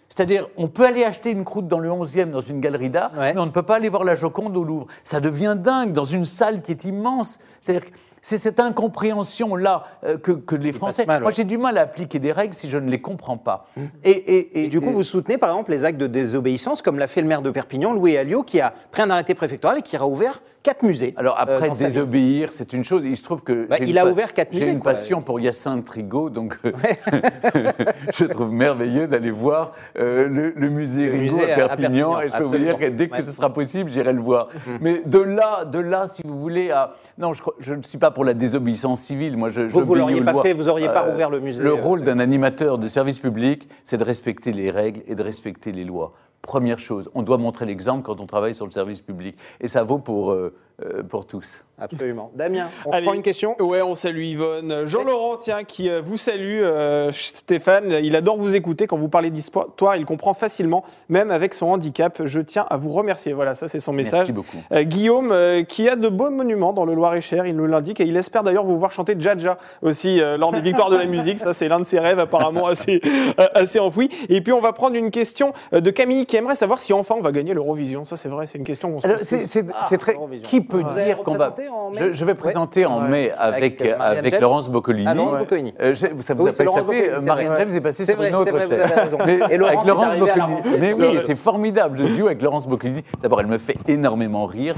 C'est-à-dire, 0.08 0.48
on 0.56 0.68
peut 0.68 0.86
aller 0.86 1.04
acheter 1.04 1.30
une 1.30 1.44
croûte 1.44 1.66
dans 1.68 1.78
le 1.80 1.90
11e 1.90 2.30
dans 2.30 2.40
une 2.40 2.60
galerie 2.60 2.90
d'art, 2.90 3.10
Ouais. 3.18 3.34
mais 3.34 3.40
on 3.40 3.46
ne 3.46 3.50
peut 3.50 3.62
pas 3.64 3.76
aller 3.76 3.88
voir 3.88 4.04
la 4.04 4.14
Joconde 4.14 4.56
au 4.56 4.64
Louvre. 4.64 4.86
Ça 5.04 5.20
devient 5.20 5.56
dingue 5.58 5.92
dans 5.92 6.04
une 6.04 6.24
salle 6.26 6.62
qui 6.62 6.70
est 6.70 6.84
immense. 6.84 7.38
C'est-à-dire 7.60 7.90
que 7.90 7.96
c'est 8.28 8.38
cette 8.38 8.58
incompréhension-là 8.58 9.84
euh, 10.04 10.18
que, 10.18 10.32
que 10.32 10.56
les 10.56 10.72
Français. 10.72 11.06
Moi, 11.06 11.30
j'ai 11.30 11.44
du 11.44 11.58
mal 11.58 11.78
à 11.78 11.82
appliquer 11.82 12.18
des 12.18 12.32
règles 12.32 12.54
si 12.54 12.68
je 12.68 12.76
ne 12.76 12.90
les 12.90 13.00
comprends 13.00 13.36
pas. 13.36 13.68
Et, 14.02 14.10
et- 14.10 14.64
Et 14.64 14.68
du 14.68 14.80
coup, 14.80 14.90
vous 14.90 15.04
soutenez 15.04 15.38
par 15.38 15.50
exemple 15.50 15.70
les 15.70 15.84
actes 15.84 15.98
de 16.00 16.08
désobéissance, 16.08 16.82
comme 16.82 16.98
l'a 16.98 17.06
fait 17.06 17.20
le 17.22 17.28
maire 17.28 17.40
de 17.42 17.50
Perpignan, 17.50 17.92
Louis 17.92 18.16
Alliot, 18.16 18.42
qui 18.42 18.60
a 18.60 18.72
pris 18.90 19.02
un 19.02 19.10
arrêté 19.10 19.34
préfectoral 19.34 19.78
et 19.78 19.82
qui 19.82 19.96
a 19.96 20.04
ouvert 20.04 20.42
quatre 20.64 20.82
musées. 20.82 21.14
Alors 21.16 21.38
euh, 21.38 21.42
après, 21.42 21.70
désobéir, 21.70 22.52
c'est 22.52 22.72
une 22.72 22.82
chose. 22.82 23.04
Il 23.04 23.16
se 23.16 23.22
trouve 23.22 23.44
que 23.44 23.66
Bah, 23.68 23.76
j'ai 23.78 23.84
il 23.84 23.90
une 23.90 23.98
a 23.98 24.06
ouvert 24.06 24.34
quatre 24.34 24.48
J'ai 24.52 24.58
musées, 24.58 24.72
une 24.72 24.80
quoi. 24.80 24.90
passion 24.92 25.22
pour 25.22 25.38
Hyacinthe 25.38 25.88
Rigaud, 25.88 26.28
donc 26.28 26.58
euh, 26.64 26.72
je 28.12 28.24
trouve 28.24 28.50
merveilleux 28.52 29.06
d'aller 29.06 29.30
voir 29.30 29.70
euh, 29.98 30.28
le, 30.28 30.52
le 30.56 30.68
musée 30.70 31.08
Rigaud 31.08 31.38
à 31.42 31.54
Perpignan. 31.54 32.20
Et 32.20 32.28
je 32.28 32.36
peux 32.36 32.42
vous 32.44 32.58
dire 32.58 32.76
que 32.78 32.86
dès 32.86 33.08
que 33.08 33.14
Ouais. 33.16 33.22
ce 33.22 33.30
sera 33.30 33.52
possible, 33.52 33.88
j'irai 33.90 34.12
le 34.12 34.20
voir. 34.20 34.48
Mais 34.80 35.02
de 35.06 35.20
là, 35.20 35.64
de 35.64 35.78
là, 35.78 36.06
si 36.08 36.22
vous 36.24 36.38
voulez, 36.38 36.70
à 36.72 36.94
non, 37.18 37.30
je 37.60 37.72
ne 37.74 37.82
suis 37.82 37.98
pas 37.98 38.10
pour 38.16 38.24
la 38.24 38.32
désobéissance 38.32 39.02
civile. 39.02 39.36
Moi, 39.36 39.50
je, 39.50 39.60
Vous, 39.60 39.84
vous 39.84 39.94
l'auriez 39.94 40.22
pas 40.22 40.40
fait, 40.40 40.54
vous 40.54 40.70
auriez 40.70 40.86
pas 40.86 41.04
Euh, 41.06 41.10
rouvert 41.10 41.28
le 41.28 41.38
musée. 41.38 41.62
Le 41.62 41.72
euh, 41.72 41.74
rôle 41.74 42.02
d'un 42.02 42.18
animateur 42.18 42.78
de 42.78 42.88
service 42.88 43.20
public, 43.20 43.68
c'est 43.84 43.98
de 43.98 44.04
respecter 44.04 44.54
les 44.54 44.70
règles 44.70 45.02
et 45.06 45.14
de 45.14 45.22
respecter 45.22 45.70
les 45.70 45.84
lois. 45.84 46.14
Première 46.42 46.78
chose, 46.78 47.10
on 47.14 47.22
doit 47.22 47.38
montrer 47.38 47.66
l'exemple 47.66 48.02
quand 48.04 48.20
on 48.20 48.26
travaille 48.26 48.54
sur 48.54 48.66
le 48.66 48.70
service 48.70 49.00
public. 49.00 49.36
Et 49.60 49.66
ça 49.68 49.82
vaut 49.82 49.98
pour, 49.98 50.30
euh, 50.30 50.54
euh, 50.84 51.02
pour 51.02 51.26
tous. 51.26 51.62
Absolument. 51.78 52.30
Damien, 52.34 52.68
on 52.86 52.90
Allez. 52.92 53.04
prend 53.04 53.12
une 53.14 53.20
question 53.20 53.54
Ouais, 53.60 53.82
on 53.82 53.94
salue 53.94 54.22
Yvonne. 54.22 54.86
Jean-Laurent, 54.86 55.36
tiens, 55.36 55.64
qui 55.64 55.90
euh, 55.90 56.00
vous 56.00 56.16
salue. 56.16 56.62
euh, 56.62 57.10
Stéphane, 57.12 57.90
il 58.02 58.16
adore 58.16 58.38
vous 58.38 58.54
écouter 58.56 58.86
quand 58.86 58.96
vous 58.96 59.10
parlez 59.10 59.28
d'histoire. 59.30 59.66
Il 59.96 60.06
comprend 60.06 60.32
facilement, 60.32 60.84
même 61.10 61.30
avec 61.30 61.52
son 61.52 61.66
handicap. 61.66 62.22
Je 62.24 62.40
tiens 62.40 62.64
à 62.70 62.76
vous 62.78 62.90
remercier. 62.90 63.34
Voilà, 63.34 63.54
ça, 63.54 63.68
c'est 63.68 63.80
son 63.80 63.92
message. 63.92 64.30
Merci 64.30 64.32
beaucoup. 64.32 64.56
Euh, 64.72 64.84
Guillaume, 64.84 65.32
euh, 65.32 65.64
qui 65.64 65.86
a 65.88 65.96
de 65.96 66.08
beaux 66.08 66.30
monuments 66.30 66.72
dans 66.72 66.84
le 66.86 66.94
Loir-et-Cher, 66.94 67.46
il 67.46 67.56
nous 67.56 67.66
l'indique, 67.66 68.00
et 68.00 68.04
il 68.04 68.16
espère 68.16 68.42
d'ailleurs 68.42 68.64
vous 68.64 68.78
voir 68.78 68.92
chanter 68.92 69.14
Jaja 69.18 69.58
aussi 69.82 70.20
euh, 70.20 70.38
lors 70.38 70.52
des 70.52 70.62
Victoires 70.62 70.90
de 70.90 70.96
la 70.96 71.04
musique. 71.04 71.38
Ça, 71.40 71.52
c'est 71.52 71.68
l'un 71.68 71.80
de 71.80 71.84
ses 71.84 71.98
rêves 71.98 72.18
apparemment 72.20 72.66
assez, 72.68 73.02
euh, 73.38 73.48
assez 73.54 73.80
enfoui. 73.80 74.08
Et 74.30 74.40
puis, 74.40 74.52
on 74.54 74.60
va 74.60 74.72
prendre 74.72 74.96
une 74.96 75.10
question 75.10 75.52
de 75.72 75.90
Camille, 75.90 76.24
qui 76.24 76.35
qui 76.36 76.42
aimerait 76.42 76.54
savoir 76.54 76.80
si 76.80 76.92
enfin 76.92 77.14
on 77.18 77.22
va 77.22 77.32
gagner 77.32 77.54
l'Eurovision. 77.54 78.04
Ça, 78.04 78.16
c'est 78.16 78.28
vrai, 78.28 78.46
c'est 78.46 78.58
une 78.58 78.64
question 78.64 78.90
qu'on 78.92 79.00
se 79.00 79.06
pose. 79.06 79.16
c'est 79.22 79.46
c'est- 79.46 79.64
Ah, 79.72 79.86
c'est 79.88 79.96
très. 79.96 80.14
Eurovision. 80.14 80.46
Qui 80.46 80.60
peut 80.60 80.82
dire 80.94 81.22
qu'on 81.22 81.32
va. 81.34 81.54
Je, 81.94 82.12
je 82.12 82.24
vais 82.26 82.34
présenter 82.34 82.84
en 82.84 83.00
mai 83.00 83.32
avec, 83.38 83.80
Avec, 83.80 83.82
euh, 83.82 83.96
Marianne 83.96 84.18
avec 84.18 84.32
James. 84.32 84.42
Laurence 84.42 84.68
Boccolini. 84.68 85.06
Ah, 85.08 85.14
Laurence. 85.14 85.38
Boccolini. 85.38 85.74
Euh, 85.80 85.94
ça 85.94 86.34
vous 86.34 86.42
Oui, 86.44 86.50
a 86.50 86.52
c'est 86.52 86.64
pas 86.64 86.72
échappé 86.72 87.10
Marianne. 87.22 87.54
James 87.56 87.70
est 87.74 87.80
passée 87.80 88.04
sur 88.04 88.16
vrai, 88.16 88.28
une 88.28 88.34
autre 88.34 88.58
chaîne. 88.58 89.50
Et 89.50 89.56
Laurence 89.56 89.76
avec 89.76 89.86
Laurence 89.88 90.18
Boccolini. 90.18 90.60
Mais 90.78 90.92
oui, 90.92 91.18
c'est 91.22 91.36
formidable. 91.36 91.98
Le 91.98 92.08
duo 92.10 92.26
avec 92.26 92.42
Laurence 92.42 92.66
Boccolini. 92.68 93.02
D'abord, 93.22 93.40
elle 93.40 93.46
me 93.46 93.58
fait 93.58 93.76
énormément 93.88 94.44
rire. 94.44 94.74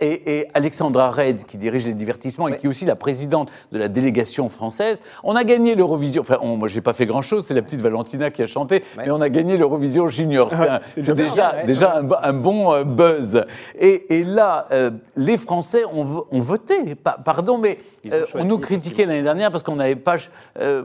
Et, 0.00 0.38
et 0.38 0.46
Alexandra 0.54 1.10
Red, 1.10 1.44
qui 1.44 1.58
dirige 1.58 1.84
les 1.86 1.94
divertissements 1.94 2.46
et 2.46 2.56
qui 2.56 2.66
est 2.66 2.68
aussi 2.68 2.84
la 2.84 2.94
présidente 2.94 3.50
de 3.72 3.78
la 3.80 3.88
délégation 3.88 4.48
française. 4.48 5.00
On 5.24 5.34
a 5.34 5.42
gagné 5.42 5.74
l'Eurovision. 5.74 6.20
Enfin, 6.20 6.36
on- 6.40 6.56
moi, 6.56 6.68
j'ai 6.68 6.80
pas 6.80 6.92
fait 6.94 7.06
grand-chose. 7.06 7.44
C'est 7.48 7.54
la 7.54 7.62
petite 7.62 7.80
Valentina 7.80 8.30
qui 8.30 8.42
a 8.42 8.46
chanté. 8.46 8.84
Mais 8.96 9.10
on 9.10 9.20
a 9.20 9.28
gagné 9.28 9.56
l'Eurovision 9.56 10.08
Junior. 10.08 10.50
C'est 10.52 10.56
un- 10.68 10.80
c'est 10.94 11.14
déjà, 11.14 11.54
Ouais. 11.54 11.66
déjà 11.66 11.96
un, 11.96 12.02
bo- 12.02 12.16
un 12.22 12.32
bon 12.32 12.72
euh, 12.72 12.84
buzz. 12.84 13.44
Et, 13.78 14.18
et 14.18 14.24
là, 14.24 14.66
euh, 14.72 14.90
les 15.16 15.36
Français 15.36 15.84
ont, 15.84 16.04
vo- 16.04 16.26
ont 16.30 16.40
voté. 16.40 16.94
Pa- 16.94 17.18
pardon, 17.24 17.58
mais 17.58 17.78
euh, 18.12 18.24
on 18.34 18.44
nous 18.44 18.58
critiquait 18.58 19.06
l'année 19.06 19.22
dernière 19.22 19.50
parce 19.50 19.62
qu'on 19.62 19.76
n'avait 19.76 19.96
pas, 19.96 20.16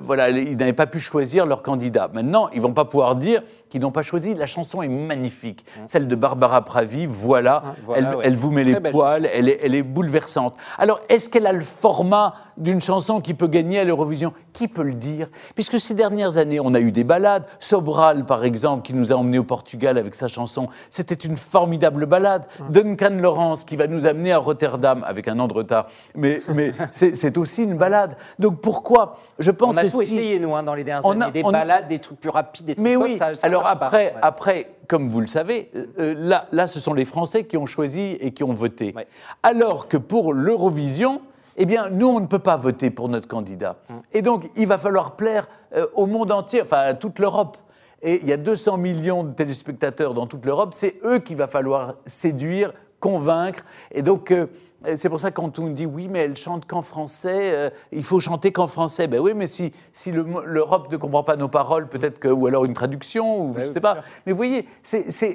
voilà, 0.01 0.29
ils 0.29 0.57
n'avaient 0.57 0.73
pas 0.73 0.87
pu 0.87 0.99
choisir 0.99 1.45
leur 1.45 1.61
candidat. 1.61 2.09
Maintenant, 2.13 2.49
ils 2.53 2.61
vont 2.61 2.73
pas 2.73 2.85
pouvoir 2.85 3.15
dire 3.15 3.41
qu'ils 3.69 3.81
n'ont 3.81 3.91
pas 3.91 4.03
choisi. 4.03 4.33
La 4.35 4.45
chanson 4.45 4.81
est 4.81 4.87
magnifique, 4.87 5.65
celle 5.85 6.07
de 6.07 6.15
Barbara 6.15 6.63
Pravi. 6.63 7.05
Voilà, 7.07 7.63
voilà, 7.85 8.09
elle, 8.09 8.15
ouais. 8.15 8.23
elle 8.27 8.35
vous 8.35 8.51
met 8.51 8.63
Très 8.63 8.79
les 8.79 8.91
poils. 8.91 9.29
Elle 9.33 9.49
est, 9.49 9.59
elle 9.63 9.75
est 9.75 9.83
bouleversante. 9.83 10.55
Alors, 10.77 10.99
est-ce 11.09 11.29
qu'elle 11.29 11.47
a 11.47 11.51
le 11.53 11.61
format 11.61 12.33
d'une 12.57 12.81
chanson 12.81 13.21
qui 13.21 13.33
peut 13.33 13.47
gagner 13.47 13.79
à 13.79 13.83
l'Eurovision 13.83 14.33
Qui 14.53 14.67
peut 14.67 14.83
le 14.83 14.93
dire? 14.93 15.27
Puisque 15.55 15.79
ces 15.79 15.93
dernières 15.95 16.37
années, 16.37 16.59
on 16.59 16.73
a 16.73 16.79
eu 16.79 16.91
des 16.91 17.03
balades. 17.03 17.45
Sobral, 17.59 18.25
par 18.25 18.43
exemple, 18.43 18.83
qui 18.83 18.93
nous 18.93 19.11
a 19.11 19.15
emmenés 19.15 19.39
au 19.39 19.43
Portugal 19.43 19.97
avec 19.97 20.15
sa 20.15 20.27
chanson, 20.27 20.67
c'était 20.89 21.15
une 21.15 21.37
formidable 21.37 22.05
balade. 22.05 22.45
Duncan 22.69 23.15
Lawrence, 23.19 23.63
qui 23.63 23.75
va 23.75 23.87
nous 23.87 24.05
amener 24.05 24.31
à 24.31 24.37
Rotterdam 24.37 25.03
avec 25.07 25.27
un 25.27 25.39
an 25.39 25.47
de 25.47 25.53
retard, 25.53 25.87
mais, 26.15 26.41
mais 26.53 26.73
c'est 26.91 27.37
aussi 27.37 27.63
une 27.63 27.77
balade. 27.77 28.15
Donc 28.39 28.61
pourquoi? 28.61 29.17
Je 29.39 29.51
pense 29.51 29.75
On 29.75 29.77
a 29.77 29.83
que 29.83 29.91
tout 29.91 30.01
si- 30.03 30.15
essayé, 30.17 30.39
nous, 30.39 30.55
hein, 30.55 30.63
dans 30.63 30.75
les 30.75 30.83
dernières 30.83 31.05
On 31.05 31.19
a- 31.19 31.25
années. 31.25 31.31
Des 31.33 31.43
on 31.43 31.51
balades, 31.51 31.87
des 31.87 31.99
trucs 31.99 32.19
plus 32.19 32.29
rapides, 32.29 32.65
des 32.65 32.75
trucs 32.75 32.83
mais 32.83 32.95
pop, 32.95 33.03
oui, 33.05 33.17
ça- 33.17 33.35
ça 33.35 33.45
alors 33.47 33.63
pas. 33.63 33.69
après, 33.69 34.05
Ouais. 34.07 34.13
après, 34.21 34.69
comme 34.87 35.09
vous 35.09 35.21
le 35.21 35.27
savez, 35.27 35.71
euh, 35.75 35.85
euh, 35.99 36.13
là, 36.17 36.45
là, 36.51 36.67
ce 36.67 36.79
sont 36.79 36.93
les 36.93 37.05
Français 37.05 37.45
qui 37.45 37.57
ont 37.57 37.65
choisi 37.65 38.17
et 38.19 38.31
qui 38.31 38.43
ont 38.43 38.53
voté. 38.53 38.93
Ouais. 38.95 39.07
Alors 39.41 39.87
que 39.87 39.97
pour 39.97 40.33
l'Eurovision, 40.33 41.21
eh 41.57 41.65
bien, 41.65 41.89
nous, 41.89 42.07
on 42.07 42.19
ne 42.19 42.27
peut 42.27 42.39
pas 42.39 42.57
voter 42.57 42.89
pour 42.89 43.09
notre 43.09 43.27
candidat. 43.27 43.77
Hum. 43.89 44.01
Et 44.11 44.21
donc, 44.21 44.49
il 44.55 44.67
va 44.67 44.77
falloir 44.77 45.15
plaire 45.15 45.47
euh, 45.75 45.87
au 45.93 46.05
monde 46.07 46.31
entier, 46.31 46.61
enfin 46.61 46.79
à 46.79 46.93
toute 46.93 47.19
l'Europe. 47.19 47.57
Et 48.01 48.19
il 48.21 48.27
y 48.27 48.33
a 48.33 48.37
200 48.37 48.77
millions 48.77 49.23
de 49.23 49.31
téléspectateurs 49.31 50.13
dans 50.13 50.27
toute 50.27 50.45
l'Europe, 50.45 50.73
c'est 50.73 50.99
eux 51.05 51.19
qu'il 51.19 51.37
va 51.37 51.47
falloir 51.47 51.95
séduire, 52.05 52.73
convaincre. 53.03 53.65
Et 53.91 54.01
donc, 54.01 54.31
euh, 54.31 54.47
c'est 54.95 55.09
pour 55.09 55.19
ça 55.19 55.29
que 55.29 55.35
quand 55.35 55.59
on 55.59 55.67
dit 55.67 55.85
oui, 55.85 56.07
mais 56.09 56.19
elle 56.19 56.37
chante 56.37 56.65
qu'en 56.65 56.81
français, 56.81 57.51
euh, 57.53 57.69
il 57.91 58.05
faut 58.05 58.21
chanter 58.21 58.53
qu'en 58.53 58.67
français. 58.67 59.07
Ben 59.07 59.19
oui, 59.19 59.33
mais 59.35 59.45
si, 59.45 59.73
si 59.91 60.13
le 60.13 60.25
l'Europe 60.45 60.89
ne 60.89 60.95
comprend 60.95 61.21
pas 61.21 61.35
nos 61.35 61.49
paroles, 61.49 61.89
peut-être 61.89 62.17
que, 62.17 62.29
ou 62.29 62.47
alors 62.47 62.63
une 62.63 62.73
traduction, 62.73 63.45
ou 63.45 63.53
je 63.55 63.59
ne 63.59 63.65
sais 63.65 63.81
pas. 63.81 64.03
Mais 64.25 64.31
vous 64.31 64.37
voyez, 64.37 64.65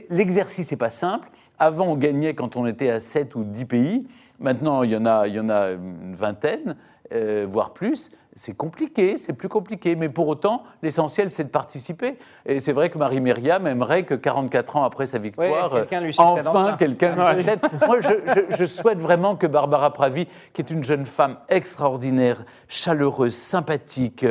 l'exercice 0.08 0.70
n'est 0.70 0.78
pas 0.78 0.88
simple. 0.88 1.28
Avant, 1.58 1.88
on 1.88 1.96
gagnait 1.96 2.34
quand 2.34 2.56
on 2.56 2.66
était 2.66 2.88
à 2.88 3.00
7 3.00 3.34
ou 3.34 3.44
10 3.44 3.64
pays. 3.66 4.08
Maintenant, 4.38 4.82
il 4.82 4.90
y 4.90 4.96
en 4.96 5.04
a, 5.04 5.28
il 5.28 5.34
y 5.34 5.40
en 5.40 5.50
a 5.50 5.72
une 5.72 6.14
vingtaine, 6.14 6.74
euh, 7.12 7.46
voire 7.48 7.74
plus. 7.74 8.10
C'est 8.38 8.56
compliqué, 8.56 9.16
c'est 9.16 9.32
plus 9.32 9.48
compliqué, 9.48 9.96
mais 9.96 10.08
pour 10.08 10.28
autant, 10.28 10.62
l'essentiel, 10.82 11.32
c'est 11.32 11.42
de 11.44 11.48
participer. 11.48 12.16
Et 12.46 12.60
c'est 12.60 12.72
vrai 12.72 12.88
que 12.88 12.96
Marie-Myriam 12.96 13.66
aimerait 13.66 14.04
que 14.04 14.14
44 14.14 14.76
ans 14.76 14.84
après 14.84 15.06
sa 15.06 15.18
victoire, 15.18 15.72
Ouais, 15.72 16.00
lui 16.00 16.12
enfin, 16.50 16.76
quelqu'un 16.78 17.14
lui 17.16 17.22
succède. 17.42 17.60
Moi, 17.86 18.00
je, 18.00 18.08
je- 18.50 18.56
je 18.56 18.64
souhaite 18.64 18.98
vraiment 19.00 19.34
que 19.34 19.48
Barbara 19.48 19.92
Pravi, 19.92 20.26
qui 20.52 20.62
est 20.62 20.70
une 20.70 20.84
jeune 20.84 21.04
femme 21.04 21.36
extraordinaire, 21.48 22.44
chaleureuse, 22.68 23.34
sympathique, 23.34 24.24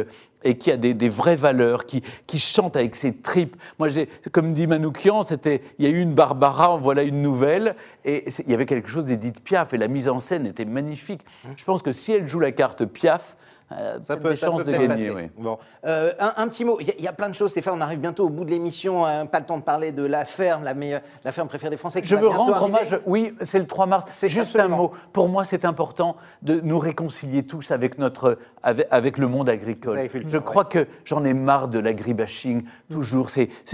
et 0.43 0.57
qui 0.57 0.71
a 0.71 0.77
des, 0.77 0.93
des 0.93 1.09
vraies 1.09 1.35
valeurs, 1.35 1.85
qui, 1.85 2.01
qui 2.27 2.39
chante 2.39 2.77
avec 2.77 2.95
ses 2.95 3.13
tripes. 3.17 3.57
Moi, 3.79 3.89
j'ai, 3.89 4.07
comme 4.31 4.53
dit 4.53 4.67
Manoukian, 4.67 5.23
c'était, 5.23 5.61
il 5.79 5.85
y 5.85 5.87
a 5.87 5.91
eu 5.91 5.99
une 5.99 6.13
Barbara, 6.13 6.69
en 6.71 6.77
voilà 6.77 7.03
une 7.03 7.21
nouvelle, 7.21 7.75
et 8.05 8.23
il 8.45 8.51
y 8.51 8.53
avait 8.53 8.65
quelque 8.67 8.87
chose 8.87 9.03
d'Edith 9.05 9.43
Piaf, 9.43 9.73
et 9.73 9.77
la 9.77 9.89
mise 9.89 10.07
en 10.07 10.19
scène 10.19 10.45
était 10.45 10.63
magnifique. 10.63 11.21
Je 11.57 11.65
pense 11.65 11.81
que 11.81 11.91
si 11.91 12.13
elle 12.13 12.27
joue 12.27 12.39
la 12.39 12.51
carte 12.53 12.85
Piaf, 12.85 13.35
euh, 13.71 13.99
Ça 14.01 14.15
peut, 14.17 14.29
des 14.29 14.35
ça 14.35 14.47
chances 14.47 14.63
peut 14.63 14.71
de 14.71 14.77
gagner. 14.77 15.09
oui. 15.11 15.29
Bon. 15.37 15.57
Euh, 15.85 16.11
un, 16.19 16.33
un 16.37 16.47
petit 16.47 16.63
mot, 16.65 16.77
il 16.79 16.87
y, 16.87 16.91
a- 16.91 16.95
il 16.97 17.03
y 17.03 17.07
a 17.07 17.13
plein 17.13 17.29
de 17.29 17.35
choses, 17.35 17.51
Stéphane, 17.51 17.75
on 17.77 17.81
arrive 17.81 17.99
bientôt 17.99 18.25
au 18.25 18.29
bout 18.29 18.45
de 18.45 18.49
l'émission, 18.49 19.05
hein, 19.05 19.25
pas 19.25 19.39
le 19.39 19.45
temps 19.45 19.57
de 19.57 19.63
parler 19.63 19.91
de 19.91 20.03
la 20.03 20.25
ferme, 20.25 20.63
la, 20.63 20.73
meilleure, 20.73 21.01
la 21.25 21.31
ferme 21.31 21.47
préférée 21.47 21.69
des 21.71 21.77
Français. 21.77 22.01
Je 22.03 22.15
veux 22.15 22.27
rendre 22.27 22.53
arriver. 22.55 22.65
hommage. 22.65 22.99
Oui, 23.05 23.33
c'est 23.41 23.59
le 23.59 23.67
3 23.67 23.85
mars. 23.85 24.05
C'est 24.09 24.27
Juste 24.29 24.55
absolument. 24.55 24.75
un 24.75 24.81
mot. 24.83 24.91
Pour 25.13 25.29
moi, 25.29 25.43
c'est 25.43 25.65
important 25.65 26.15
de 26.41 26.59
nous 26.61 26.79
réconcilier 26.79 27.43
tous 27.43 27.71
avec 27.71 27.97
notre, 27.97 28.37
avec, 28.63 28.87
avec 28.91 29.17
le 29.17 29.27
monde 29.27 29.49
agricole. 29.49 29.97
Agriculture, 29.97 30.29
Je 30.29 30.37
crois 30.37 30.65
que 30.65 30.87
j'en 31.05 31.23
ai 31.23 31.33
marre 31.33 31.67
de 31.67 31.79
l'agribashing. 31.79 32.63
Toujours, 32.89 33.27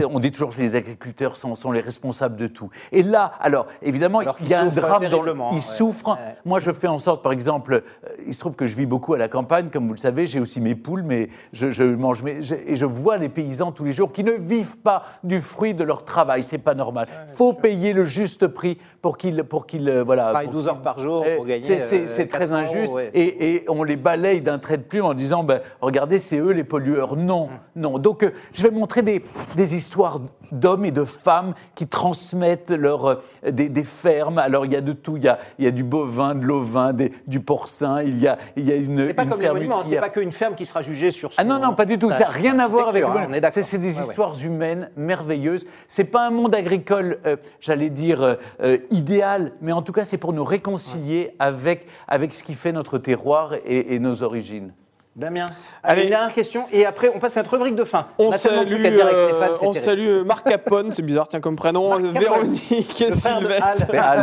on 0.10 0.20
dit 0.20 0.32
toujours 0.32 0.56
que 0.56 0.60
les 0.62 0.76
agriculteurs 0.76 1.38
sont, 1.38 1.56
sont 1.56 1.72
les 1.72 1.82
responsables 1.82 2.36
de 2.36 2.48
tout. 2.48 2.70
Et 2.92 3.04
là, 3.04 3.32
alors 3.40 3.68
évidemment, 3.82 4.20
Alors 4.20 4.38
il 4.42 4.48
y 4.48 4.54
a 4.54 4.62
un 4.62 4.68
drame 4.68 5.08
dans 5.10 5.22
le, 5.22 5.34
ils 5.52 5.56
ouais. 5.56 5.60
souffrent. 5.60 6.10
Ouais. 6.14 6.36
Moi, 6.46 6.60
je 6.60 6.72
fais 6.72 6.88
en 6.88 7.00
sorte, 7.00 7.22
par 7.24 7.32
exemple, 7.32 7.74
euh, 7.76 8.10
il 8.26 8.34
se 8.34 8.40
trouve 8.40 8.56
que 8.56 8.66
je 8.66 8.76
vis 8.76 8.86
beaucoup 8.86 9.14
à 9.14 9.18
la 9.18 9.28
campagne, 9.28 9.70
comme 9.70 9.83
vous 9.88 9.94
le 9.94 10.00
savez, 10.00 10.26
j'ai 10.26 10.40
aussi 10.40 10.62
mes 10.62 10.76
poules, 10.76 11.04
mais 11.04 11.30
je, 11.54 11.70
je 11.70 11.84
mange 11.84 12.24
mes, 12.24 12.42
je- 12.42 12.56
et 12.56 12.76
je 12.76 12.86
vois 12.86 13.18
les 13.18 13.30
paysans 13.30 13.72
tous 13.72 13.84
les 13.84 13.94
jours 13.94 14.12
qui 14.12 14.24
ne 14.24 14.32
vivent 14.34 14.78
pas 14.78 15.04
du 15.24 15.40
fruit 15.42 15.74
de 15.74 15.84
leur 15.84 16.04
travail. 16.06 16.44
C'est 16.44 16.58
pas 16.58 16.74
normal. 16.76 17.08
Faut 17.34 17.54
payer 17.54 17.94
le 17.94 18.06
juste 18.06 18.48
prix 18.48 18.78
pour 19.02 19.18
qu'ils, 19.18 19.44
pour 19.44 19.66
qu'ils, 19.66 19.88
euh, 19.90 20.04
voilà. 20.04 20.24
Travaille 20.26 20.46
pour 20.46 20.54
12 20.56 20.68
heures 20.68 20.82
par 20.82 21.00
jour 21.00 21.24
Eh, 21.28 21.36
pour 21.36 21.46
gagner. 21.46 21.62
C'est, 21.62 22.02
euh, 22.02 22.08
c'est 22.08 22.28
très 22.28 22.40
400 22.48 22.54
euros, 22.62 22.64
injuste. 22.66 22.94
ouais. 22.94 23.12
Et, 23.14 23.56
et 23.56 23.66
on 23.70 23.84
les 23.84 23.96
balaye 23.98 24.42
d'un 24.42 24.60
trait 24.60 24.78
de 24.78 24.84
plume 24.84 25.06
en 25.06 25.14
disant 25.14 25.44
ben, 25.44 25.60
regardez, 25.82 26.18
c'est 26.18 26.38
eux 26.40 26.52
les 26.52 26.64
pollueurs. 26.64 27.16
Non, 27.16 27.50
non. 27.76 27.98
Donc, 28.00 28.24
euh, 28.24 28.32
je 28.54 28.64
vais 28.64 28.72
montrer 28.72 29.02
des, 29.02 29.24
des 29.56 29.76
histoires 29.76 30.20
d'hommes 30.52 30.86
et 30.86 30.92
de 30.92 31.04
femmes 31.04 31.54
qui 31.76 31.88
transmettent 31.88 32.72
leur, 32.72 33.06
euh, 33.08 33.16
des, 33.50 33.70
des 33.70 33.84
fermes. 33.84 34.38
Alors, 34.38 34.66
il 34.66 34.74
y 34.74 34.76
a 34.76 34.82
de 34.82 34.94
tout. 34.94 35.18
Il 35.18 35.24
y 35.24 35.28
a, 35.28 35.40
il 35.60 35.66
y 35.66 35.68
a 35.68 35.72
du 35.72 35.84
bovin, 35.84 36.36
de 36.36 36.46
l'ovin, 36.46 36.94
des- 36.94 37.12
du 37.28 37.40
porcin. 37.40 38.02
Il 38.02 38.20
y 38.20 38.28
a, 38.28 38.38
il 38.56 38.68
y 38.68 38.72
a 38.72 38.76
une, 38.76 39.14
comme 39.14 39.40
ferme 39.40 39.58
hein, 39.80 39.84
c'est 39.86 39.98
pas 40.00 40.10
qu'une 40.10 40.32
ferme 40.32 40.56
qui 40.56 40.66
sera 40.66 40.82
jugée 40.82 41.12
sur 41.12 41.32
son- 41.34 41.42
Ah 41.42 41.44
non, 41.44 41.60
non, 41.60 41.74
pas 41.74 41.86
du 41.86 41.98
tout. 41.98 42.12
Ça 42.12 42.20
n'a 42.20 42.26
rien 42.28 42.58
à 42.60 42.68
voir 42.68 42.90
avec 42.90 43.04
hein. 43.04 43.50
C'est 43.50 43.78
des 43.78 43.94
Ouais, 43.94 44.00
ouais. 44.00 44.08
histoires 44.08 44.36
humaines 44.44 44.90
merveilleuses. 44.96 45.68
C'est 45.88 46.04
pas 46.06 46.28
un 46.28 46.32
monde 46.32 46.56
agricole, 46.56 47.20
euh, 47.26 47.36
j'allais 47.60 47.90
dire, 47.90 48.22
euh, 48.22 48.36
euh, 48.62 48.78
idéal, 48.92 49.54
mais 49.62 49.72
en 49.72 49.82
tout 49.82 49.92
cas, 49.94 50.04
c'est 50.04 50.18
pour 50.18 50.34
nous 50.34 50.44
réconcilier 50.46 51.36
avec, 51.40 51.88
avec 52.08 52.34
ce 52.34 52.44
qui 52.44 52.54
fait 52.56 52.72
notre 52.72 52.98
terroir 52.98 53.54
et, 53.66 53.96
et 53.96 54.00
nos 54.00 54.24
origines. 54.24 54.74
Damien, 55.16 55.46
Allez. 55.84 55.92
allez, 55.92 56.02
une 56.06 56.10
dernière 56.10 56.34
question 56.34 56.66
et 56.72 56.88
après 56.88 57.12
on 57.16 57.20
passe 57.20 57.38
à 57.38 57.42
notre 57.42 57.52
rubrique 57.56 57.76
de 57.76 57.84
fin. 57.84 58.08
On, 58.18 58.32
de 58.32 58.36
salue, 58.36 58.66
trucs 58.68 58.84
à 58.86 58.90
dire 58.90 59.06
avec 59.06 59.16
euh, 59.18 59.28
Stéphane, 59.30 59.50
c'est 59.60 59.68
on 59.68 59.72
terrible. 59.72 59.80
salue 59.92 60.08
euh, 60.08 60.24
Marc 60.24 60.50
Capone, 60.50 60.92
c'est 60.92 61.04
bizarre, 61.04 61.28
tiens 61.28 61.40
comme 61.40 61.56
prénom, 61.56 61.90
Marc 61.90 62.02
euh. 62.04 62.20
Véronique 62.20 63.02
Al. 63.08 63.14
Sylvette. 63.14 63.64
C'est 63.76 63.96
Al. 63.98 64.20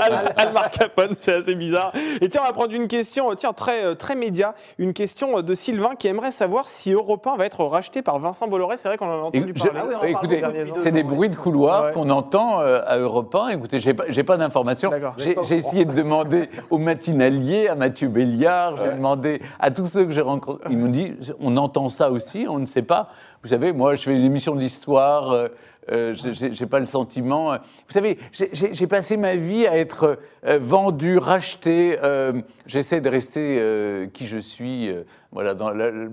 Al. 0.00 0.32
Al 0.36 0.52
Marc 0.52 0.78
Capone, 0.78 1.10
c'est 1.18 1.34
assez 1.34 1.56
bizarre. 1.56 1.92
Et 2.20 2.28
tiens, 2.28 2.42
on 2.44 2.46
va 2.46 2.52
prendre 2.52 2.72
une 2.72 2.86
question, 2.86 3.32
euh, 3.32 3.34
tiens, 3.34 3.52
très, 3.52 3.82
euh, 3.84 3.94
très 3.96 4.14
média, 4.14 4.54
une 4.78 4.92
question 4.92 5.38
euh, 5.38 5.42
de 5.42 5.54
Sylvain 5.54 5.96
qui 5.98 6.06
aimerait 6.06 6.30
savoir 6.30 6.68
si 6.68 6.92
Europe 6.92 7.26
1 7.26 7.36
va 7.36 7.44
être 7.44 7.64
racheté 7.64 8.02
par 8.02 8.20
Vincent 8.20 8.46
Bolloré. 8.46 8.76
C'est 8.76 8.86
vrai 8.86 8.96
qu'on 8.96 9.06
en 9.08 9.18
a 9.18 9.22
entendu 9.24 9.52
Et 9.56 9.58
je- 9.58 9.64
parler. 9.68 9.80
Ah 9.80 9.98
oui, 10.02 10.14
on 10.14 10.18
écoutez, 10.18 10.42
c'est 10.76 10.92
des 10.92 11.02
bruits 11.02 11.30
de 11.30 11.36
couloir 11.36 11.86
Ouais. 11.86 11.92
qu'on 11.94 12.10
entend 12.10 12.60
euh, 12.60 12.80
à 12.86 12.96
Europe 12.98 13.34
1. 13.34 13.48
Écoutez, 13.48 13.80
j'ai 13.80 13.92
pas, 13.92 14.04
pas 14.24 14.36
d'informations. 14.36 14.90
D'accord. 14.90 15.14
J'ai 15.18 15.34
j'ai 15.42 15.56
essayé 15.56 15.84
de 15.84 15.92
demander 15.92 16.48
au 16.70 16.78
matinalier, 16.78 17.66
à 17.66 17.74
Mathieu 17.74 18.06
Béliard, 18.06 18.76
j'ai 18.76 18.90
demandé 18.92 19.42
à 19.58 19.72
tous 19.72 19.86
ceux 19.86 20.04
que 20.04 20.12
j'ai 20.12 20.27
rencontrés. 20.28 20.68
Ils 20.70 20.78
m'ont 20.78 20.90
dit, 20.90 21.12
on 21.40 21.56
entend 21.56 21.88
ça 21.88 22.10
aussi, 22.10 22.46
on 22.48 22.58
ne 22.58 22.66
sait 22.66 22.82
pas. 22.82 23.08
Vous 23.42 23.48
savez, 23.48 23.72
moi, 23.72 23.94
je 23.96 24.02
fais 24.02 24.14
des 24.14 24.24
émissions 24.24 24.54
d'histoire. 24.54 25.30
euh, 25.32 25.48
euh, 25.90 26.12
j'ai- 26.14 26.66
pas 26.66 26.80
le 26.80 26.86
sentiment. 26.86 27.52
euh, 27.54 27.56
Vous 27.86 27.94
savez, 27.94 28.18
j'ai- 28.32 28.86
passé 28.86 29.16
ma 29.16 29.36
vie 29.36 29.66
à 29.66 29.78
être 29.78 30.18
euh, 30.46 30.58
vendu, 30.60 31.16
racheté. 31.16 31.96
euh, 32.04 32.42
J'essaie 32.66 33.00
de 33.00 33.08
rester 33.08 34.08
qui 34.12 34.26
je 34.26 34.36
suis. 34.38 34.90
Euh, 35.30 35.32
voilà, 35.32 35.54
dans 35.54 35.70
la- 35.70 35.90
le- 35.90 36.10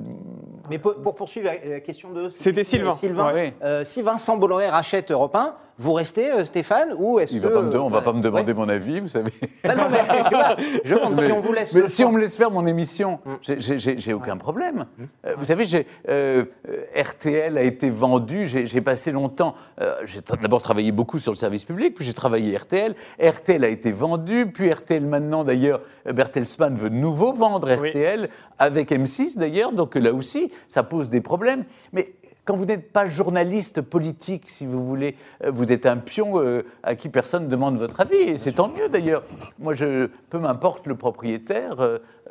Mais 0.70 0.78
pour, 0.80 0.96
pour 0.96 1.16
poursuivre 1.16 1.48
la, 1.48 1.80
question 1.80 2.12
de. 2.12 2.30
C'était 2.30 2.64
Sylvain. 2.64 2.94
Sylvain, 2.94 3.34
Ouais. 3.34 3.54
euh, 3.64 3.86
si 3.86 4.02
Vincent 4.02 4.38
Bolloré 4.38 4.68
rachète 4.70 5.12
Europe 5.12 5.36
1, 5.36 5.56
vous 5.78 5.92
restez, 5.94 6.32
euh, 6.32 6.46
Stéphane, 6.46 6.94
ou 6.98 7.20
est-ce 7.20 7.34
que. 7.38 7.40
va 7.46 7.50
pas 7.50 7.62
me 7.62 7.70
de- 7.70 7.78
on 7.78 7.90
va 7.90 7.98
euh, 7.98 8.02
pas 8.02 8.14
me 8.14 8.22
demander 8.22 8.54
ouais. 8.54 8.58
mon 8.58 8.70
avis, 8.70 9.02
vous 9.02 9.10
savez. 9.10 9.32
Bah 9.64 9.76
non, 9.76 9.84
mais 9.92 9.98
je, 10.26 10.30
pas, 10.32 10.56
je 10.86 10.96
demande 10.96 11.22
si 11.22 11.32
on 11.34 11.42
vous 11.42 11.52
laisse. 11.54 11.74
Mais 11.74 11.90
si 11.90 12.02
choix. 12.02 12.12
on 12.12 12.14
me 12.14 12.20
laisse 12.22 12.38
faire 12.38 12.50
mon 12.50 12.66
émission, 12.66 13.20
Mm. 13.26 13.36
j'ai- 13.98 14.14
aucun 14.14 14.38
problème. 14.38 14.86
Euh, 15.26 15.34
vous 15.38 15.46
savez, 15.46 15.66
euh, 16.08 16.46
euh, 16.70 17.02
RTL 17.02 17.58
a 17.58 17.62
été 17.62 17.90
vendu, 17.90 18.46
j'ai 18.46 18.82
passé 18.82 19.12
longtemps, 19.12 19.54
euh, 19.82 19.96
j'ai 20.06 20.22
d'abord 20.42 20.62
travaillé 20.62 20.92
beaucoup 20.94 21.18
sur 21.20 21.32
le 21.34 21.38
service 21.38 21.66
public, 21.66 21.94
puis 21.94 22.06
j'ai 22.06 22.14
travaillé 22.14 22.56
RTL. 22.58 22.96
RTL 23.22 23.64
a 23.64 23.68
été 23.68 23.92
vendu, 23.92 24.48
puis 24.52 24.72
RTL 24.72 25.06
maintenant 25.06 25.44
d'ailleurs, 25.44 25.82
euh, 26.08 26.14
Bertelsmann 26.14 26.76
veut 26.76 26.90
de 26.90 26.96
nouveau 26.96 27.34
vendre 27.34 27.68
Oui. 27.82 27.90
RTL, 27.90 28.30
avec 28.60 28.92
M6 29.06 29.38
d'ailleurs, 29.38 29.72
donc 29.72 29.96
là 29.96 30.14
aussi, 30.14 30.52
ça 30.68 30.84
pose 30.84 31.10
des 31.10 31.22
problèmes. 31.22 31.66
Mais 31.94 32.16
quand 32.46 32.56
vous 32.56 32.66
n'êtes 32.66 32.92
pas 32.92 33.10
journaliste 33.10 33.82
politique, 33.82 34.44
si 34.48 34.66
vous 34.66 34.86
voulez, 34.86 35.16
euh, 35.44 35.52
vous 35.52 35.72
êtes 35.72 35.86
un 35.86 35.98
pion 35.98 36.40
euh, 36.40 36.64
à 36.84 36.96
qui 36.96 37.10
personne 37.10 37.46
ne 37.46 37.50
demande 37.50 37.78
votre 37.78 38.00
avis, 38.00 38.16
et 38.16 38.38
c'est 38.38 38.54
tant 38.54 38.70
mieux 38.70 38.88
d'ailleurs. 38.88 39.24
Moi, 39.60 39.74
je, 39.74 40.08
peu 40.30 40.38
m'importe 40.38 40.86
le 40.88 40.96
propriétaire. 40.96 41.76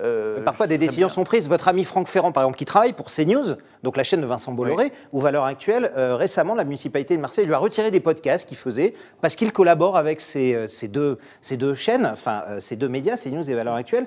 euh, 0.00 0.42
Parfois, 0.44 0.66
des 0.66 0.78
décisions 0.78 1.08
bien. 1.08 1.14
sont 1.14 1.24
prises. 1.24 1.48
Votre 1.48 1.68
ami 1.68 1.84
Franck 1.84 2.08
Ferrand, 2.08 2.32
par 2.32 2.44
exemple, 2.44 2.58
qui 2.58 2.64
travaille 2.64 2.92
pour 2.92 3.06
CNews, 3.06 3.56
donc 3.82 3.96
la 3.96 4.04
chaîne 4.04 4.20
de 4.20 4.26
Vincent 4.26 4.52
Bolloré, 4.52 4.92
où, 5.12 5.24
à 5.26 5.30
l'heure 5.30 5.44
actuelle, 5.44 5.92
euh, 5.96 6.16
récemment, 6.16 6.54
la 6.54 6.64
municipalité 6.64 7.16
de 7.16 7.20
Marseille 7.20 7.46
lui 7.46 7.54
a 7.54 7.58
retiré 7.58 7.90
des 7.90 8.00
podcasts 8.00 8.48
qu'il 8.48 8.56
faisait 8.56 8.94
parce 9.20 9.34
qu'il 9.36 9.52
collabore 9.52 9.96
avec 9.96 10.20
ces, 10.20 10.68
ces 10.68 10.88
deux, 10.88 11.18
ces 11.40 11.56
deux 11.56 11.74
chaînes, 11.74 12.06
enfin, 12.06 12.42
ces 12.60 12.76
deux 12.76 12.88
médias, 12.88 13.16
CNews 13.16 13.48
et 13.50 13.54
Valeurs 13.54 13.74
Actuelles. 13.74 14.06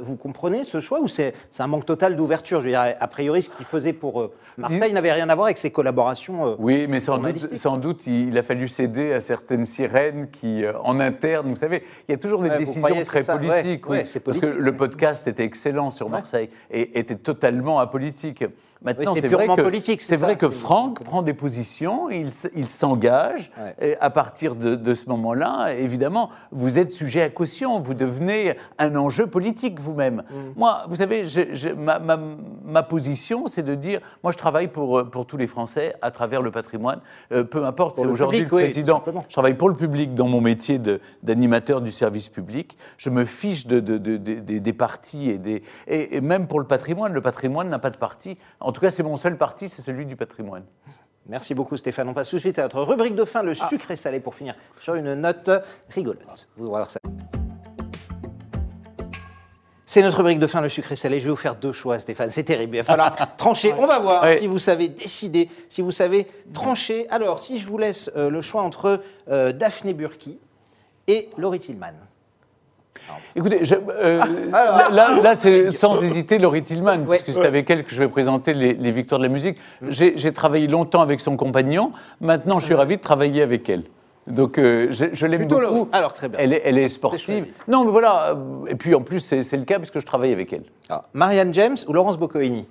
Vous 0.00 0.16
comprenez 0.16 0.64
ce 0.64 0.80
choix 0.80 1.00
ou 1.00 1.08
c'est 1.08 1.34
un 1.58 1.66
manque 1.66 1.86
total 1.86 2.14
d'ouverture? 2.14 2.60
Je 2.60 2.66
veux 2.66 2.70
dire, 2.70 2.94
a 2.98 3.08
priori, 3.08 3.42
ce 3.42 3.50
qu'il 3.50 3.66
faisait 3.66 3.92
pour 3.92 4.30
Marseille 4.58 4.92
n'avait 4.92 5.12
rien 5.12 5.28
à 5.28 5.34
voir 5.34 5.45
avec 5.46 5.58
ses 5.58 5.70
collaborations. 5.70 6.46
euh, 6.46 6.54
Oui, 6.58 6.86
mais 6.88 6.98
sans 7.00 7.18
doute, 7.18 7.56
sans 7.56 7.76
doute, 7.78 8.06
il 8.06 8.36
a 8.38 8.42
fallu 8.42 8.68
céder 8.68 9.12
à 9.12 9.20
certaines 9.20 9.64
sirènes 9.64 10.28
qui, 10.30 10.64
euh, 10.64 10.72
en 10.84 11.00
interne, 11.00 11.48
vous 11.48 11.56
savez, 11.56 11.82
il 12.08 12.12
y 12.12 12.14
a 12.14 12.18
toujours 12.18 12.42
des 12.42 12.50
Ouais, 12.50 12.58
décisions 12.58 12.82
croyez, 12.82 13.04
très 13.04 13.28
ouais, 13.30 13.38
politiques. 13.38 13.88
oui, 13.88 13.98
c'est 14.06 14.20
parce 14.20 14.38
politique, 14.38 14.58
que 14.58 14.62
le 14.64 14.76
podcast 14.76 15.26
était 15.26 15.44
excellent 15.44 15.90
sur 15.90 16.08
Marseille 16.08 16.50
et 16.70 16.98
était 16.98 17.16
totalement 17.16 17.78
apolitique. 17.80 18.44
Maintenant, 18.82 19.14
Oui, 19.14 19.20
c'est 19.22 19.28
vrai 19.28 19.44
purement 19.44 19.56
que, 19.56 19.62
politique, 19.62 20.02
c'est 20.02 20.16
vrai 20.16 20.36
que 20.36 20.50
Franck 20.50 21.02
prend 21.02 21.22
des 21.22 21.32
positions, 21.32 22.10
il, 22.10 22.30
s'engage, 22.68 23.50
Ouais. 23.58 23.74
et 23.80 23.96
à 24.00 24.10
partir 24.10 24.54
de, 24.54 24.74
de 24.74 24.94
ce 24.94 25.08
moment-là, 25.08 25.72
évidemment, 25.74 26.30
vous 26.52 26.78
êtes 26.78 26.92
sujet 26.92 27.22
à 27.22 27.30
caution, 27.30 27.80
vous 27.80 27.94
devenez 27.94 28.54
un 28.78 28.94
enjeu 28.96 29.26
politique 29.26 29.80
vous-même. 29.80 30.22
Mm. 30.30 30.34
Moi, 30.56 30.82
vous 30.88 30.96
savez, 30.96 31.24
je- 31.24 31.52
je- 31.54 31.70
ma, 31.70 31.98
ma- 31.98 32.20
ma 32.64 32.82
position, 32.82 33.46
c'est 33.46 33.62
de 33.62 33.74
dire, 33.74 34.00
moi, 34.22 34.30
je 34.32 34.36
travaille 34.38 34.68
pour, 34.68 34.98
euh, 34.98 35.04
pour 35.04 35.26
tous 35.36 35.40
les 35.40 35.46
Français 35.46 35.94
à 36.00 36.10
travers 36.10 36.40
le 36.40 36.50
patrimoine, 36.50 37.00
Euh, 37.32 37.44
peu 37.44 37.64
importe, 37.66 37.96
c'est 37.96 38.06
aujourd'hui 38.06 38.44
public, 38.44 38.52
le 38.52 38.58
président. 38.68 39.02
Je 39.28 39.32
travaille 39.34 39.54
pour 39.54 39.68
le 39.68 39.74
public 39.76 40.14
dans 40.14 40.26
mon 40.26 40.40
métier 40.40 40.80
d'animateur 41.22 41.80
du 41.82 41.90
service 41.92 42.28
public. 42.30 42.78
Je 42.96 43.10
me 43.10 43.24
fiche 43.26 43.66
de, 43.66 43.80
de- 43.80 43.98
de- 43.98 44.16
de- 44.16 44.58
des- 44.58 44.72
partis 44.72 45.28
et, 45.30 45.38
des, 45.38 45.62
et, 45.86 46.16
et 46.16 46.20
même 46.22 46.46
pour 46.46 46.58
le 46.60 46.66
patrimoine. 46.66 47.12
Le 47.12 47.20
patrimoine 47.20 47.68
n'a 47.68 47.78
pas 47.78 47.90
de 47.90 47.96
parti. 47.98 48.38
En 48.60 48.72
tout 48.72 48.80
cas, 48.80 48.90
c'est 48.90 49.02
mon 49.02 49.16
seul 49.16 49.36
parti, 49.36 49.68
c'est 49.68 49.82
celui 49.82 50.06
du 50.06 50.16
patrimoine. 50.16 50.64
Merci 51.28 51.54
beaucoup 51.54 51.76
Stéphane. 51.76 52.08
On 52.08 52.14
passe 52.14 52.30
tout 52.30 52.36
de 52.36 52.40
suite 52.40 52.58
à 52.58 52.62
notre 52.62 52.80
rubrique 52.82 53.14
de 53.14 53.24
fin, 53.24 53.42
le 53.42 53.52
sucré 53.54 53.96
salé, 53.96 54.20
pour 54.20 54.34
finir 54.34 54.54
sur 54.80 54.94
une 54.94 55.14
note 55.14 55.50
rigolote. 55.90 56.48
Vous 56.56 56.68
voir 56.68 56.88
ça. 56.90 57.00
C'est 59.96 60.02
notre 60.02 60.18
rubrique 60.18 60.40
de 60.40 60.46
fin, 60.46 60.60
le 60.60 60.68
sucré 60.68 60.94
salé. 60.94 61.20
Je 61.20 61.24
vais 61.24 61.30
vous 61.30 61.36
faire 61.36 61.54
deux 61.56 61.72
choix, 61.72 61.98
Stéphane. 61.98 62.28
C'est 62.30 62.42
terrible. 62.42 62.76
Il 62.76 62.80
va 62.80 62.84
falloir 62.84 63.16
trancher. 63.38 63.72
On 63.78 63.86
va 63.86 63.98
voir 63.98 64.30
si 64.34 64.46
vous 64.46 64.58
savez 64.58 64.88
décider, 64.88 65.48
si 65.70 65.80
vous 65.80 65.90
savez 65.90 66.26
trancher. 66.52 67.06
Alors, 67.08 67.38
si 67.38 67.58
je 67.58 67.66
vous 67.66 67.78
laisse 67.78 68.10
euh, 68.14 68.28
le 68.28 68.42
choix 68.42 68.60
entre 68.60 69.00
euh, 69.30 69.52
Daphné 69.52 69.94
Burki 69.94 70.38
et 71.08 71.30
Laurie 71.38 71.60
Tillman. 71.60 71.94
Écoutez, 73.34 73.64
je- 73.64 73.74
euh, 73.88 74.22
là, 74.52 74.90
là- 74.90 75.18
là, 75.22 75.34
c'est 75.34 75.70
sans 75.70 76.02
hésiter 76.02 76.36
Laurie 76.38 76.62
Tillman, 76.62 76.98
Ouais. 77.06 77.18
puisque 77.22 77.40
c'est 77.40 77.46
avec 77.46 77.70
elle 77.70 77.82
que 77.82 77.94
je 77.94 77.98
vais 78.00 78.08
présenter 78.08 78.52
les, 78.52 78.74
les 78.74 78.92
victoires 78.92 79.18
de 79.18 79.24
la 79.24 79.32
musique. 79.32 79.56
J'ai 79.88 80.12
j'ai 80.18 80.32
travaillé 80.34 80.66
longtemps 80.66 81.00
avec 81.00 81.22
son 81.22 81.38
compagnon. 81.38 81.92
Maintenant, 82.20 82.60
je 82.60 82.66
suis 82.66 82.74
ravi 82.74 82.98
de 82.98 83.02
travailler 83.02 83.40
avec 83.40 83.66
elle. 83.70 83.84
Donc, 84.26 84.58
euh, 84.58 84.88
je, 84.90 85.06
je 85.12 85.26
l'aime 85.26 85.46
beaucoup. 85.46 85.88
Alors, 85.92 86.12
très 86.12 86.28
bien. 86.28 86.38
Elle 86.42 86.52
est, 86.52 86.62
elle 86.64 86.78
est 86.78 86.88
C'est 86.88 86.94
sportive. 86.94 87.46
Non, 87.68 87.84
mais 87.84 87.90
voilà. 87.92 88.30
euh, 88.30 88.66
Et 88.68 88.74
puis, 88.74 88.94
en 88.94 89.00
plus, 89.02 89.20
c'est 89.20 89.56
le 89.56 89.64
cas 89.64 89.78
puisque 89.78 90.00
je 90.00 90.06
travaille 90.06 90.32
avec 90.32 90.52
elle. 90.52 90.64
Alors, 90.88 91.04
Marianne 91.14 91.54
James 91.54 91.76
ou 91.86 91.92
Laurence 91.92 92.18
Boccoini 92.18 92.66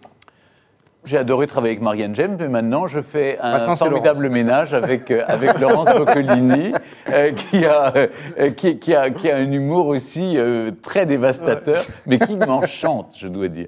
J'ai 1.06 1.18
adoré 1.18 1.48
travailler 1.48 1.72
avec 1.74 1.82
Marianne 1.84 2.14
James, 2.16 2.36
mais 2.40 2.48
maintenant 2.50 2.88
je 2.88 3.00
fais 3.00 3.38
un 3.40 3.52
Maintenant, 3.60 3.76
formidable 3.76 4.24
Laurence. 4.24 4.38
ménage 4.38 4.74
avec, 4.74 5.12
euh, 5.12 5.24
avec 5.28 5.58
Laurence 5.60 5.88
Boccolini, 5.96 6.74
euh, 7.12 7.32
qui, 7.32 7.66
a, 7.66 7.94
euh, 7.96 8.50
qui, 8.52 8.78
qui 8.80 8.94
a, 8.96 9.10
qui 9.12 9.30
a 9.32 9.38
un 9.38 9.52
humour 9.52 9.88
aussi 9.88 10.34
euh, 10.38 10.72
très 10.82 11.06
dévastateur, 11.06 11.82
mais 12.08 12.18
qui 12.20 12.36
m'enchante, 12.36 13.14
je 13.16 13.28
dois 13.28 13.48
dire. 13.48 13.68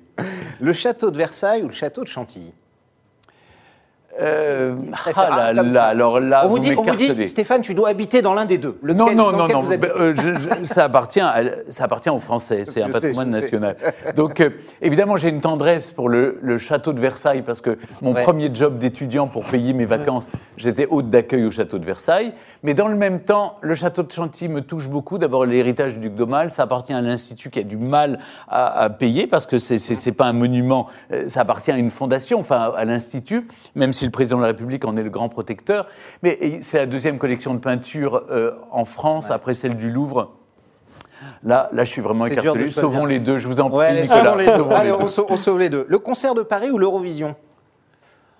Le 0.60 0.74
château 0.74 1.12
de 1.12 1.18
Versailles 1.18 1.62
ou 1.64 1.68
le 1.68 1.74
château 1.74 2.02
de 2.04 2.08
Chantilly? 2.08 2.54
Euh, 4.20 4.76
ah 5.16 5.52
là 5.54 5.54
là, 5.54 5.74
ça. 5.74 5.84
alors 5.86 6.20
là, 6.20 6.42
on 6.46 6.48
vous, 6.48 6.56
vous 6.56 6.60
dit, 6.60 6.74
on 6.78 6.82
vous 6.84 6.92
dit, 6.96 7.04
m'écartelez. 7.04 7.28
Stéphane, 7.28 7.62
tu 7.62 7.74
dois 7.74 7.90
habiter 7.90 8.22
dans 8.22 8.34
l'un 8.34 8.46
des 8.46 8.58
deux. 8.58 8.78
Non, 8.84 9.14
non, 9.14 9.32
non, 9.32 9.48
non. 9.48 9.62
vous 9.62 9.72
euh, 9.74 10.14
je- 10.16 10.40
je- 10.60 10.64
ça, 10.64 10.86
appartient 10.86 11.20
à, 11.22 11.36
ça 11.70 11.84
appartient 11.84 12.10
aux 12.10 12.20
Français. 12.20 12.64
C'est 12.66 12.82
un 12.82 12.88
sais, 12.88 12.92
patrimoine 12.94 13.30
sais. 13.32 13.42
national. 13.42 13.76
Donc, 14.16 14.42
euh, 14.42 14.50
évidemment, 14.82 15.18
j'ai 15.18 15.30
une 15.30 15.42
tendresse 15.42 15.92
pour 15.92 16.10
le, 16.10 16.40
le 16.42 16.58
château 16.58 16.94
de 16.94 17.00
Versailles 17.00 17.44
parce 17.44 17.62
que 17.62 17.78
mon 18.02 18.14
Ouais. 18.14 18.24
premier 18.24 18.50
job 18.54 18.78
d'étudiant 18.80 19.28
pour 19.28 19.44
payer 19.44 19.74
mes 19.74 19.86
vacances, 19.86 20.30
j'étais 20.58 20.88
hôte 20.90 21.10
d'accueil 21.10 21.46
au 21.46 21.52
château 21.52 21.78
de 21.78 21.86
Versailles. 21.86 22.34
Mais 22.64 22.74
dans 22.74 22.88
le 22.88 22.96
même 22.96 23.20
temps, 23.20 23.58
le 23.62 23.76
château 23.76 24.02
de 24.04 24.12
Chantilly 24.12 24.50
me 24.50 24.62
touche 24.62 24.90
beaucoup. 24.90 25.18
D'abord, 25.20 25.46
l'héritage 25.46 25.94
du 25.94 26.00
duc 26.00 26.16
d'Aumale, 26.16 26.52
ça 26.52 26.64
appartient 26.64 26.94
à 26.94 27.02
l'institut 27.02 27.50
qui 27.52 27.60
a 27.60 27.64
du 27.64 27.78
mal 27.78 28.18
à, 28.48 28.82
à 28.86 28.90
payer 28.90 29.28
parce 29.28 29.46
que 29.46 29.60
c'est 29.60 30.12
pas 30.14 30.26
un 30.26 30.34
monument, 30.34 30.88
ça 31.28 31.42
appartient 31.42 31.72
à 31.72 31.78
une 31.78 31.92
fondation, 31.92 32.40
enfin 32.40 32.72
à 32.76 32.86
l'institut, 32.86 33.48
même 33.76 33.94
si 33.94 34.07
le 34.08 34.12
président 34.12 34.38
de 34.38 34.42
la 34.42 34.48
République 34.48 34.84
en 34.86 34.98
est 34.98 35.04
le 35.04 35.10
grand 35.10 35.30
protecteur. 35.30 35.86
Mais 36.24 36.60
c'est 36.62 36.78
la 36.78 36.86
deuxième 36.86 37.18
collection 37.20 37.54
de 37.54 37.60
peinture 37.60 38.24
euh, 38.32 38.52
en 38.72 38.86
France 38.86 39.32
après 39.32 39.54
celle 39.54 39.76
du 39.76 39.92
Louvre. 39.92 40.34
Là, 41.44 41.70
là, 41.72 41.84
je 41.84 41.92
suis 41.92 42.02
vraiment 42.02 42.26
écartelé. 42.26 42.70
Sauvons 42.72 43.06
les 43.06 43.20
deux, 43.20 43.38
je 43.38 43.48
vous 43.48 43.60
en 43.60 43.70
prie, 43.70 43.78
Ouais, 43.80 44.02
Nicolas. 44.02 44.24
sauvons 44.24 44.38
les 44.38 44.46
deux. 44.46 44.52
sauvons 44.56 44.76
Allez, 44.76 44.90
les 44.90 44.96
on, 44.96 45.00
deux. 45.02 45.08
sauve, 45.08 45.26
on 45.30 45.36
sauve 45.38 45.60
les 45.60 45.70
deux. 45.70 45.86
Le 45.88 46.00
concert 46.00 46.36
de 46.36 46.42
Paris 46.42 46.70
ou 46.72 46.78
l'Eurovision? 46.78 47.36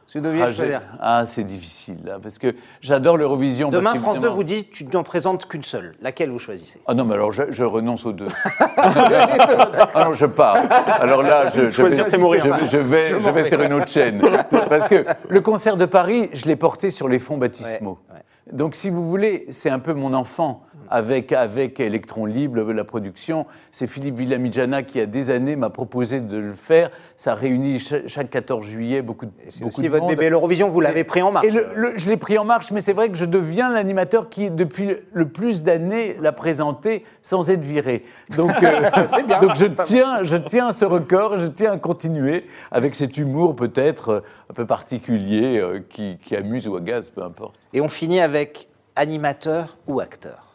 Si 0.08 0.18
vous 0.18 0.24
deviez 0.24 0.44
Ah, 0.44 0.80
ah, 1.02 1.26
c'est 1.26 1.44
difficile, 1.44 1.98
là, 2.06 2.18
parce 2.22 2.38
que 2.40 2.56
j'adore 2.80 3.18
l'Eurovision. 3.18 3.70
parce 3.70 3.82
Demain, 3.84 3.96
France 3.96 4.06
2 4.16 4.22
qu'évidemment- 4.22 4.36
vous 4.36 4.44
dit 4.46 4.66
tu 4.72 4.86
n'en 4.86 5.04
présentes 5.04 5.46
qu'une 5.48 5.64
seule. 5.64 5.92
Laquelle 6.02 6.30
vous 6.30 6.40
choisissez? 6.40 6.80
Ah 6.88 6.94
non, 6.94 7.04
mais 7.04 7.16
alors 7.16 7.34
je, 7.34 7.44
je 7.50 7.66
renonce 7.66 8.06
aux 8.06 8.14
deux. 8.14 8.28
ah 8.78 10.04
non, 10.06 10.14
je 10.14 10.26
pars. 10.26 10.64
Alors 11.02 11.24
là, 11.24 11.50
je, 11.50 11.64
je 11.66 11.70
Choisir, 11.72 12.06
vais, 12.06 12.12
je, 12.12 12.66
je 12.66 12.78
vais, 12.78 13.20
je 13.20 13.30
vais 13.30 13.50
sur 13.50 13.62
une 13.62 13.74
autre 13.74 13.90
chaîne. 13.90 14.22
Parce 14.70 14.88
que 14.88 15.06
le 15.28 15.42
concert 15.42 15.76
de 15.76 15.86
Paris, 15.86 16.30
je 16.32 16.46
l'ai 16.46 16.56
porté 16.56 16.90
sur 16.90 17.10
les 17.10 17.20
fonds 17.20 17.38
baptismaux. 17.38 18.00
Ouais, 18.10 18.16
ouais. 18.16 18.22
Donc, 18.54 18.76
si 18.76 18.90
vous 18.90 19.10
voulez, 19.10 19.46
c'est 19.50 19.70
un 19.70 19.80
peu 19.80 19.94
mon 19.94 20.14
enfant. 20.14 20.64
Avec, 20.90 21.32
avec 21.34 21.80
Electron 21.80 22.26
Libre, 22.26 22.62
la 22.74 22.84
production, 22.84 23.46
c'est 23.72 23.88
Philippe 23.88 24.18
Villamijana 24.18 24.84
qui, 24.84 24.98
il 24.98 25.02
y 25.02 25.04
a 25.04 25.08
des 25.08 25.30
années, 25.30 25.56
m'a 25.56 25.70
proposé 25.70 26.22
de 26.22 26.38
le 26.38 26.54
faire. 26.54 26.92
Ça 27.16 27.34
réunit 27.36 27.80
cha- 27.80 28.08
chaque 28.08 28.30
14 28.30 28.66
juillet 28.66 29.02
beaucoup, 29.02 29.26
de- 29.26 29.32
C'est 29.50 29.60
beaucoup 29.64 29.74
aussi 29.76 29.82
de 29.84 29.90
votre 29.90 30.04
monde. 30.04 30.12
bébé 30.16 30.30
l'Eurovision, 30.30 30.70
vous 30.70 30.82
l'avez 30.82 31.04
pris 31.04 31.22
en 31.22 31.32
marche. 31.32 31.46
Et 31.46 31.52
le- 31.52 31.68
le- 31.76 31.94
je 31.98 32.10
l'ai 32.10 32.18
pris 32.18 32.38
en 32.38 32.46
marche, 32.46 32.72
mais 32.72 32.80
c'est 32.82 32.94
vrai 32.94 33.10
que 33.10 33.16
je 33.18 33.26
deviens 33.26 33.70
l'animateur 33.70 34.30
qui, 34.30 34.50
depuis 34.50 34.90
le 35.14 35.28
plus 35.28 35.64
d'années, 35.64 36.18
l'a 36.22 36.32
présenté 36.32 37.04
sans 37.22 37.50
être 37.50 37.64
viré. 37.66 38.04
Donc, 38.36 38.52
euh, 38.64 38.82
bien. 39.28 39.40
donc 39.40 39.56
je, 39.56 39.66
tiens, 39.84 40.24
je 40.24 40.38
tiens 40.38 40.68
à 40.68 40.72
ce 40.72 40.86
record, 40.86 41.38
je 41.38 41.48
tiens 41.48 41.74
à 41.74 41.78
continuer 41.78 42.46
avec 42.72 42.96
cet 42.96 43.18
humour 43.18 43.56
peut-être 43.56 44.10
euh, 44.10 44.20
un 44.50 44.54
peu 44.54 44.66
particulier 44.66 45.58
euh, 45.60 45.80
qui, 45.88 46.18
qui 46.24 46.36
amuse 46.36 46.68
ou 46.68 46.76
agace, 46.76 47.10
peu 47.10 47.22
importe. 47.24 47.56
Et 47.74 47.82
on 47.82 47.90
finit 47.90 48.20
avec 48.22 48.68
animateur 48.96 49.78
ou 49.88 50.00
acteur. 50.00 50.47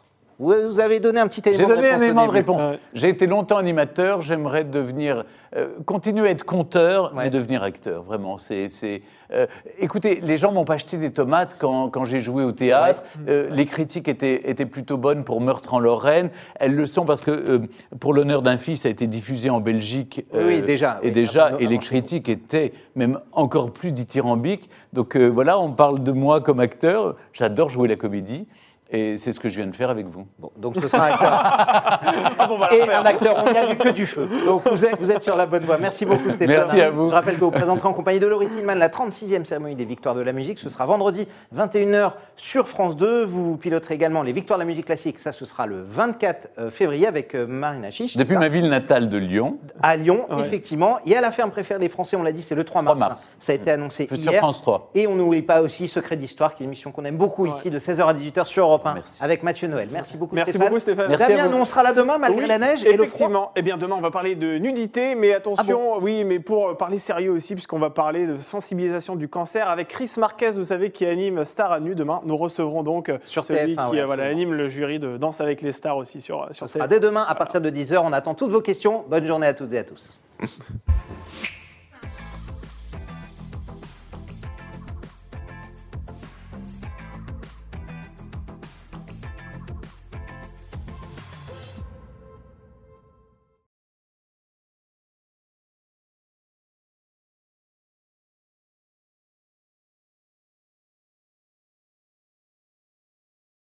Vous 0.42 0.52
vous 0.66 0.80
avez 0.80 0.98
donné 0.98 1.20
un 1.20 1.28
petit 1.28 1.40
J'ai 1.44 1.54
élément 1.54 1.68
de 1.68 1.74
donné 1.76 1.88
un 1.88 1.92
réponse 1.92 2.00
au 2.00 2.04
élément 2.04 2.26
de 2.26 2.30
réponse. 2.32 2.62
Ouais. 2.62 2.78
J'ai 2.94 3.08
été 3.10 3.26
longtemps 3.28 3.58
animateur, 3.58 4.22
j'aimerais 4.22 4.64
devenir, 4.64 5.24
euh, 5.56 5.68
continuer 5.86 6.26
à 6.26 6.30
être 6.32 6.44
conteur, 6.44 7.12
Ouais. 7.14 7.24
mais 7.24 7.30
devenir 7.30 7.62
acteur, 7.62 8.02
vraiment. 8.02 8.38
C'est, 8.38 8.68
c'est, 8.68 9.02
euh, 9.32 9.46
écoutez, 9.78 10.20
les 10.20 10.38
gens 10.38 10.50
m'ont 10.50 10.64
pas 10.64 10.74
acheté 10.74 10.96
des 10.96 11.12
tomates 11.12 11.56
quand, 11.60 11.90
quand 11.90 12.04
j'ai 12.04 12.18
joué 12.18 12.42
au 12.42 12.50
théâtre. 12.50 13.04
Euh, 13.28 13.46
les 13.50 13.66
critiques 13.66 14.08
étaient, 14.08 14.50
étaient 14.50 14.66
plutôt 14.66 14.96
bonnes 14.96 15.22
pour 15.22 15.40
Meurtre 15.40 15.74
en 15.74 15.78
Lorraine. 15.78 16.30
Elles 16.56 16.74
le 16.74 16.86
sont 16.86 17.04
parce 17.04 17.20
que 17.20 17.30
euh, 17.30 17.58
pour 18.00 18.12
l'honneur 18.12 18.42
d'un 18.42 18.56
fils, 18.56 18.82
ça 18.82 18.88
a 18.88 18.90
été 18.90 19.06
diffusé 19.06 19.48
en 19.48 19.60
Belgique. 19.60 20.26
euh, 20.34 20.44
Oui, 20.48 20.62
déjà, 20.62 20.98
Et 21.02 21.06
oui, 21.06 21.12
déjà, 21.12 21.52
et 21.60 21.66
les 21.68 21.78
critiques 21.78 22.28
étaient 22.28 22.72
même 22.96 23.20
encore 23.30 23.70
plus 23.70 23.92
dithyrambiques. 23.92 24.68
Donc 24.92 25.14
euh, 25.16 25.28
voilà, 25.28 25.60
on 25.60 25.70
parle 25.72 26.02
de 26.02 26.10
moi 26.10 26.40
comme 26.40 26.58
acteur. 26.58 27.14
J'adore 27.32 27.68
jouer 27.70 27.86
la 27.86 27.96
comédie. 27.96 28.48
Et 28.94 29.16
c'est 29.16 29.32
ce 29.32 29.40
que 29.40 29.48
je 29.48 29.56
viens 29.56 29.66
de 29.66 29.74
faire 29.74 29.88
avec 29.90 30.06
vous. 30.06 30.26
Bon, 30.38 30.50
donc 30.56 30.74
ce 30.80 30.86
sera 30.86 31.06
un 31.06 31.10
acteur. 31.12 31.32
Ah 32.38 32.46
bon, 32.46 32.56
voilà, 32.56 32.74
Et 32.74 32.82
un 32.82 33.04
acteur, 33.04 33.36
on 33.46 33.50
n'y 33.52 33.58
a 33.58 33.66
vu 33.66 33.76
que 33.76 33.88
du 33.88 34.06
feu. 34.06 34.28
Donc 34.44 34.62
vous 34.68 34.84
êtes, 34.84 34.98
vous 34.98 35.10
êtes 35.10 35.22
sur 35.22 35.36
la 35.36 35.46
bonne 35.46 35.64
voie. 35.64 35.78
Merci 35.78 36.04
beaucoup 36.04 36.30
Stéphane. 36.30 36.56
Merci 36.56 36.80
à 36.80 36.90
vous. 36.90 37.08
Je 37.08 37.14
rappelle 37.14 37.36
que 37.36 37.44
vous 37.44 37.50
présenterez 37.50 37.88
en 37.88 37.92
compagnie 37.92 38.20
de 38.20 38.26
Laurie 38.26 38.48
Tillman 38.48 38.74
la 38.74 38.88
36e 38.88 39.44
cérémonie 39.44 39.76
des 39.76 39.84
Victoires 39.84 40.14
de 40.14 40.20
la 40.20 40.32
musique. 40.32 40.58
Ce 40.58 40.68
sera 40.68 40.84
vendredi 40.86 41.26
21h 41.56 42.12
sur 42.36 42.68
France 42.68 42.96
2. 42.96 43.24
Vous 43.24 43.56
piloterez 43.56 43.94
également 43.94 44.22
les 44.22 44.32
Victoires 44.32 44.58
de 44.58 44.62
la 44.64 44.66
musique 44.66 44.86
classique. 44.86 45.18
Ça, 45.18 45.32
ce 45.32 45.44
sera 45.44 45.66
le 45.66 45.82
24 45.82 46.50
euh, 46.58 46.70
février 46.70 47.06
avec 47.06 47.34
euh, 47.34 47.46
Marina 47.46 47.90
Chiche. 47.90 48.16
Depuis 48.16 48.36
ma 48.36 48.48
ville 48.48 48.68
natale 48.68 49.08
de 49.08 49.18
Lyon, 49.18 49.58
À 49.82 49.96
Lyon, 49.96 50.26
Ouais. 50.30 50.40
effectivement. 50.40 50.98
Et 51.06 51.16
à 51.16 51.20
la 51.20 51.30
ferme 51.30 51.50
préférée 51.50 51.80
des 51.80 51.88
Français, 51.88 52.16
on 52.16 52.22
l'a 52.22 52.32
dit, 52.32 52.42
c'est 52.42 52.54
le 52.54 52.64
3 52.64 52.82
mars. 52.82 52.96
3 52.96 53.08
mars. 53.08 53.30
Ça 53.38 53.52
a 53.52 53.54
été 53.54 53.70
annoncé 53.70 54.06
sur 54.06 54.16
hier. 54.16 54.38
France 54.38 54.60
3. 54.62 54.90
Et 54.94 55.06
on 55.06 55.14
n'oublie 55.14 55.42
pas 55.42 55.62
aussi 55.62 55.88
Secret 55.88 56.16
d'Histoire, 56.16 56.54
qui 56.54 56.62
est 56.62 56.64
une 56.64 56.70
émission 56.70 56.92
qu'on 56.92 57.04
aime 57.04 57.16
beaucoup 57.16 57.46
ici, 57.46 57.70
de 57.70 57.78
16h 57.78 58.02
à 58.06 58.14
18h 58.14 58.46
sur 58.46 58.64
Europe 58.64 58.81
Europe 58.82 58.86
1 58.86 58.94
Merci. 58.94 59.24
avec 59.24 59.42
Mathieu 59.42 59.68
Noël. 59.68 59.88
Merci 59.92 60.16
beaucoup 60.16 60.34
Merci 60.34 60.50
Stéphane. 60.52 60.68
beaucoup, 60.68 60.78
Stéphane. 60.80 61.08
Merci 61.08 61.24
à 61.24 61.28
Damien, 61.28 61.44
vous. 61.46 61.52
nous 61.56 61.62
on 61.62 61.64
sera 61.64 61.82
là 61.82 61.92
demain 61.92 62.18
malgré 62.18 62.42
Oui, 62.42 62.48
la 62.48 62.58
neige 62.58 62.84
et 62.84 62.88
le 62.88 62.92
froid. 62.92 63.04
Effectivement. 63.06 63.52
Eh 63.56 63.62
bien, 63.62 63.76
demain, 63.76 63.96
on 63.96 64.00
va 64.00 64.10
parler 64.10 64.34
de 64.34 64.58
nudité, 64.58 65.14
mais 65.14 65.32
attention, 65.34 65.94
Ah 65.94 65.98
oui, 66.00 66.24
mais 66.24 66.40
pour 66.40 66.68
euh, 66.70 66.74
parler 66.74 66.98
sérieux 66.98 67.30
aussi, 67.30 67.54
puisqu'on 67.54 67.78
va 67.78 67.90
parler 67.90 68.26
de 68.26 68.36
sensibilisation 68.38 69.16
du 69.16 69.28
cancer 69.28 69.68
avec 69.68 69.88
Chris 69.88 70.10
Marquez, 70.18 70.50
vous 70.52 70.64
savez, 70.64 70.90
qui 70.90 71.06
anime 71.06 71.44
Star 71.44 71.72
à 71.72 71.80
nu. 71.80 71.94
Demain, 71.94 72.20
nous 72.24 72.36
recevrons 72.36 72.82
donc 72.82 73.08
euh, 73.08 73.18
Sur 73.24 73.44
celui 73.44 73.74
TF1, 73.74 73.86
qui 73.90 73.94
ouais, 73.96 74.00
euh, 74.00 74.06
voilà, 74.06 74.24
anime 74.24 74.52
le 74.54 74.68
jury 74.68 74.98
de 74.98 75.16
Danse 75.16 75.40
avec 75.40 75.62
les 75.62 75.72
stars 75.72 75.96
aussi 75.96 76.20
sur, 76.20 76.48
sur 76.52 76.68
Ce 76.68 76.74
sera 76.74 76.86
TF1. 76.86 76.88
dès 76.90 77.00
demain 77.00 77.24
à 77.28 77.34
partir 77.34 77.60
de 77.60 77.70
10h. 77.70 77.98
On 78.02 78.12
attend 78.12 78.34
toutes 78.34 78.50
vos 78.50 78.60
questions. 78.60 79.04
Bonne 79.08 79.26
journée 79.26 79.46
à 79.46 79.54
toutes 79.54 79.72
et 79.72 79.78
à 79.78 79.84
tous. 79.84 80.22